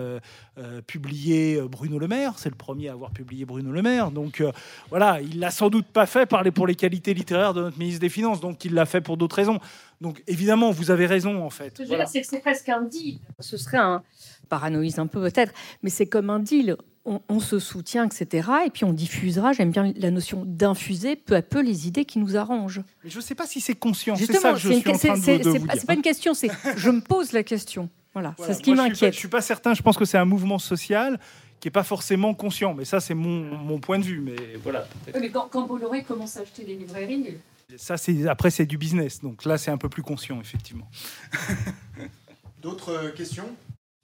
[0.87, 2.33] publié Bruno Le Maire.
[2.37, 4.11] C'est le premier à avoir publié Bruno Le Maire.
[4.11, 4.43] Donc,
[4.89, 7.77] voilà, il l'a sans doute pas fait par les, pour les qualités littéraires de notre
[7.77, 8.39] ministre des Finances.
[8.39, 9.59] Donc, il l'a fait pour d'autres raisons.
[10.01, 11.69] Donc évidemment, vous avez raison en fait.
[11.77, 13.19] Ce que je veux dire, c'est que c'est presque un deal.
[13.39, 14.03] Ce serait un
[14.49, 15.53] paranoïse un peu peut-être,
[15.83, 16.75] mais c'est comme un deal.
[17.07, 18.49] On, on se soutient, etc.
[18.65, 22.17] Et puis on diffusera, j'aime bien la notion d'infuser peu à peu les idées qui
[22.17, 22.81] nous arrangent.
[23.03, 24.15] Mais je ne sais pas si c'est conscient.
[24.15, 25.85] C'est Justement, ça que je une- suis en c'est- train de, vous pas, dire.
[25.85, 27.89] pas une question, c'est je me pose la question.
[28.13, 28.53] Voilà, Voilà.
[28.53, 29.13] c'est ce qui je suis m'inquiète.
[29.13, 29.73] Je suis pas certain.
[29.75, 31.19] Je pense que c'est un mouvement social
[31.59, 32.73] qui est pas forcément conscient.
[32.73, 34.19] Mais ça, c'est mon, mon point de vue.
[34.19, 34.87] Mais voilà.
[35.19, 37.37] Mais quand, quand Bolloré commence à acheter des librairies,
[37.77, 39.21] Ça, c'est après, c'est du business.
[39.21, 40.89] Donc là, c'est un peu plus conscient, effectivement.
[42.61, 43.55] D'autres euh, questions?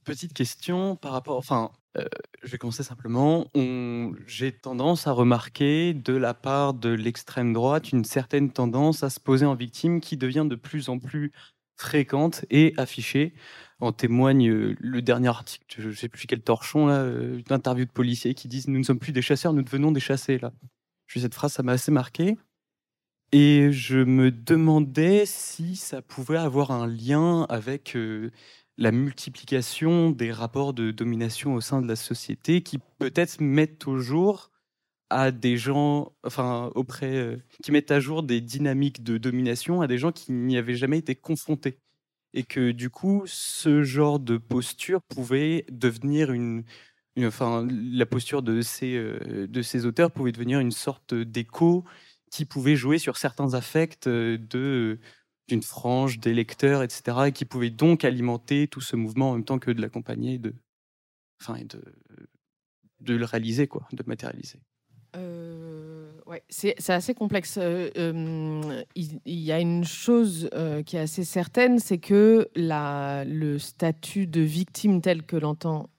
[0.03, 1.38] Petite question par rapport.
[1.38, 2.05] Enfin, euh,
[2.43, 3.47] je vais commencer simplement.
[3.53, 9.09] On- J'ai tendance à remarquer de la part de l'extrême droite une certaine tendance à
[9.09, 11.31] se poser en victime qui devient de plus en plus
[11.77, 13.33] fréquente et affichée.
[13.79, 17.53] En témoigne euh, le dernier article, je ne sais plus quel torchon, là, euh, une
[17.53, 20.38] interview de policiers qui disent Nous ne sommes plus des chasseurs, nous devenons des chassés.
[20.39, 20.51] Là.
[21.07, 22.38] Je cette phrase, ça m'a assez marqué.
[23.32, 28.30] Et je me demandais si ça pouvait avoir un lien avec euh,
[28.78, 33.99] la multiplication des rapports de domination au sein de la société qui peut-être mettent au
[33.99, 34.52] jour
[35.10, 39.88] à des gens, enfin auprès, euh, qui mettent à jour des dynamiques de domination à
[39.88, 41.80] des gens qui n'y avaient jamais été confrontés.
[42.34, 46.64] Et que du coup, ce genre de posture pouvait devenir une,
[47.20, 51.86] enfin, la posture de ces, euh, de ces auteurs pouvait devenir une sorte d'écho
[52.32, 54.99] qui pouvait jouer sur certains affects euh, de
[55.48, 59.44] d'une frange des lecteurs, etc., et qui pouvait donc alimenter tout ce mouvement en même
[59.44, 60.56] temps que de l'accompagner, de,
[61.41, 61.84] enfin, et de,
[63.02, 64.60] de le réaliser, quoi, de le matérialiser.
[65.18, 67.58] Euh, ouais, c'est assez complexe.
[67.58, 73.58] Euh, euh, il, y a une chose euh, qui est assez certaine, c'est que le
[73.58, 75.90] statut de victime tel que l'entend,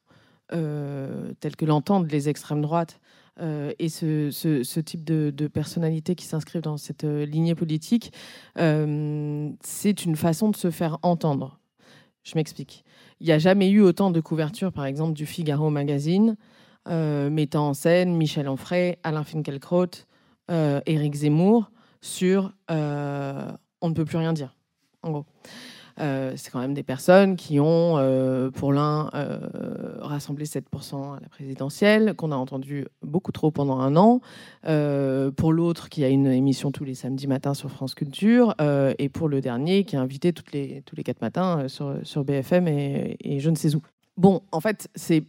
[0.53, 3.01] euh, tel que l'entendent les extrêmes droites,
[3.41, 8.13] euh, et ce, type de, personnalité qui s'inscrivent dans cette euh, lignée politique,
[8.59, 11.59] euh, c'est une façon de se faire entendre.
[12.25, 12.85] Je m'explique.
[13.21, 16.37] Il n'y a jamais eu autant de couverture, par exemple, du Figaro magazine
[16.85, 20.05] mettant en scène Michel Onfray, Alain Finkielkraut,
[20.49, 24.57] Éric Zemmour sur On ne peut plus rien dire,
[25.03, 25.27] en gros.
[26.01, 29.39] Euh, c'est quand même des personnes qui ont, euh, pour l'un, euh,
[30.01, 34.21] rassemblé 7% à la présidentielle, qu'on a entendu beaucoup trop pendant un an,
[35.37, 38.55] pour l'autre qui a une émission tous les samedis matins sur France Culture,
[38.99, 42.25] et pour le dernier qui est invité toutes les, tous les quatre matins sur, sur
[42.25, 43.81] BFM et, je ne sais où.
[44.17, 45.25] Bon, en fait, c'est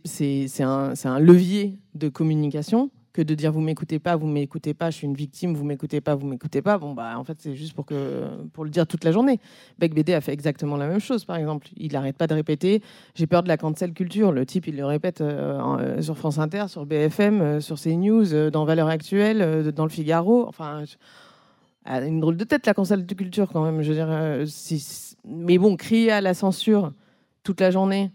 [0.61, 4.97] un, un levier de communication que de dire vous m'écoutez pas, vous m'écoutez pas, je
[4.97, 6.77] suis une victime, vous m'écoutez pas, vous m'écoutez pas.
[6.79, 9.39] Bon, bah, en fait, c'est juste pour, que, pour le dire toute la journée.
[9.77, 11.67] Beck BD a fait exactement la même chose, par exemple.
[11.77, 12.81] Il n'arrête pas de répéter
[13.15, 14.31] j'ai peur de la cancel culture.
[14.31, 18.49] Le type, il le répète euh, euh, sur France Inter, sur BFM, euh, sur CNews,
[18.49, 20.47] dans Valeurs Actuelles, dans le Figaro.
[20.47, 20.83] Enfin.
[20.85, 20.95] je-
[21.85, 23.81] elle a une drôle de tête, la cancel culture, quand même.
[23.81, 24.07] Je veux dire,
[25.25, 26.93] mais bon, crier à la censure
[27.43, 28.11] toute la journée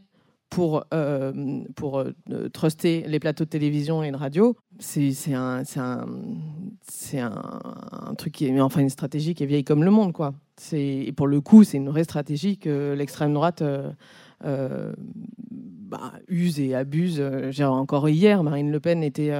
[0.50, 6.06] pour, euh, pour euh, truster les plateaux de télévision et de radio, c'est un, un,
[7.14, 7.62] un,
[7.92, 10.34] un truc qui est, enfin une stratégie qui est vieille comme le monde, quoi.
[10.72, 14.92] Et pour le coup, c'est une vraie stratégie que l'extrême droite euh,
[15.52, 17.22] bah, use et abuse.
[17.60, 19.32] Encore hier, Marine Le Pen était,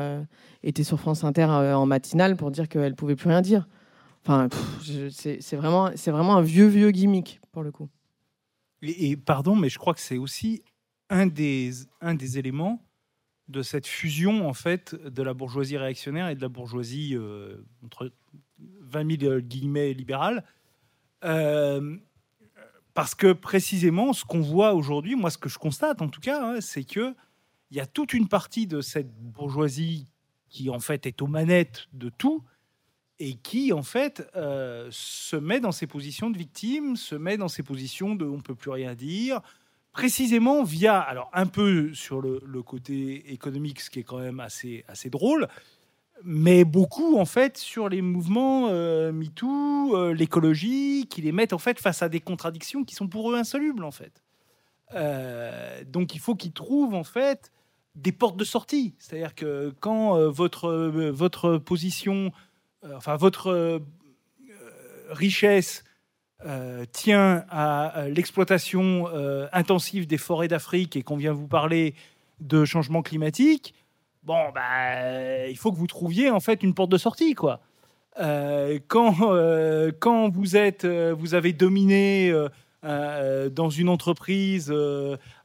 [0.63, 3.67] était sur France Inter en matinale pour dire qu'elle pouvait plus rien dire.
[4.25, 4.49] Enfin,
[5.11, 7.89] c'est vraiment, vraiment un vieux vieux gimmick pour le coup.
[8.83, 10.63] Et pardon, mais je crois que c'est aussi
[11.11, 12.83] un des, un des éléments
[13.49, 18.13] de cette fusion en fait de la bourgeoisie réactionnaire et de la bourgeoisie euh, entre
[18.59, 20.45] 20 000 guillemets libérale.
[21.25, 21.97] Euh,
[22.95, 26.45] parce que précisément, ce qu'on voit aujourd'hui, moi, ce que je constate en tout cas,
[26.45, 27.15] hein, c'est que
[27.71, 30.07] il y a toute une partie de cette bourgeoisie
[30.49, 32.43] qui en fait est aux manettes de tout
[33.19, 37.49] et qui en fait euh, se met dans ces positions de victime, se met dans
[37.49, 39.43] ces positions de on peut plus rien dire,
[39.99, 44.85] précisément via alors un peu sur le, côté économique, ce qui est quand même assez
[44.87, 45.49] assez drôle,
[46.23, 51.59] mais beaucoup en fait sur les mouvements euh, MeToo, euh, l'écologie, qui les mettent en
[51.59, 54.23] fait face à des contradictions qui sont pour eux insolubles en fait.
[54.95, 57.51] Euh, donc il faut qu'ils trouvent en fait
[57.97, 58.95] des portes de sortie.
[59.01, 60.71] C'est-à-dire que quand votre,
[61.11, 62.31] votre position,
[62.95, 63.83] enfin votre
[65.11, 65.83] richesse
[66.47, 71.97] euh, tient à euh, l'exploitation euh, intensive des forêts d'Afrique et qu'on vient vous parler
[72.39, 73.75] de changement climatique,
[74.23, 77.61] bon, bah, il faut que vous trouviez en fait une porte de sortie, quoi.
[78.89, 79.15] Quand,
[80.01, 82.33] quand vous êtes, vous avez dominé
[82.83, 84.75] dans une entreprise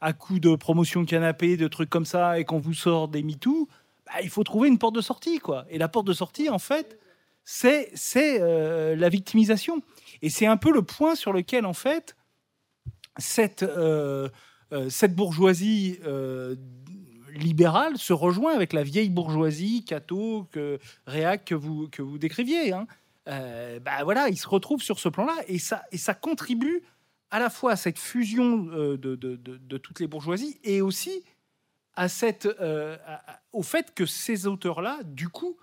[0.02, 3.68] à coup de promotion canapé, de trucs comme ça, et qu'on vous sort des MeToo,
[4.08, 5.66] bah, il faut trouver une porte de sortie, quoi.
[5.70, 6.98] Et la porte de sortie, en fait,
[7.44, 8.40] c'est c'est
[8.96, 9.84] la victimisation.
[10.24, 12.16] Et c'est un peu le point sur lequel, en fait,
[13.18, 14.30] cette, euh,
[14.72, 16.56] euh, cette bourgeoisie euh,
[17.34, 22.72] libérale se rejoint avec la vieille bourgeoisie, Cato, que, Réac, que vous, que vous décriviez.
[22.72, 22.88] Hein.
[23.26, 26.84] bah voilà, ils se retrouvent sur ce plan-là et ça, et ça contribue
[27.30, 31.24] à la fois à cette fusion de, de, de, toutes les bourgeoisies et aussi
[31.96, 32.48] à cette,
[33.52, 35.58] au fait que ces auteurs-là, du coup,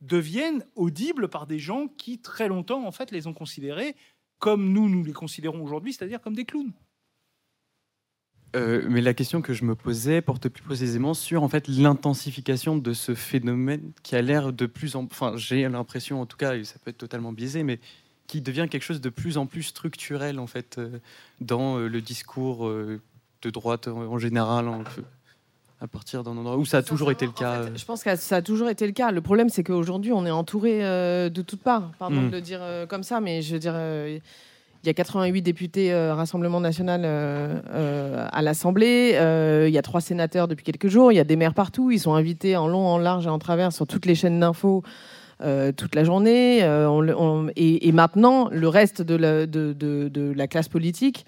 [0.00, 3.96] deviennent audibles par des gens qui, très longtemps, en fait, les ont considérés
[4.38, 6.72] comme nous, nous les considérons aujourd'hui, c'est-à-dire comme des clowns.
[8.56, 12.78] Euh, mais la question que je me posais porte plus précisément sur en fait l'intensification
[12.78, 16.54] de ce phénomène qui a l'air de plus en enfin j'ai l'impression en tout cas
[16.54, 17.78] et ça peut être totalement biaisé mais
[18.26, 20.98] qui devient quelque chose de plus en plus structurel en fait euh,
[21.42, 24.66] dans euh, le discours de droite en général
[25.80, 27.62] à partir d'un endroit où ça a toujours été le cas.
[27.74, 29.10] je pense que ça a toujours été le cas.
[29.12, 31.92] Le problème, c'est qu'aujourd'hui, on est entouré de toutes parts.
[31.98, 32.30] Pardon hmm.
[32.30, 33.74] de le dire comme ça, mais je veux dire,
[34.84, 39.10] il y a 88 députés euh, Rassemblement national euh, euh, à l'Assemblée.
[39.66, 41.10] il y a trois sénateurs depuis quelques jours.
[41.10, 41.90] Il y a des maires partout.
[41.90, 44.82] Ils sont invités en long, en large et en travers sur toutes les chaînes d'infos.
[45.40, 46.58] Toute la journée.
[47.56, 51.26] et, maintenant, le reste de la, classe politique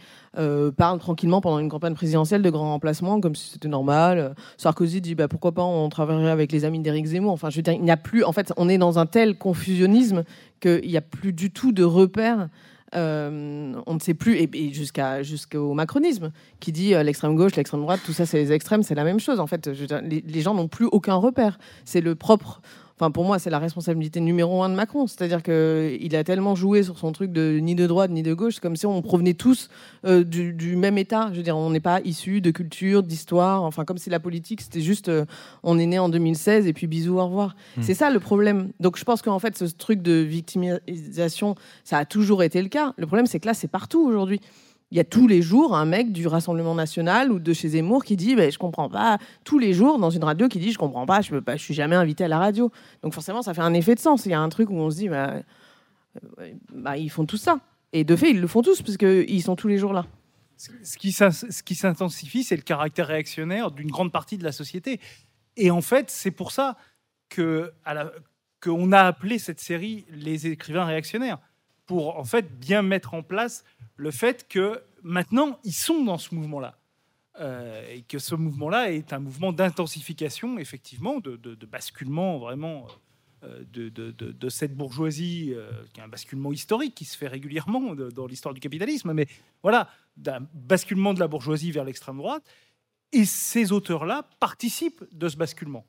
[0.76, 4.34] parle tranquillement pendant une campagne présidentielle de grands remplacements, comme si c'était normal.
[4.56, 7.32] Sarkozy dit bah, pourquoi pas on travaillerait avec les amis d'Éric Zemmour.
[7.32, 8.24] Enfin, je veux dire, il n'y a plus.
[8.24, 10.24] En fait, on est dans un tel confusionnisme
[10.60, 12.48] qu'il n'y a plus du tout de repères
[12.94, 17.80] euh, on ne sait plus, et, jusqu'à, jusqu'au macronisme, qui dit euh, l'extrême gauche, l'extrême
[17.82, 19.38] droite, tout ça c'est les extrêmes, c'est la même chose.
[19.40, 21.58] En fait, les, gens n'ont plus aucun repère.
[21.84, 22.60] C'est le propre
[23.00, 25.06] Enfin, pour moi, c'est la responsabilité numéro un de Macron.
[25.06, 28.60] C'est-à-dire qu'il a tellement joué sur son truc de ni de droite ni de gauche,
[28.60, 29.70] comme si on provenait tous
[30.04, 31.30] euh, du, même État.
[31.32, 33.62] Je veux dire, on n'est pas issus de culture, d'histoire.
[33.62, 35.24] Enfin, comme si la politique, c'était juste euh,
[35.62, 37.56] on est né en 2016 et puis bisous, au revoir.
[37.78, 37.82] Hmm.
[37.82, 38.70] C'est ça le problème.
[38.80, 41.54] Donc, je pense qu'en fait, ce truc de victimisation,
[41.84, 42.92] ça a toujours été le cas.
[42.98, 44.42] Le problème, c'est que là, c'est partout aujourd'hui
[44.90, 48.04] il y a tous les jours un mec du Rassemblement national ou de chez Zemmour
[48.04, 49.18] qui dit bah, je comprends pas.
[49.44, 51.96] Tous les jours dans une radio qui dit je comprends pas je ne suis jamais
[51.96, 52.72] invité à la radio.
[53.02, 54.26] Donc forcément ça fait un effet de sens.
[54.26, 55.34] Il y a un truc où on se dit bah,
[56.40, 57.60] euh, bah ils font tout ça.
[57.92, 60.06] Et de fait ils le font tous parce qu'ils sont tous les jours là.
[60.56, 65.00] Ce qui s'intensifie c'est le caractère réactionnaire d'une grande partie de la société.
[65.56, 66.76] Et en fait c'est pour ça
[67.32, 71.38] qu'on a appelé cette série les écrivains réactionnaires
[71.90, 73.64] pour en fait bien mettre en place
[73.96, 76.78] le fait que maintenant, ils sont dans ce mouvement-là.
[77.40, 81.34] Euh, et que ce mouvement-là est un mouvement d'intensification, effectivement, de,
[81.66, 82.86] basculement vraiment
[83.42, 88.26] euh, de, cette bourgeoisie, euh, qui est un basculement historique qui se fait régulièrement dans
[88.28, 89.26] l'histoire du capitalisme, mais
[89.60, 92.44] voilà, d'un basculement de la bourgeoisie vers l'extrême droite.
[93.10, 95.84] Et ces auteurs-là participent de ce basculement.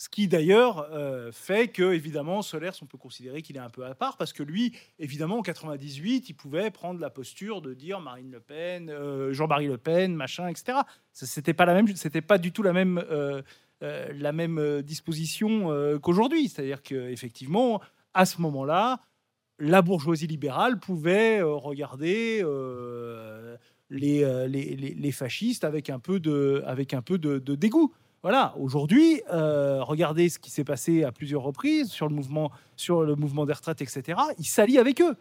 [0.00, 3.84] Ce qui d'ailleurs euh, fait que, évidemment, Solers, on peut considérer qu'il est un peu
[3.84, 7.98] à part, parce que lui, évidemment, en 98, il pouvait prendre la posture de dire
[7.98, 10.78] Marine Le Pen, euh, Jean-Marie Le Pen, machin, etc.
[11.12, 11.66] C'était pas
[12.28, 13.42] pas du tout la même, euh,
[13.80, 16.48] la même disposition qu'aujourd'hui.
[16.48, 17.80] C'est-à-dire qu'effectivement,
[18.14, 19.00] à ce moment-là,
[19.58, 22.44] la bourgeoisie libérale pouvait regarder
[23.90, 27.92] les, fascistes avec un peu de, avec un peu de dégoût.
[28.22, 33.02] Voilà, aujourd'hui, euh, regardez ce qui s'est passé à plusieurs reprises sur le mouvement, sur
[33.02, 34.20] le mouvement des retraites, etc.
[34.38, 35.16] Il s'allie avec eux.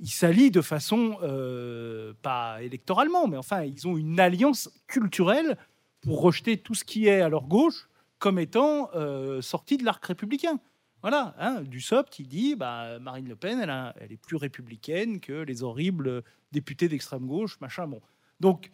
[0.00, 5.56] Il s'allie de façon, euh, pas électoralement, mais enfin, ils ont une alliance culturelle
[6.00, 7.88] pour rejeter tout ce qui est à leur gauche
[8.18, 10.58] comme étant euh, sorti de l'arc républicain.
[11.02, 15.20] Voilà, hein, du SOPT, il dit bah, Marine Le Pen, elle, elle, est plus républicaine
[15.20, 17.86] que les horribles députés d'extrême gauche, machin.
[17.86, 18.00] Bon.
[18.40, 18.70] Donc,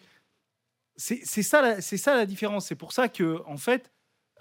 [0.97, 2.67] c'est ça, c'est ça la différence.
[2.67, 3.91] C'est pour ça que, en fait,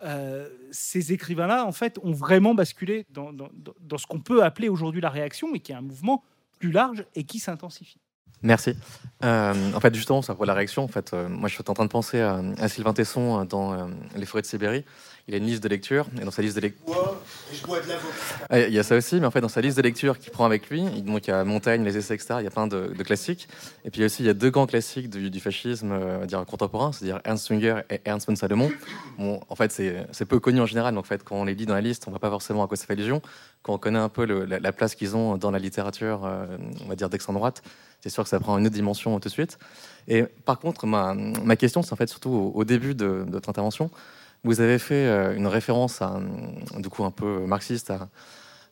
[0.04, 5.02] euh, ces écrivains-là, en fait, ont vraiment basculé dans, dans ce qu'on peut appeler aujourd'hui
[5.02, 6.24] la réaction, mais qui est un mouvement
[6.60, 8.02] plus large et qui s'intensifie.
[8.42, 8.76] Merci.
[9.22, 10.84] Euh, en fait, justement, ça pour la réaction.
[10.84, 13.90] En fait, euh, moi, je suis en train de penser à, Sylvain Tesson euh, dans
[14.16, 14.86] Les forêts de Sibérie.
[15.28, 17.16] Il a une liste de lecture, et dans sa liste de lecture,
[18.52, 20.44] il y a ça aussi, mais en fait, dans sa liste de lecture qu'il prend
[20.44, 22.38] avec lui, donc il y a Montaigne, les essais, etc.
[22.40, 23.48] Il y a plein de, classiques.
[23.86, 27.48] Et puis aussi, il y a deux grands classiques du, fascisme, dire contemporain, c'est-à-dire Ernst
[27.48, 28.72] Jünger et Ernst von Salomon.
[29.20, 30.96] Bon, en fait, c'est peu connu en général.
[30.96, 32.64] Donc, en fait, quand on les lit dans la liste, on ne va pas forcément
[32.64, 33.22] à quoi ça fait allusion.
[33.62, 36.28] Quand on connaît un peu la, la, place qu'ils ont dans la littérature,
[36.84, 37.62] on va dire d'extrême droite
[38.02, 39.58] c'est sûr que ça prend une autre dimension tout de suite.
[40.08, 43.92] Et par contre, ma, question, c'est en fait surtout au, début de, votre intervention.
[44.44, 46.02] Vous avez fait euh, une référence
[46.78, 48.08] du coup, un peu marxiste à,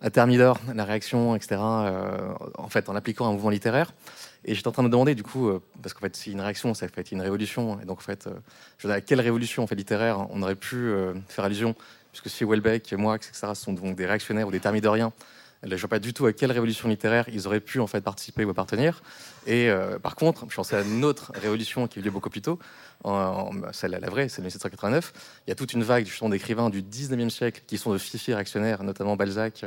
[0.02, 3.94] à Thermidor, la réaction, etc., euh, en fait, en appliquant un mouvement littéraire.
[4.45, 6.74] Et j'étais en train de me demander, du coup, euh, parce qu'en fait, une réaction,
[6.74, 7.80] ça fait une révolution.
[7.82, 8.30] Et donc, en fait,
[8.78, 10.91] je à quelle révolution en fait, littéraire on aurait pu
[11.28, 11.76] faire allusion?
[12.12, 15.12] Puisque si Welbeck, moi, etc., sont donc des réactionnaires ou des thermidoriens,
[15.69, 18.02] Je ne vois pas du tout à quelle révolution littéraire ils auraient pu en fait
[18.02, 19.02] participer ou appartenir.
[19.45, 22.41] Et euh, par contre, je pensais à une autre révolution qui eu lieu beaucoup plus
[22.41, 22.60] tôt,
[23.03, 25.14] en, celle à la vraie, c'est 1789.
[25.45, 28.84] Il y a toute une vague d'écrivains du 19e siècle qui sont de fifi réactionnaires,
[28.84, 29.65] notamment Balzac,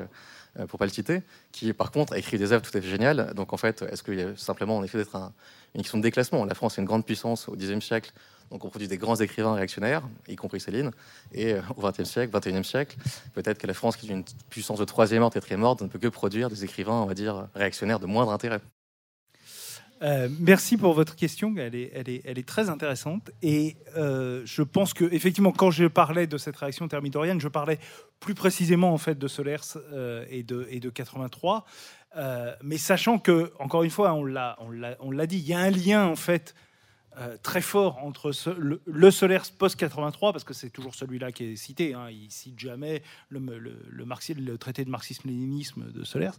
[0.58, 1.22] euh, pour pas le citer,
[1.52, 3.32] qui par contre écrit des œuvres tout à fait géniales.
[3.34, 5.16] Donc en fait, est-ce qu'il y a simplement en effet d'être
[5.74, 6.44] une question de déclassement?
[6.44, 8.12] La France est une grande puissance au Xe siècle,
[8.50, 10.90] donc on produit des grands écrivains réactionnaires, y compris Céline.
[11.32, 12.96] Et euh, au XXe siècle, XXIe siècle,
[13.32, 15.98] peut-être que la France, qui est une puissance de troisième ordre, quatrième ordre, ne peut
[15.98, 18.60] que produire des écrivains, on va dire, réactionnaires de moindre intérêt.
[20.02, 23.30] Euh, merci pour votre question, elle est, elle est, très intéressante.
[23.42, 27.78] Et euh, je pense que, effectivement, quand je parlais de cette réaction thermidorienne, je parlais
[28.18, 29.76] plus précisément en fait de Solers
[30.30, 31.66] et, de, et de 83.
[32.62, 34.58] mais sachant que, encore une fois, l'a,
[35.00, 36.54] on l'a dit, il y a un lien en fait
[37.20, 41.56] euh, très fort entre le, le, Solers post-83, parce que c'est toujours celui-là qui est
[41.56, 46.38] cité, hein, il cite jamais le, traité de marxisme-léninisme de Solers,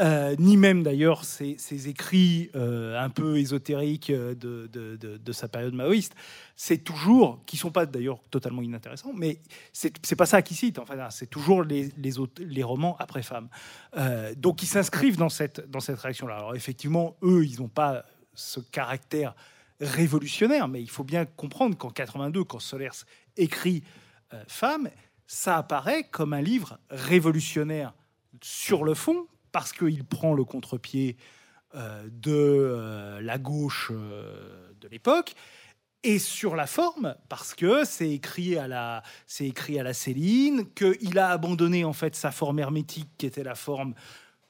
[0.00, 1.56] euh, ni même d'ailleurs ses,
[1.88, 6.14] écrits euh, un peu ésotériques de, de, sa période maoïste.
[6.54, 9.40] C'est toujours, qui sont pas d'ailleurs totalement inintéressants, mais
[9.72, 13.48] c'est pas ça qu'il cite, enfin, c'est toujours les, les, les, romans après femme.
[14.36, 16.36] donc ils s'inscrivent dans cette, dans cette réaction-là.
[16.36, 19.34] Alors effectivement, eux, ils n'ont pas ce caractère
[19.80, 23.04] révolutionnaire, mais il faut bien comprendre qu'en 82, quand Solers
[23.36, 23.82] écrit
[24.32, 24.88] euh, Femme,
[25.26, 27.94] ça apparaît comme un livre révolutionnaire
[28.42, 31.16] sur le fond, parce qu'il prend le contre-pied
[31.74, 35.34] euh, de euh, la gauche de l'époque,
[36.02, 40.72] et sur la forme, parce que c'est écrit à la, c'est écrit à la Céline,
[40.74, 43.94] qu'il a abandonné en fait sa forme hermétique, qui était la forme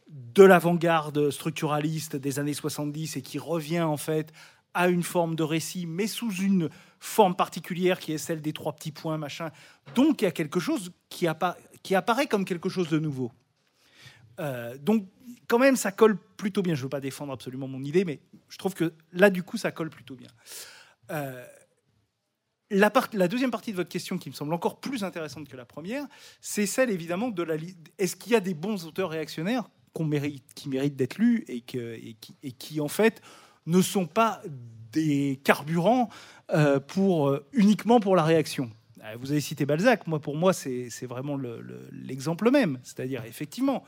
[0.08, 4.32] de l'avant-garde structuraliste des années 70 et qui revient en fait
[4.76, 6.68] a une forme de récit, mais sous une
[7.00, 9.50] forme particulière qui est celle des trois petits points, machin.
[9.94, 13.32] Donc il y a quelque chose qui, apparaît comme quelque chose de nouveau.
[14.38, 15.08] Euh, donc
[15.48, 16.74] quand même, ça colle plutôt bien.
[16.74, 18.20] Je ne veux pas défendre absolument mon idée, mais
[18.50, 20.28] je trouve que là, du coup, ça colle plutôt bien.
[21.10, 21.46] Euh,
[22.70, 22.90] la,
[23.28, 26.04] deuxième partie de votre question, qui me semble encore plus intéressante que la première,
[26.42, 27.56] c'est celle évidemment de la.
[27.98, 29.70] Est-ce qu'il y a des bons auteurs réactionnaires
[30.54, 33.22] qui méritent d'être lus et qui, en fait,
[33.66, 34.40] ne sont pas
[34.92, 36.08] des carburants
[36.52, 38.70] euh, pour, euh, uniquement pour la réaction.
[39.04, 41.38] Euh, vous avez cité Balzac, moi pour moi c'est vraiment
[41.92, 42.78] l'exemple même.
[42.82, 43.84] C'est-à-dire effectivement,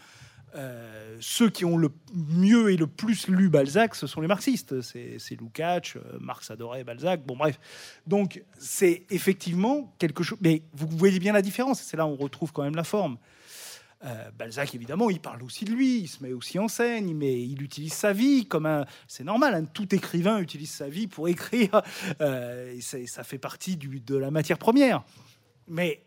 [1.20, 4.80] ceux qui ont le mieux et le plus lu Balzac, ce sont les marxistes.
[4.80, 7.60] C'est Lukács, Marx adorait Balzac, bon bref.
[8.06, 10.38] Donc c'est effectivement quelque chose...
[10.40, 13.18] Mais vous voyez bien la différence, c'est là où on retrouve quand même la forme.
[14.04, 17.42] Euh, Balzac, évidemment, il parle aussi de lui, il se met aussi en scène, mais
[17.42, 18.84] il utilise sa vie comme un.
[19.08, 21.82] C'est normal, hein, tout écrivain utilise sa vie pour écrire.
[22.20, 25.04] Euh, ça fait partie de la matière première.
[25.66, 26.04] Mais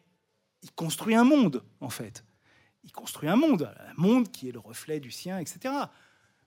[0.63, 2.23] il construit un monde, en fait.
[2.84, 5.73] Il construit un monde, un monde qui est le reflet du sien, etc.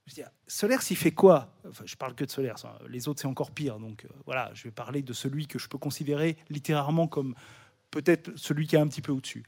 [0.05, 1.53] Je veux dire, Solers, il fait quoi?
[1.67, 2.53] Enfin, Je parle que de Solers,
[2.87, 3.79] les autres c'est encore pire.
[3.79, 7.33] Donc euh, voilà, je vais parler de celui que je peux considérer littérairement comme
[7.91, 9.43] peut-être celui qui est un petit peu au-dessus.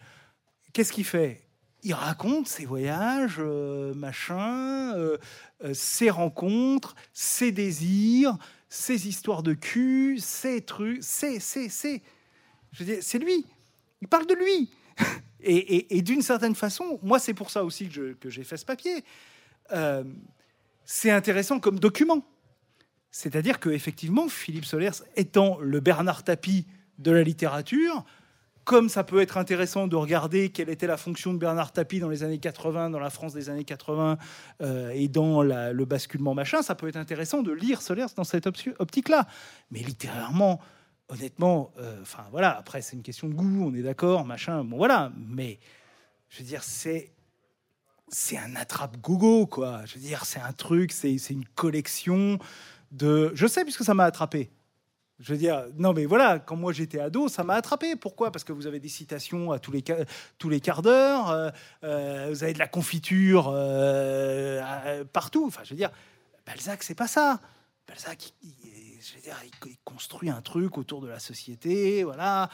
[0.73, 1.46] Qu'est-ce qu'il fait?
[1.83, 5.17] Il raconte ses voyages, euh, machin, euh,
[5.63, 8.37] euh, ses rencontres, ses désirs,
[8.69, 12.01] ses histoires de cul, ses trucs, c'est, c'est, c'est.
[12.71, 13.45] Je c'est lui.
[14.01, 14.69] Il parle de lui.
[15.39, 19.03] et, d'une certaine façon, moi, c'est pour ça aussi que, que j'ai fait ce papier.
[20.83, 22.25] c'est intéressant comme document.
[23.11, 26.67] C'est-à-dire que effectivement, Philippe Solers étant le Bernard Tapie
[26.99, 28.03] de la littérature,
[28.67, 32.09] comme ça peut être intéressant de regarder quelle était la fonction de Bernard Tapie dans
[32.09, 34.17] les années 80, dans la France des années 80
[34.61, 38.45] euh, et dans le basculement machin, ça peut être intéressant de lire Solers dans cette
[38.45, 39.25] optique-là.
[39.71, 40.59] Mais littérairement,
[41.07, 44.75] honnêtement, euh, enfin voilà, après c'est une question de goût, on est d'accord, machin, bon
[44.75, 45.59] voilà, mais
[46.27, 47.13] je veux dire, c'est
[48.09, 49.85] c'est un attrape-gogo, quoi.
[49.85, 52.37] Je veux dire, c'est un truc, c'est une collection
[52.91, 53.31] de.
[53.33, 54.49] Je sais, puisque ça m'a attrapé.
[55.19, 57.95] Je veux dire, non mais voilà, quand moi j'étais ado, ça m'a attrapé.
[57.95, 58.31] Pourquoi?
[58.31, 59.83] Parce que vous avez des citations à tous les,
[60.37, 61.49] tous les quarts d'heure, euh,
[61.83, 65.45] euh, vous avez de la confiture euh, partout.
[65.47, 65.89] Enfin, je veux dire,
[66.45, 67.41] Balzac, c'est pas ça.
[67.87, 68.51] Balzac, il,
[69.01, 69.35] je veux dire,
[69.65, 72.49] il, construit un truc autour de la société, voilà.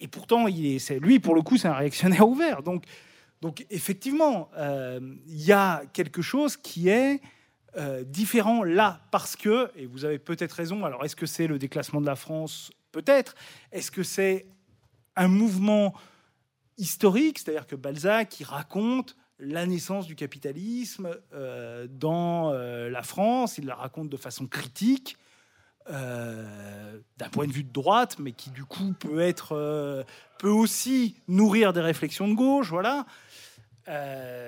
[0.00, 2.64] Et pourtant, il est, lui, pour le coup, c'est un réactionnaire ouvert.
[2.64, 2.84] Donc,
[3.40, 7.20] donc effectivement, il y a quelque chose qui est
[7.76, 11.58] euh, différent là parce que, et vous avez peut-être raison, alors est-ce que c'est le
[11.58, 12.70] déclassement de la France?
[12.92, 13.34] Peut-être.
[13.72, 14.46] Est-ce que c'est
[15.16, 15.92] un mouvement
[16.76, 23.58] historique, c'est-à-dire que Balzac qui raconte la naissance du capitalisme euh, dans euh, la France,
[23.58, 25.16] il la raconte de façon critique,
[25.86, 30.04] d'un point de vue de droite, mais qui du coup peut être
[30.38, 33.04] peut aussi nourrir des réflexions de gauche, voilà.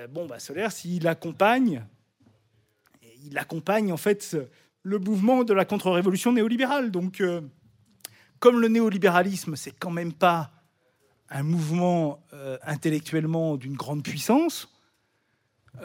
[0.09, 1.85] Bon, bah, Solaire, s'il accompagne,
[3.29, 4.37] il accompagne en fait
[4.83, 6.91] le mouvement de la contre-révolution néolibérale.
[6.91, 7.41] Donc, euh,
[8.39, 10.51] comme le néolibéralisme, c'est quand même pas
[11.29, 14.73] un mouvement euh, intellectuellement d'une grande puissance,
[15.75, 15.81] il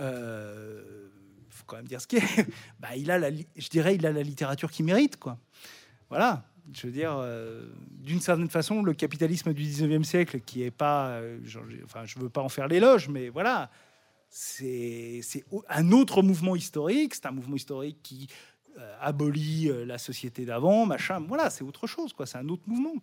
[1.50, 2.46] faut quand même dire ce qu'il est.
[2.80, 5.38] bah, il a la, je dirais, il a la littérature qui mérite, quoi.
[6.08, 6.44] Voilà.
[6.72, 7.20] Je veux dire,
[7.90, 11.20] d'une certaine façon, le capitalisme du 19e siècle, qui est pas.
[11.84, 13.68] enfin, je veux pas en faire l'éloge, mais voilà
[14.34, 15.20] c'est
[15.68, 18.28] un autre mouvement historique, c'est un mouvement historique qui
[18.78, 21.20] euh, abolit euh, la société d'avant, machin.
[21.28, 22.14] Voilà, c'est autre chose.
[22.24, 22.94] C'est un autre mouvement.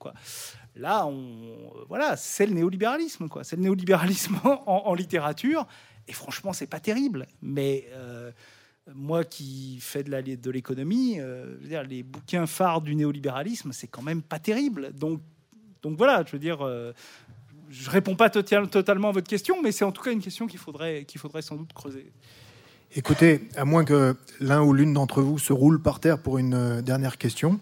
[0.76, 3.44] Là, on, voilà, c'est le néolibéralisme, quoi.
[3.44, 5.68] C'est le néolibéralisme en, littérature.
[6.08, 7.28] Et franchement, c'est pas terrible.
[7.44, 8.32] Mais euh,
[8.96, 11.20] moi, qui fais de l'économie,
[11.62, 14.94] les bouquins phares du néolibéralisme, c'est quand même pas terrible.
[14.94, 15.22] Donc,
[15.84, 16.68] donc voilà, je veux dire,
[17.70, 20.60] je réponds pas totalement à votre question, mais c'est en tout cas une question qu'il
[20.60, 22.12] faudrait, qu'il faudrait sans doute creuser.
[22.96, 26.56] Écoutez, à moins que l'un ou l'une d'entre vous se roule par terre pour une
[26.56, 27.60] euh, dernière question,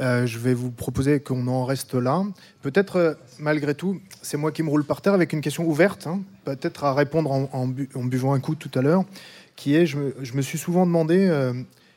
[0.00, 2.24] euh, je vais vous proposer qu'on en reste là.
[2.60, 6.08] Peut-être, euh, malgré tout, c'est moi qui me roule par terre avec une question ouverte,
[6.08, 9.04] hein, peut-être à répondre en, buvant un coup tout à l'heure,
[9.54, 9.96] qui est, je
[10.34, 11.30] me, suis souvent demandé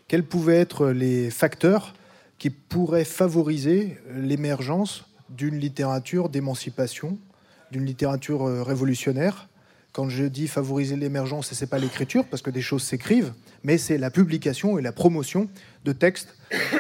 [0.08, 1.94] quels pouvaient être les facteurs
[2.38, 7.18] qui pourraient favoriser l'émergence d'une littérature d'émancipation,
[7.72, 9.48] d'une littérature euh, révolutionnaire.
[9.92, 13.34] Quand je dis favoriser l'émergence, ce n'est pas l'écriture, parce que des choses s'écrivent,
[13.64, 15.50] mais c'est la publication et la promotion
[15.86, 16.36] de textes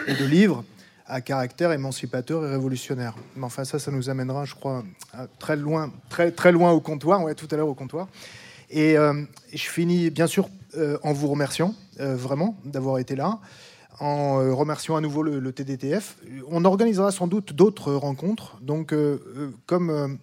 [0.07, 0.63] et de livres
[1.05, 3.15] à caractère émancipateur et révolutionnaire.
[3.35, 4.83] Mais enfin, ça, ça nous amènera, je crois,
[5.39, 8.07] très loin, très, très loin au comptoir, ouais, tout à l'heure au comptoir.
[8.69, 10.47] Et euh, je finis, bien sûr,
[10.77, 13.39] euh, en vous remerciant vraiment d'avoir été là
[13.99, 16.17] en euh, remerciant à nouveau le, TDTF.
[16.47, 18.57] On organisera sans doute d'autres rencontres.
[18.61, 20.17] Donc, euh, euh, comme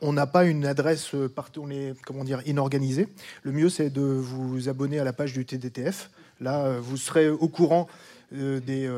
[0.00, 3.08] on n'a pas une adresse on est comment dire inorganisée.
[3.42, 6.10] Le mieux c'est de vous abonner à la page du TDTF.
[6.40, 7.88] Là, vous serez au courant
[8.32, 8.90] des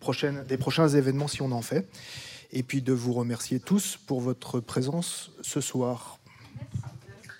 [0.00, 1.88] prochaines des prochains événements si on en fait.
[2.52, 6.18] Et puis de vous remercier tous pour votre présence ce soir.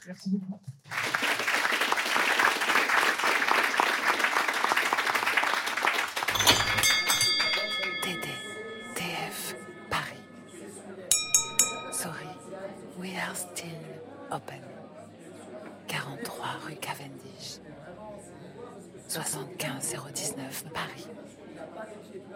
[0.07, 0.61] Merci beaucoup.
[14.33, 14.63] Open.
[15.89, 17.61] 43 rue Cavendish.
[19.07, 21.07] 75 019 Paris.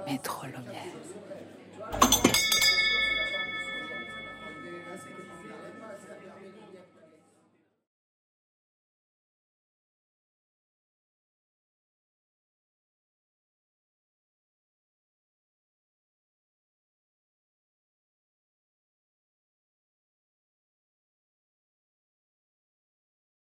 [0.06, 1.05] Métro Lumière.